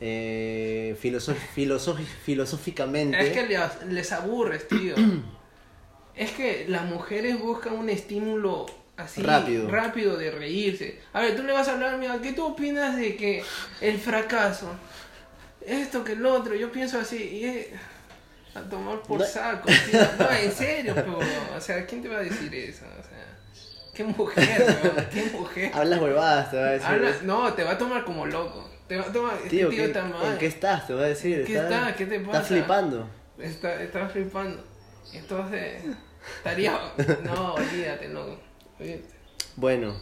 eh, 0.00 0.96
filosóficamente 2.24 3.18
Es 3.20 3.32
que 3.32 3.46
les, 3.46 3.60
les 3.88 4.12
aburres, 4.12 4.68
tío. 4.68 4.94
es 6.16 6.30
que 6.32 6.66
las 6.68 6.84
mujeres 6.84 7.38
buscan 7.38 7.74
un 7.74 7.88
estímulo 7.90 8.66
así 8.96 9.22
Rápido. 9.22 9.68
rápido 9.70 10.16
de 10.16 10.30
reírse. 10.30 11.00
A 11.12 11.20
ver, 11.20 11.36
tú 11.36 11.42
le 11.42 11.52
vas 11.52 11.68
a 11.68 11.72
hablar, 11.74 11.98
mira, 11.98 12.20
¿qué 12.20 12.32
tú 12.32 12.44
opinas 12.46 12.96
de 12.96 13.16
que 13.16 13.42
el 13.80 13.98
fracaso? 13.98 14.70
Esto 15.68 16.02
que 16.04 16.12
el 16.12 16.24
otro, 16.24 16.54
yo 16.54 16.70
pienso 16.72 16.98
así, 16.98 17.16
y 17.22 17.44
es- 17.44 17.66
a 18.54 18.62
tomar 18.62 19.00
por 19.02 19.22
saco, 19.24 19.68
tío. 19.68 20.00
No, 20.18 20.30
en 20.30 20.50
serio, 20.52 20.94
pero, 20.94 21.18
o 21.56 21.60
sea, 21.60 21.84
¿quién 21.86 22.02
te 22.02 22.08
va 22.08 22.16
a 22.18 22.22
decir 22.22 22.52
eso? 22.54 22.84
O 22.86 23.02
sea, 23.02 23.26
¿qué 23.94 24.04
mujer? 24.04 25.08
¿Qué 25.12 25.24
mujer? 25.32 25.70
hablas 25.74 26.00
huevadas 26.00 26.50
te 26.50 26.56
va 26.56 26.68
a 26.68 26.70
decir 26.72 27.22
no, 27.24 27.52
te 27.54 27.64
va 27.64 27.72
a 27.72 27.78
tomar 27.78 28.04
como 28.04 28.26
loco. 28.26 28.68
Te 28.88 28.96
va 28.96 29.02
a 29.04 29.12
tomar, 29.12 29.34
este 29.36 29.50
tío, 29.50 29.68
tío 29.68 29.78
¿qué- 29.82 29.84
está 29.88 30.04
mal. 30.04 30.32
¿en 30.32 30.38
qué 30.38 30.46
estás? 30.46 30.86
te 30.86 30.94
va 30.94 31.02
a 31.02 31.08
decir 31.08 31.44
¿Qué 31.44 31.56
está? 31.56 31.94
¿Qué 31.94 32.06
te 32.06 32.16
estás 32.16 32.32
pasa? 32.32 32.44
flipando 32.46 33.08
Está, 33.38 33.82
estaba 33.82 34.08
flipando. 34.08 34.64
Entonces, 35.12 35.82
estaría. 36.38 36.78
No, 37.24 37.54
olvídate, 37.54 38.08
no. 38.08 38.24
Olvídate, 38.80 39.10
bueno 39.56 39.94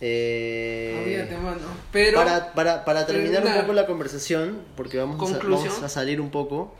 eh, 0.00 1.28
mano. 1.42 1.58
Pero. 1.92 2.18
para, 2.18 2.52
para, 2.54 2.84
para 2.84 3.06
terminar 3.06 3.44
un 3.44 3.54
poco 3.54 3.72
la 3.72 3.86
conversación, 3.86 4.62
porque 4.76 4.98
vamos, 4.98 5.16
a, 5.16 5.18
conclusión. 5.18 5.68
vamos 5.68 5.82
a 5.82 5.88
salir 5.88 6.20
un 6.20 6.30
poco, 6.30 6.74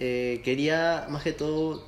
eh, 0.00 0.40
quería 0.44 1.06
más 1.08 1.22
que 1.22 1.32
todo 1.32 1.84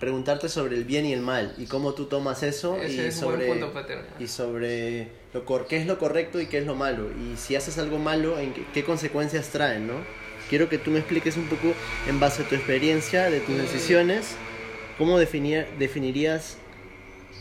preguntarte 0.00 0.48
sobre 0.50 0.76
el 0.76 0.84
bien 0.84 1.06
y 1.06 1.12
el 1.14 1.20
mal 1.22 1.54
y 1.56 1.64
cómo 1.64 1.94
tú 1.94 2.04
tomas 2.04 2.42
eso 2.42 2.76
Ese 2.76 2.92
y 2.94 3.00
es 3.06 3.16
sobre 3.16 3.46
punto 3.46 3.72
y 4.20 4.26
sobre 4.26 5.08
lo 5.32 5.46
cor- 5.46 5.66
qué 5.66 5.78
es 5.78 5.86
lo 5.86 5.98
correcto 5.98 6.38
y 6.38 6.46
qué 6.46 6.58
es 6.58 6.66
lo 6.66 6.74
malo 6.74 7.08
y 7.10 7.38
si 7.38 7.56
haces 7.56 7.78
algo 7.78 7.98
malo 7.98 8.38
en 8.38 8.52
qué, 8.52 8.62
qué 8.74 8.84
consecuencias 8.84 9.48
traen, 9.48 9.86
¿no? 9.86 9.94
Quiero 10.50 10.68
que 10.68 10.76
tú 10.78 10.90
me 10.90 10.98
expliques 10.98 11.36
un 11.38 11.46
poco 11.48 11.72
en 12.06 12.20
base 12.20 12.42
a 12.42 12.48
tu 12.48 12.54
experiencia, 12.54 13.30
de 13.30 13.40
tus 13.40 13.54
Mm. 13.54 13.58
decisiones, 13.62 14.36
cómo 14.98 15.18
definir, 15.18 15.66
definirías 15.78 16.58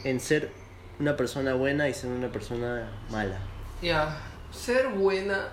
en 0.05 0.19
ser 0.21 0.49
una 0.99 1.15
persona 1.15 1.53
buena 1.53 1.89
y 1.89 1.93
ser 1.93 2.11
una 2.11 2.31
persona 2.31 2.89
mala. 3.09 3.39
Ya, 3.81 4.21
ser 4.51 4.89
buena, 4.89 5.49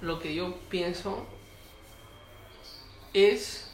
lo 0.00 0.20
que 0.20 0.34
yo 0.34 0.56
pienso 0.68 1.26
es. 3.12 3.70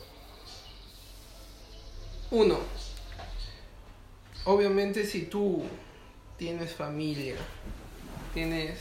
Uno, 2.30 2.58
obviamente, 4.44 5.04
si 5.04 5.22
tú 5.22 5.64
tienes 6.36 6.72
familia, 6.72 7.34
tienes 8.32 8.78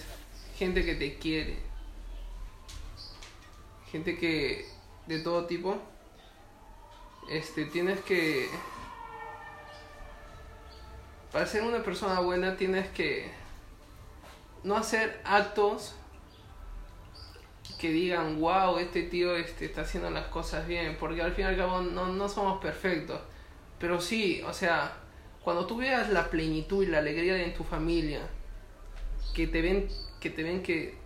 gente 0.55 0.85
que 0.85 0.95
te 0.95 1.17
quiere, 1.17 1.57
gente 3.91 4.17
que 4.17 4.67
de 5.07 5.19
todo 5.19 5.45
tipo, 5.45 5.77
este, 7.29 7.65
tienes 7.65 7.99
que. 8.01 8.47
Para 11.31 11.45
ser 11.45 11.63
una 11.63 11.83
persona 11.83 12.19
buena, 12.21 12.57
tienes 12.57 12.87
que 12.89 13.31
no 14.63 14.75
hacer 14.75 15.21
actos 15.23 15.95
que 17.79 17.91
digan, 17.91 18.41
wow, 18.41 18.77
este 18.77 19.03
tío 19.03 19.35
este, 19.35 19.65
está 19.65 19.81
haciendo 19.81 20.09
las 20.09 20.25
cosas 20.25 20.67
bien, 20.67 20.97
porque 20.99 21.21
al 21.21 21.31
fin 21.33 21.45
y 21.45 21.47
al 21.49 21.57
cabo 21.57 21.81
no, 21.81 22.07
no 22.07 22.27
somos 22.27 22.59
perfectos. 22.59 23.21
Pero 23.79 24.01
sí, 24.01 24.41
o 24.45 24.53
sea, 24.53 24.93
cuando 25.43 25.65
tú 25.65 25.77
veas 25.77 26.09
la 26.09 26.29
plenitud 26.29 26.83
y 26.83 26.87
la 26.87 26.97
alegría 26.97 27.41
en 27.41 27.53
tu 27.53 27.63
familia, 27.63 28.21
que 29.33 29.47
te 29.47 29.61
ven 29.61 29.87
que, 30.19 30.29
te 30.29 30.43
ven 30.43 30.61
que, 30.61 30.97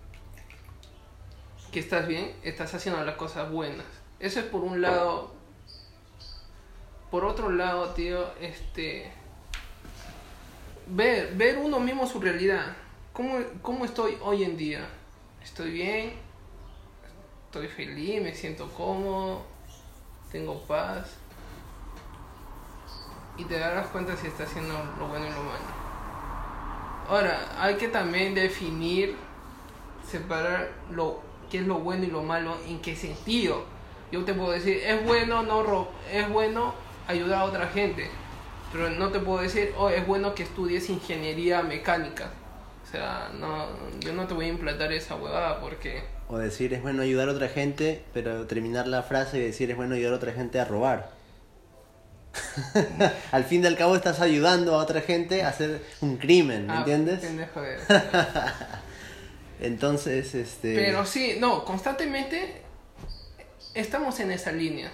que 1.72 1.80
estás 1.80 2.08
bien, 2.08 2.34
estás 2.44 2.74
haciendo 2.74 3.04
las 3.04 3.16
cosas 3.16 3.52
buenas. 3.52 3.86
Eso 4.20 4.40
es 4.40 4.46
por 4.46 4.64
un 4.64 4.82
lado. 4.82 5.32
Por 7.12 7.26
otro 7.26 7.52
lado, 7.52 7.90
tío, 7.90 8.34
este 8.42 9.12
ver, 10.88 11.34
ver 11.36 11.58
uno 11.58 11.80
mismo 11.80 12.06
su 12.08 12.20
realidad. 12.20 12.76
¿Cómo, 13.14 13.38
¿Cómo 13.62 13.86
estoy 13.86 14.18
hoy 14.22 14.44
en 14.44 14.58
día? 14.58 14.88
¿Estoy 15.44 15.72
bien? 15.72 16.14
¿Estoy 17.46 17.68
feliz? 17.68 18.22
¿Me 18.22 18.34
siento 18.34 18.68
cómodo? 18.70 19.44
¿Tengo 20.32 20.62
paz? 20.64 21.16
Y 23.38 23.46
te 23.46 23.60
darás 23.60 23.88
cuenta 23.88 24.16
si 24.16 24.28
estás 24.28 24.50
haciendo 24.50 24.74
lo 24.98 25.08
bueno 25.08 25.26
y 25.26 25.30
lo 25.30 25.44
malo. 25.44 25.84
Ahora, 27.10 27.40
hay 27.60 27.76
que 27.76 27.90
también 27.90 28.34
definir, 28.34 29.16
separar 30.10 30.72
lo 30.90 31.22
qué 31.54 31.60
es 31.60 31.68
lo 31.68 31.76
bueno 31.76 32.04
y 32.04 32.08
lo 32.08 32.24
malo, 32.24 32.58
en 32.66 32.82
qué 32.82 32.96
sentido. 32.96 33.64
Yo 34.12 34.24
te 34.26 34.34
puedo 34.34 34.52
decir, 34.52 34.78
es 34.78 35.06
bueno 35.06 35.44
no 35.44 35.88
es 36.12 36.30
bueno 36.30 36.74
ayudar 37.08 37.42
a 37.42 37.44
otra 37.46 37.68
gente, 37.68 38.10
pero 38.74 38.90
no 38.90 39.10
te 39.10 39.20
puedo 39.20 39.42
decir, 39.42 39.74
oh, 39.78 39.90
es 39.90 40.06
bueno 40.06 40.36
que 40.36 40.44
estudies 40.44 40.90
ingeniería 40.90 41.62
mecánica. 41.62 42.32
O 42.86 42.92
sea, 42.92 43.30
no, 43.40 43.68
yo 44.00 44.14
no 44.14 44.28
te 44.28 44.34
voy 44.34 44.46
a 44.46 44.50
implantar 44.50 44.92
esa 44.92 45.16
huevada 45.16 45.62
porque 45.62 46.04
O 46.28 46.38
decir 46.38 46.74
es 46.74 46.82
bueno 46.82 47.04
ayudar 47.04 47.30
a 47.30 47.32
otra 47.32 47.48
gente, 47.48 48.04
pero 48.14 48.46
terminar 48.48 48.88
la 48.88 49.04
frase 49.04 49.38
y 49.38 49.42
decir 49.42 49.70
es 49.72 49.78
bueno 49.78 49.96
ayudar 49.96 50.14
a 50.14 50.18
otra 50.18 50.34
gente 50.34 50.60
a 50.60 50.66
robar. 50.66 51.12
al 53.32 53.44
fin 53.44 53.64
y 53.64 53.68
al 53.68 53.78
cabo 53.78 53.96
estás 53.96 54.20
ayudando 54.20 54.74
a 54.74 54.78
otra 54.78 55.02
gente 55.02 55.44
a 55.44 55.50
hacer 55.50 55.84
un 56.02 56.18
crimen, 56.18 56.66
¿me 56.66 56.74
Ah, 56.74 56.78
entiendes? 56.80 57.24
Entonces, 59.62 60.34
este... 60.34 60.76
Pero 60.76 61.06
sí, 61.06 61.38
no, 61.40 61.64
constantemente 61.64 62.62
estamos 63.76 64.20
en 64.20 64.32
esa 64.32 64.52
línea. 64.52 64.92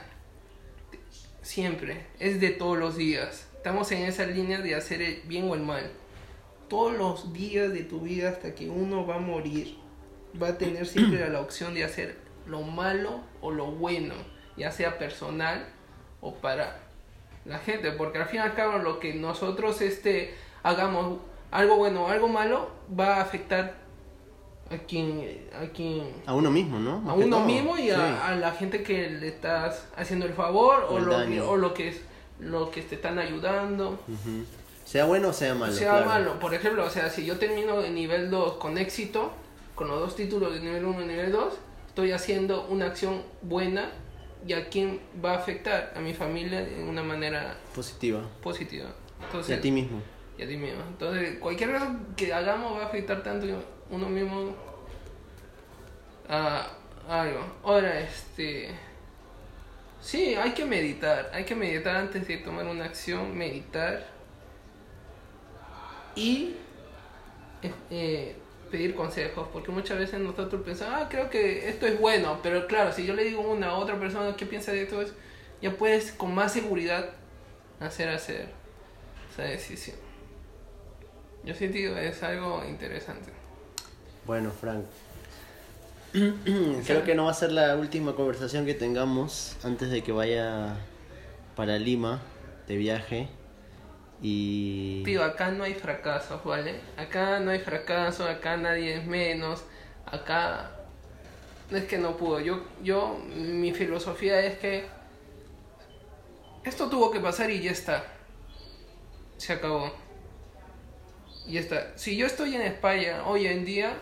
Siempre, 1.41 2.05
es 2.19 2.39
de 2.39 2.49
todos 2.49 2.77
los 2.77 2.97
días. 2.97 3.45
Estamos 3.59 3.91
en 3.91 4.03
esa 4.03 4.25
línea 4.25 4.59
de 4.61 4.73
hacer 4.73 5.01
el 5.01 5.21
bien 5.25 5.49
o 5.49 5.53
el 5.53 5.59
mal. 5.61 5.91
Todos 6.69 6.93
los 6.97 7.33
días 7.33 7.73
de 7.73 7.83
tu 7.83 7.99
vida 7.99 8.29
hasta 8.29 8.55
que 8.55 8.69
uno 8.69 9.05
va 9.05 9.15
a 9.15 9.19
morir, 9.19 9.75
va 10.41 10.47
a 10.49 10.57
tener 10.57 10.85
siempre 10.87 11.27
la 11.29 11.41
opción 11.41 11.73
de 11.73 11.83
hacer 11.83 12.15
lo 12.47 12.61
malo 12.61 13.19
o 13.41 13.51
lo 13.51 13.65
bueno, 13.65 14.13
ya 14.55 14.71
sea 14.71 14.97
personal 14.97 15.65
o 16.21 16.35
para 16.35 16.79
la 17.43 17.59
gente, 17.59 17.91
porque 17.91 18.19
al 18.19 18.27
fin 18.27 18.37
y 18.39 18.43
al 18.43 18.53
cabo 18.55 18.77
lo 18.77 18.99
que 18.99 19.13
nosotros 19.13 19.81
este 19.81 20.33
hagamos 20.63 21.19
algo 21.51 21.75
bueno 21.75 22.05
o 22.05 22.07
algo 22.07 22.29
malo 22.29 22.69
va 22.97 23.17
a 23.17 23.21
afectar 23.23 23.75
a 24.71 24.77
quien 24.77 25.47
a 25.61 25.65
quien 25.67 26.13
A 26.27 26.33
uno 26.33 26.49
mismo, 26.49 26.79
¿no? 26.79 26.97
a 26.97 27.01
Más 27.01 27.17
uno 27.17 27.37
todo. 27.37 27.45
mismo 27.45 27.77
y 27.77 27.89
a, 27.89 27.95
Sí. 27.95 28.01
a 28.23 28.35
la 28.35 28.51
gente 28.51 28.83
que 28.83 29.09
le 29.09 29.27
estás 29.27 29.85
haciendo 29.97 30.27
el 30.27 30.33
favor 30.33 30.85
O 30.89 30.97
el 30.99 31.05
lo 31.05 31.25
que, 31.27 31.41
o 31.41 31.57
lo 31.57 31.73
que 31.73 31.89
es 31.89 32.01
lo 32.39 32.71
que 32.71 32.81
te 32.81 32.95
están 32.95 33.19
ayudando. 33.19 33.99
Sea 34.85 35.05
bueno 35.05 35.29
o 35.29 35.33
sea 35.33 35.53
malo. 35.53 35.71
sea 35.73 35.91
claro. 35.91 36.05
malo 36.07 36.39
por 36.39 36.53
ejemplo 36.53 36.83
o 36.83 36.89
sea 36.89 37.09
si 37.11 37.23
yo 37.23 37.37
termino 37.37 37.83
en 37.83 37.93
nivel 37.93 38.31
2 38.31 38.53
con 38.53 38.77
éxito 38.79 39.31
con 39.75 39.87
los 39.87 39.99
dos 39.99 40.15
títulos 40.15 40.51
de 40.53 40.61
nivel 40.61 40.83
1 40.83 41.01
y 41.03 41.05
nivel 41.05 41.31
2 41.31 41.53
estoy 41.89 42.11
haciendo 42.11 42.65
una 42.65 42.87
acción 42.87 43.21
buena 43.43 43.91
y 44.47 44.53
a 44.53 44.67
quién 44.69 44.99
va 45.23 45.33
a 45.33 45.37
afectar 45.37 45.93
a 45.95 45.99
mi 45.99 46.13
familia 46.15 46.61
de 46.65 46.83
una 46.83 47.03
manera 47.03 47.55
Positiva. 47.75 48.21
positiva. 48.41 48.87
Y 49.21 49.25
Entonces, 49.25 49.57
a 49.59 49.61
ti 49.61 49.69
mismo. 49.71 50.01
y 50.37 50.43
a 50.43 50.47
ti 50.47 50.55
mismo. 50.57 50.81
Entonces, 50.87 51.37
cualquier 51.39 51.71
cosa 51.73 51.95
que 52.15 52.33
hagamos 52.33 52.77
va 52.77 52.83
a 52.83 52.85
afectar 52.87 53.21
tanto 53.21 53.45
uno 53.91 54.07
mismo 54.09 54.55
a 56.29 56.67
algo. 57.07 57.41
Ahora, 57.63 57.99
este. 57.99 58.69
Sí, 60.01 60.35
hay 60.35 60.51
que 60.51 60.65
meditar. 60.65 61.29
Hay 61.33 61.43
que 61.43 61.55
meditar 61.55 61.95
antes 61.95 62.27
de 62.27 62.37
tomar 62.37 62.65
una 62.65 62.85
acción. 62.85 63.37
Meditar. 63.37 64.05
Y. 66.15 66.55
eh, 67.61 67.73
eh, 67.89 68.35
pedir 68.69 68.95
consejos. 68.95 69.47
Porque 69.51 69.71
muchas 69.71 69.97
veces 69.97 70.19
nosotros 70.19 70.61
pensamos, 70.63 70.95
ah, 71.01 71.07
creo 71.09 71.29
que 71.29 71.69
esto 71.69 71.85
es 71.87 71.99
bueno. 71.99 72.39
Pero 72.41 72.67
claro, 72.67 72.91
si 72.91 73.05
yo 73.05 73.13
le 73.13 73.23
digo 73.23 73.41
a 73.41 73.47
una 73.47 73.73
otra 73.75 73.99
persona 73.99 74.35
qué 74.35 74.45
piensa 74.45 74.71
de 74.71 74.83
esto, 74.83 75.01
es, 75.01 75.13
ya 75.61 75.71
puedes 75.75 76.11
con 76.11 76.33
más 76.33 76.53
seguridad 76.53 77.09
hacer 77.79 78.09
hacer 78.09 78.49
esa 79.31 79.43
decisión. 79.43 79.97
Yo 81.43 81.53
sí 81.53 81.67
digo, 81.67 81.95
es 81.95 82.21
algo 82.23 82.63
interesante. 82.67 83.31
Bueno, 84.25 84.51
Frank. 84.51 84.85
Creo 86.11 87.03
que 87.03 87.15
no 87.15 87.25
va 87.25 87.31
a 87.31 87.35
ser 87.35 87.51
la 87.51 87.75
última 87.75 88.15
conversación 88.15 88.65
que 88.65 88.73
tengamos 88.73 89.57
antes 89.63 89.91
de 89.91 90.01
que 90.01 90.11
vaya 90.11 90.75
para 91.55 91.77
Lima 91.77 92.21
de 92.67 92.77
viaje. 92.77 93.29
Y. 94.21 95.03
Tío, 95.05 95.23
acá 95.23 95.51
no 95.51 95.63
hay 95.63 95.73
fracasos, 95.75 96.43
¿vale? 96.43 96.81
Acá 96.97 97.39
no 97.39 97.51
hay 97.51 97.59
fracasos, 97.59 98.27
acá 98.27 98.57
nadie 98.57 98.95
es 98.95 99.05
menos, 99.05 99.63
acá 100.05 100.71
no 101.69 101.77
es 101.77 101.85
que 101.85 101.97
no 101.97 102.17
pudo. 102.17 102.39
Yo, 102.39 102.63
yo, 102.83 103.19
mi 103.35 103.71
filosofía 103.71 104.39
es 104.41 104.57
que 104.57 104.85
esto 106.63 106.89
tuvo 106.89 107.11
que 107.11 107.19
pasar 107.19 107.49
y 107.49 107.61
ya 107.61 107.71
está. 107.71 108.03
Se 109.37 109.53
acabó. 109.53 109.93
Y 111.47 111.53
ya 111.53 111.61
está. 111.61 111.97
Si 111.97 112.17
yo 112.17 112.25
estoy 112.25 112.55
en 112.55 112.61
España 112.63 113.23
hoy 113.25 113.47
en 113.47 113.63
día, 113.63 113.93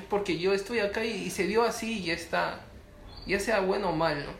es 0.00 0.06
porque 0.06 0.38
yo 0.38 0.52
estoy 0.52 0.80
acá 0.80 1.04
y, 1.04 1.10
y 1.10 1.30
se 1.30 1.46
dio 1.46 1.62
así 1.62 1.98
y 1.98 2.04
ya 2.06 2.14
está. 2.14 2.60
Ya 3.26 3.38
sea 3.38 3.60
bueno 3.60 3.90
o 3.90 3.96
malo. 3.96 4.32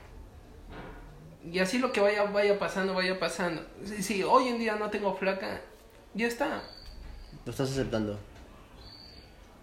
Y 1.44 1.58
así 1.58 1.78
lo 1.78 1.92
que 1.92 2.00
vaya, 2.00 2.24
vaya 2.24 2.58
pasando, 2.58 2.94
vaya 2.94 3.18
pasando. 3.18 3.64
Si, 3.84 4.02
si 4.02 4.22
hoy 4.22 4.48
en 4.48 4.58
día 4.58 4.76
no 4.76 4.90
tengo 4.90 5.14
flaca, 5.14 5.60
ya 6.14 6.26
está. 6.26 6.62
Lo 7.44 7.50
estás 7.50 7.70
aceptando. 7.70 8.18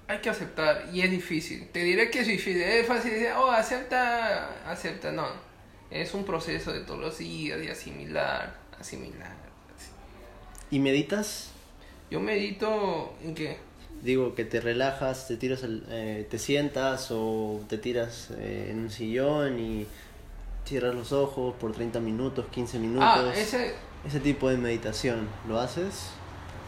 Hay 0.08 0.20
que 0.20 0.30
aceptar 0.30 0.90
y 0.94 1.02
es 1.02 1.12
difícil. 1.12 1.68
Te 1.70 1.84
diré 1.84 2.10
que 2.10 2.22
es 2.22 2.28
difícil. 2.28 2.62
Es 2.62 2.88
fácil 2.88 3.12
decir, 3.12 3.30
oh, 3.36 3.52
acepta, 3.52 4.70
acepta. 4.70 5.12
No. 5.12 5.28
Es 5.92 6.14
un 6.14 6.24
proceso 6.24 6.72
de 6.72 6.82
todos 6.82 7.00
los 7.00 7.18
días 7.18 7.60
de 7.60 7.72
asimilar, 7.72 8.56
asimilar. 8.80 9.36
así. 9.76 9.90
¿Y 10.72 10.80
meditas? 10.80 11.52
Yo 12.10 12.20
medito 12.20 13.14
en 13.24 13.36
qué? 13.36 13.67
Digo, 14.02 14.36
que 14.36 14.46
te 14.46 14.62
relajas, 14.62 15.28
te 15.28 15.38
tiras, 15.38 15.64
al- 15.64 15.84
eh, 15.90 16.28
te 16.30 16.38
sientas 16.40 17.08
o 17.12 17.62
te 17.68 17.78
tiras 17.78 18.30
eh, 18.38 18.70
en 18.72 18.80
un 18.80 18.90
sillón 18.92 19.60
y 19.60 19.88
cierras 20.66 20.94
los 20.94 21.12
ojos 21.12 21.56
por 21.60 21.72
30 21.72 22.00
minutos, 22.00 22.46
15 22.52 22.78
minutos. 22.80 23.08
Ah, 23.08 23.32
ese 23.36 23.76
Ese 24.06 24.20
tipo 24.20 24.50
de 24.50 24.58
meditación, 24.58 25.28
¿lo 25.48 25.60
haces 25.60 26.10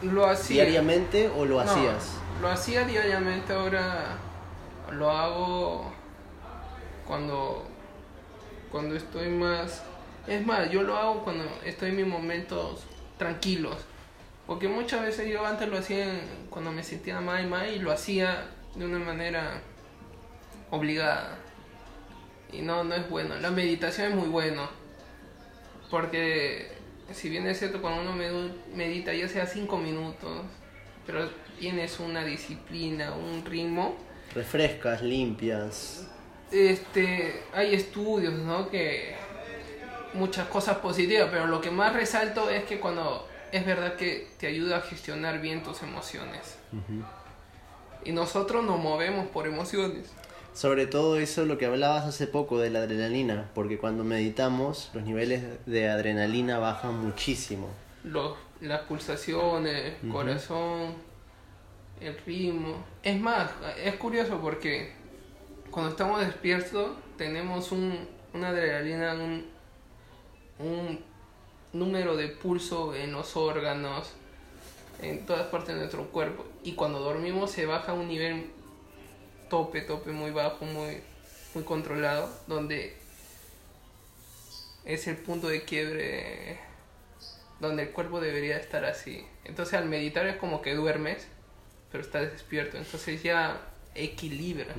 lo 0.02 0.26
hacía. 0.26 0.64
diariamente 0.64 1.28
o 1.28 1.44
lo 1.44 1.56
No, 1.56 1.70
hacías? 1.70 2.12
Lo 2.40 2.48
hacía 2.48 2.84
diariamente, 2.84 3.52
ahora 3.52 4.16
lo 4.92 5.10
hago 5.10 5.92
cuando, 7.06 7.64
cuando 8.70 8.96
estoy 8.96 9.28
más... 9.28 9.82
Es 10.26 10.44
más, 10.46 10.70
yo 10.70 10.82
lo 10.82 10.96
hago 10.96 11.22
cuando 11.24 11.44
estoy 11.64 11.90
en 11.90 11.96
mis 11.96 12.06
momentos 12.06 12.82
tranquilos. 13.18 13.76
Porque 14.50 14.66
muchas 14.66 15.02
veces 15.02 15.28
yo 15.30 15.46
antes 15.46 15.68
lo 15.68 15.78
hacía 15.78 16.02
en- 16.12 16.46
cuando 16.50 16.72
me 16.72 16.82
sentía 16.82 17.20
mal 17.20 17.44
y 17.44 17.46
mal 17.46 17.68
y 17.72 17.78
lo 17.78 17.92
hacía 17.92 18.48
de 18.74 18.84
una 18.84 18.98
manera 18.98 19.62
obligada. 20.70 21.38
Y 22.52 22.60
no, 22.60 22.82
no 22.82 22.96
es 22.96 23.08
bueno. 23.08 23.36
La 23.38 23.52
meditación 23.52 24.08
es 24.08 24.14
muy 24.16 24.26
bueno. 24.28 24.68
Porque 25.88 26.72
si 27.12 27.28
bien 27.28 27.46
es 27.46 27.60
cierto 27.60 27.80
cuando 27.80 28.00
uno 28.02 28.12
medita 28.74 29.14
ya 29.14 29.28
sea 29.28 29.46
cinco 29.46 29.78
minutos, 29.78 30.42
pero 31.06 31.30
tienes 31.60 32.00
una 32.00 32.24
disciplina, 32.24 33.12
un 33.14 33.44
ritmo, 33.44 33.94
Refrescas, 34.34 35.00
limpias. 35.00 36.08
este, 36.50 37.44
hay 37.54 37.72
estudios, 37.76 38.34
¿no? 38.34 38.68
Que 38.68 39.14
muchas 40.14 40.48
cosas 40.48 40.78
positivas, 40.78 41.28
pero 41.30 41.46
lo 41.46 41.60
que 41.60 41.70
más 41.70 41.92
resalto 41.92 42.50
es 42.50 42.64
que 42.64 42.80
cuando 42.80 43.28
es 43.52 43.66
verdad 43.66 43.96
que 43.96 44.28
te 44.38 44.46
ayuda 44.46 44.78
a 44.78 44.80
gestionar 44.80 45.40
bien 45.40 45.62
tus 45.62 45.82
emociones. 45.82 46.56
Y 48.04 48.12
nosotros 48.12 48.64
nos 48.64 48.78
movemos 48.78 49.26
por 49.28 49.46
emociones. 49.46 50.10
Sobre 50.54 50.86
todo 50.86 51.18
eso 51.18 51.44
lo 51.44 51.58
que 51.58 51.66
hablabas 51.66 52.04
hace 52.04 52.26
poco 52.26 52.58
de 52.58 52.70
la 52.70 52.80
adrenalina, 52.80 53.50
porque 53.54 53.78
cuando 53.78 54.02
meditamos 54.04 54.90
los 54.94 55.04
niveles 55.04 55.44
de 55.66 55.88
adrenalina 55.88 56.58
bajan 56.58 56.94
muchísimo. 56.96 57.68
Los, 58.02 58.36
las 58.60 58.80
pulsaciones, 58.82 59.94
el 60.02 60.10
corazón, 60.10 60.94
el 62.00 62.16
ritmo. 62.26 62.84
Es 63.02 63.20
más, 63.20 63.50
es 63.82 63.94
curioso 63.96 64.40
porque 64.40 64.92
cuando 65.70 65.92
estamos 65.92 66.20
despiertos 66.20 66.90
tenemos 67.16 67.70
un, 67.70 68.08
una 68.34 68.48
adrenalina, 68.48 69.14
un, 69.14 69.46
un 70.58 71.09
número 71.72 72.16
de 72.16 72.28
pulso 72.28 72.94
en 72.94 73.12
los 73.12 73.36
órganos, 73.36 74.12
en 75.02 75.24
todas 75.26 75.46
partes 75.48 75.74
de 75.74 75.80
nuestro 75.80 76.06
cuerpo. 76.08 76.44
Y 76.62 76.72
cuando 76.72 77.00
dormimos 77.00 77.50
se 77.50 77.66
baja 77.66 77.92
a 77.92 77.94
un 77.94 78.08
nivel 78.08 78.50
tope, 79.48 79.80
tope 79.82 80.10
muy 80.12 80.30
bajo, 80.30 80.64
muy, 80.64 80.98
muy 81.54 81.64
controlado, 81.64 82.28
donde 82.46 82.96
es 84.84 85.06
el 85.06 85.16
punto 85.16 85.48
de 85.48 85.62
quiebre 85.64 86.58
donde 87.60 87.82
el 87.84 87.90
cuerpo 87.90 88.20
debería 88.20 88.56
estar 88.56 88.84
así. 88.84 89.24
Entonces 89.44 89.74
al 89.74 89.86
meditar 89.86 90.26
es 90.26 90.36
como 90.36 90.62
que 90.62 90.74
duermes, 90.74 91.26
pero 91.92 92.02
estás 92.02 92.32
despierto. 92.32 92.78
Entonces 92.78 93.22
ya 93.22 93.60
equilibras. 93.94 94.76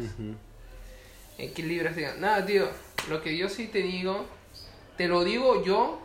Equilibras. 1.37 1.95
diga, 1.95 2.15
Nada, 2.15 2.45
tío, 2.45 2.67
lo 3.09 3.21
que 3.21 3.37
yo 3.37 3.49
sí 3.49 3.67
te 3.67 3.79
digo, 3.79 4.25
te 4.97 5.07
lo 5.07 5.23
digo 5.23 5.63
yo 5.63 6.01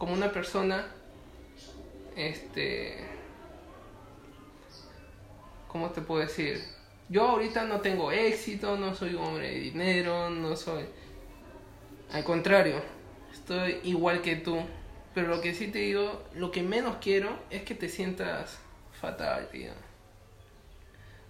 como 0.00 0.14
una 0.14 0.32
persona, 0.32 0.86
este... 2.16 3.06
¿Cómo 5.68 5.90
te 5.90 6.00
puedo 6.00 6.22
decir? 6.22 6.64
Yo 7.10 7.28
ahorita 7.28 7.64
no 7.64 7.80
tengo 7.82 8.10
éxito, 8.10 8.78
no 8.78 8.94
soy 8.94 9.14
un 9.14 9.22
hombre 9.22 9.50
de 9.50 9.60
dinero, 9.60 10.30
no 10.30 10.56
soy... 10.56 10.86
Al 12.12 12.24
contrario, 12.24 12.82
estoy 13.30 13.78
igual 13.84 14.22
que 14.22 14.36
tú. 14.36 14.58
Pero 15.14 15.28
lo 15.28 15.42
que 15.42 15.54
sí 15.54 15.68
te 15.68 15.80
digo, 15.80 16.24
lo 16.34 16.50
que 16.50 16.62
menos 16.62 16.96
quiero 17.00 17.38
es 17.50 17.62
que 17.62 17.74
te 17.74 17.90
sientas 17.90 18.58
fatal, 18.98 19.48
tío. 19.52 19.72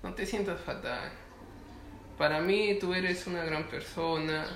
No 0.05 0.15
te 0.15 0.27
sientas 0.27 0.61
fatal. 0.61 1.11
Para 2.17 2.41
mí 2.41 2.79
tú 2.81 2.95
eres 2.95 3.27
una 3.27 3.43
gran 3.43 3.67
persona, 3.69 4.47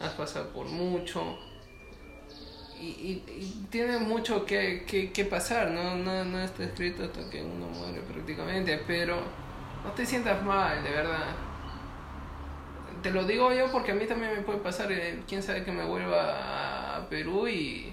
has 0.00 0.12
pasado 0.12 0.52
por 0.52 0.66
mucho 0.66 1.38
y, 2.84 3.12
y- 3.32 3.66
tienes 3.70 4.00
mucho 4.00 4.44
que, 4.46 4.84
que- 4.86 5.12
que 5.12 5.24
pasar, 5.24 5.70
¿no? 5.70 5.96
No, 5.96 6.24
no 6.24 6.40
está 6.40 6.64
escrito 6.64 7.04
hasta 7.04 7.28
que 7.30 7.42
uno 7.42 7.66
muere 7.68 8.00
prácticamente, 8.02 8.78
pero 8.86 9.16
no 9.84 9.90
te 9.92 10.06
sientas 10.06 10.42
mal, 10.42 10.82
de 10.82 10.90
verdad. 10.90 11.34
Te 13.02 13.10
lo 13.10 13.24
digo 13.24 13.52
yo 13.52 13.70
porque 13.70 13.92
a 13.92 13.94
mí 13.94 14.06
también 14.06 14.32
me 14.34 14.42
puede 14.42 14.58
pasar, 14.60 14.90
eh, 14.90 15.22
quién 15.28 15.42
sabe 15.42 15.62
que 15.64 15.72
me 15.72 15.84
vuelva 15.84 16.96
a 16.96 17.08
Perú 17.10 17.46
y, 17.48 17.92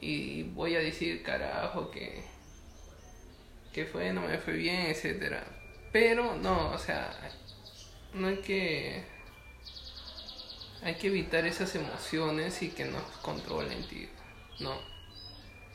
y 0.00 0.44
voy 0.44 0.76
a 0.76 0.80
decir, 0.80 1.22
carajo, 1.22 1.90
que, 1.90 2.22
que 3.72 3.84
fue, 3.84 4.12
no 4.12 4.22
me 4.22 4.38
fue 4.38 4.54
bien, 4.54 4.86
etcétera. 4.86 5.44
Pero 5.92 6.36
no, 6.36 6.70
o 6.70 6.78
sea, 6.78 7.10
no 8.14 8.28
hay 8.28 8.38
que 8.38 9.02
hay 10.82 10.94
que 10.94 11.08
evitar 11.08 11.46
esas 11.46 11.74
emociones 11.74 12.62
y 12.62 12.68
que 12.70 12.84
nos 12.84 13.02
controlen, 13.22 13.82
tío. 13.88 14.08
No. 14.60 14.74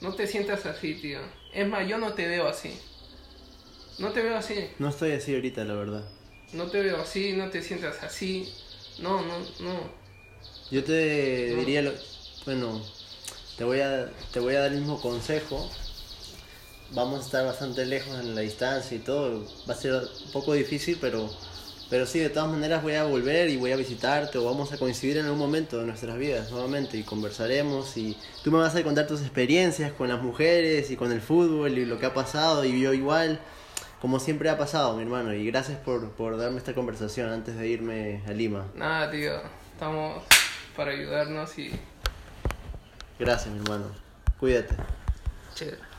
No 0.02 0.14
te 0.16 0.28
sientas 0.28 0.66
así, 0.66 0.96
tío. 0.96 1.20
Es 1.54 1.68
más, 1.68 1.88
yo 1.88 1.98
no 1.98 2.14
te 2.14 2.28
veo 2.28 2.48
así. 2.48 2.78
No 4.00 4.12
te 4.12 4.22
veo 4.22 4.36
así. 4.38 4.70
No 4.80 4.90
estoy 4.90 5.12
así 5.14 5.34
ahorita, 5.36 5.64
la 5.64 5.74
verdad. 5.76 6.04
No 6.52 6.66
te 6.68 6.82
veo 6.82 6.98
así, 7.02 7.34
no 7.34 7.50
te 7.50 7.62
sientas 7.62 8.02
así. 8.04 8.52
No, 9.00 9.22
no, 9.22 9.40
no. 9.60 10.04
Yo 10.72 10.84
te 10.84 11.56
diría, 11.56 11.82
lo- 11.82 11.94
bueno, 12.46 12.82
te 13.58 13.64
voy 13.64 13.80
a 13.80 14.12
te 14.32 14.40
voy 14.40 14.56
a 14.56 14.62
dar 14.62 14.72
el 14.72 14.80
mismo 14.80 15.00
consejo. 15.02 15.70
Vamos 16.92 17.22
a 17.22 17.26
estar 17.26 17.46
bastante 17.46 17.86
lejos 17.86 18.20
en 18.20 18.36
la 18.36 18.42
distancia 18.42 18.96
y 18.98 19.00
todo. 19.00 19.48
Va 19.70 19.74
a 19.74 19.78
ser 19.78 19.94
un 20.26 20.32
poco 20.32 20.54
difícil, 20.54 20.98
pero 21.00 21.30
Pero 21.90 22.06
sí, 22.06 22.20
de 22.20 22.30
todas 22.30 22.50
maneras 22.50 22.82
voy 22.82 22.94
a 22.94 23.04
volver 23.04 23.50
y 23.50 23.58
voy 23.58 23.72
a 23.72 23.76
visitarte 23.76 24.38
o 24.38 24.46
vamos 24.46 24.72
a 24.74 24.78
coincidir 24.78 25.18
en 25.18 25.26
algún 25.26 25.40
momento 25.40 25.78
de 25.78 25.86
nuestras 25.86 26.18
vidas 26.18 26.50
nuevamente 26.50 26.98
y 26.98 27.04
conversaremos 27.04 27.96
y 27.98 28.18
tú 28.44 28.52
me 28.52 28.58
vas 28.58 28.76
a 28.76 28.84
contar 28.84 29.06
tus 29.06 29.22
experiencias 29.22 29.92
con 29.92 30.08
las 30.10 30.22
mujeres 30.22 30.90
y 30.90 30.96
con 30.96 31.12
el 31.12 31.22
fútbol 31.22 31.78
y 31.78 31.86
lo 31.86 32.00
que 32.00 32.06
ha 32.06 32.14
pasado 32.14 32.66
y 32.66 32.82
yo 32.82 32.94
igual, 32.94 33.40
como 34.02 34.20
siempre 34.20 34.50
ha 34.50 34.58
pasado, 34.58 34.96
mi 34.96 35.04
hermano. 35.04 35.34
Y 35.34 35.46
gracias 35.46 35.78
por, 35.78 36.12
por 36.12 36.38
darme 36.38 36.58
esta 36.58 36.74
conversación 36.74 37.30
antes 37.30 37.58
de 37.58 37.68
irme 37.68 38.24
a 38.28 38.32
Lima. 38.32 38.66
Nada, 38.76 39.12
tío, 39.12 39.34
estamos 39.74 40.24
para 40.76 40.92
ayudarnos 40.92 41.58
y... 41.60 41.72
Gracias, 43.20 43.54
mi 43.54 43.60
hermano. 43.60 43.86
Cuídate. 44.40 44.76
Chévere. 45.54 45.93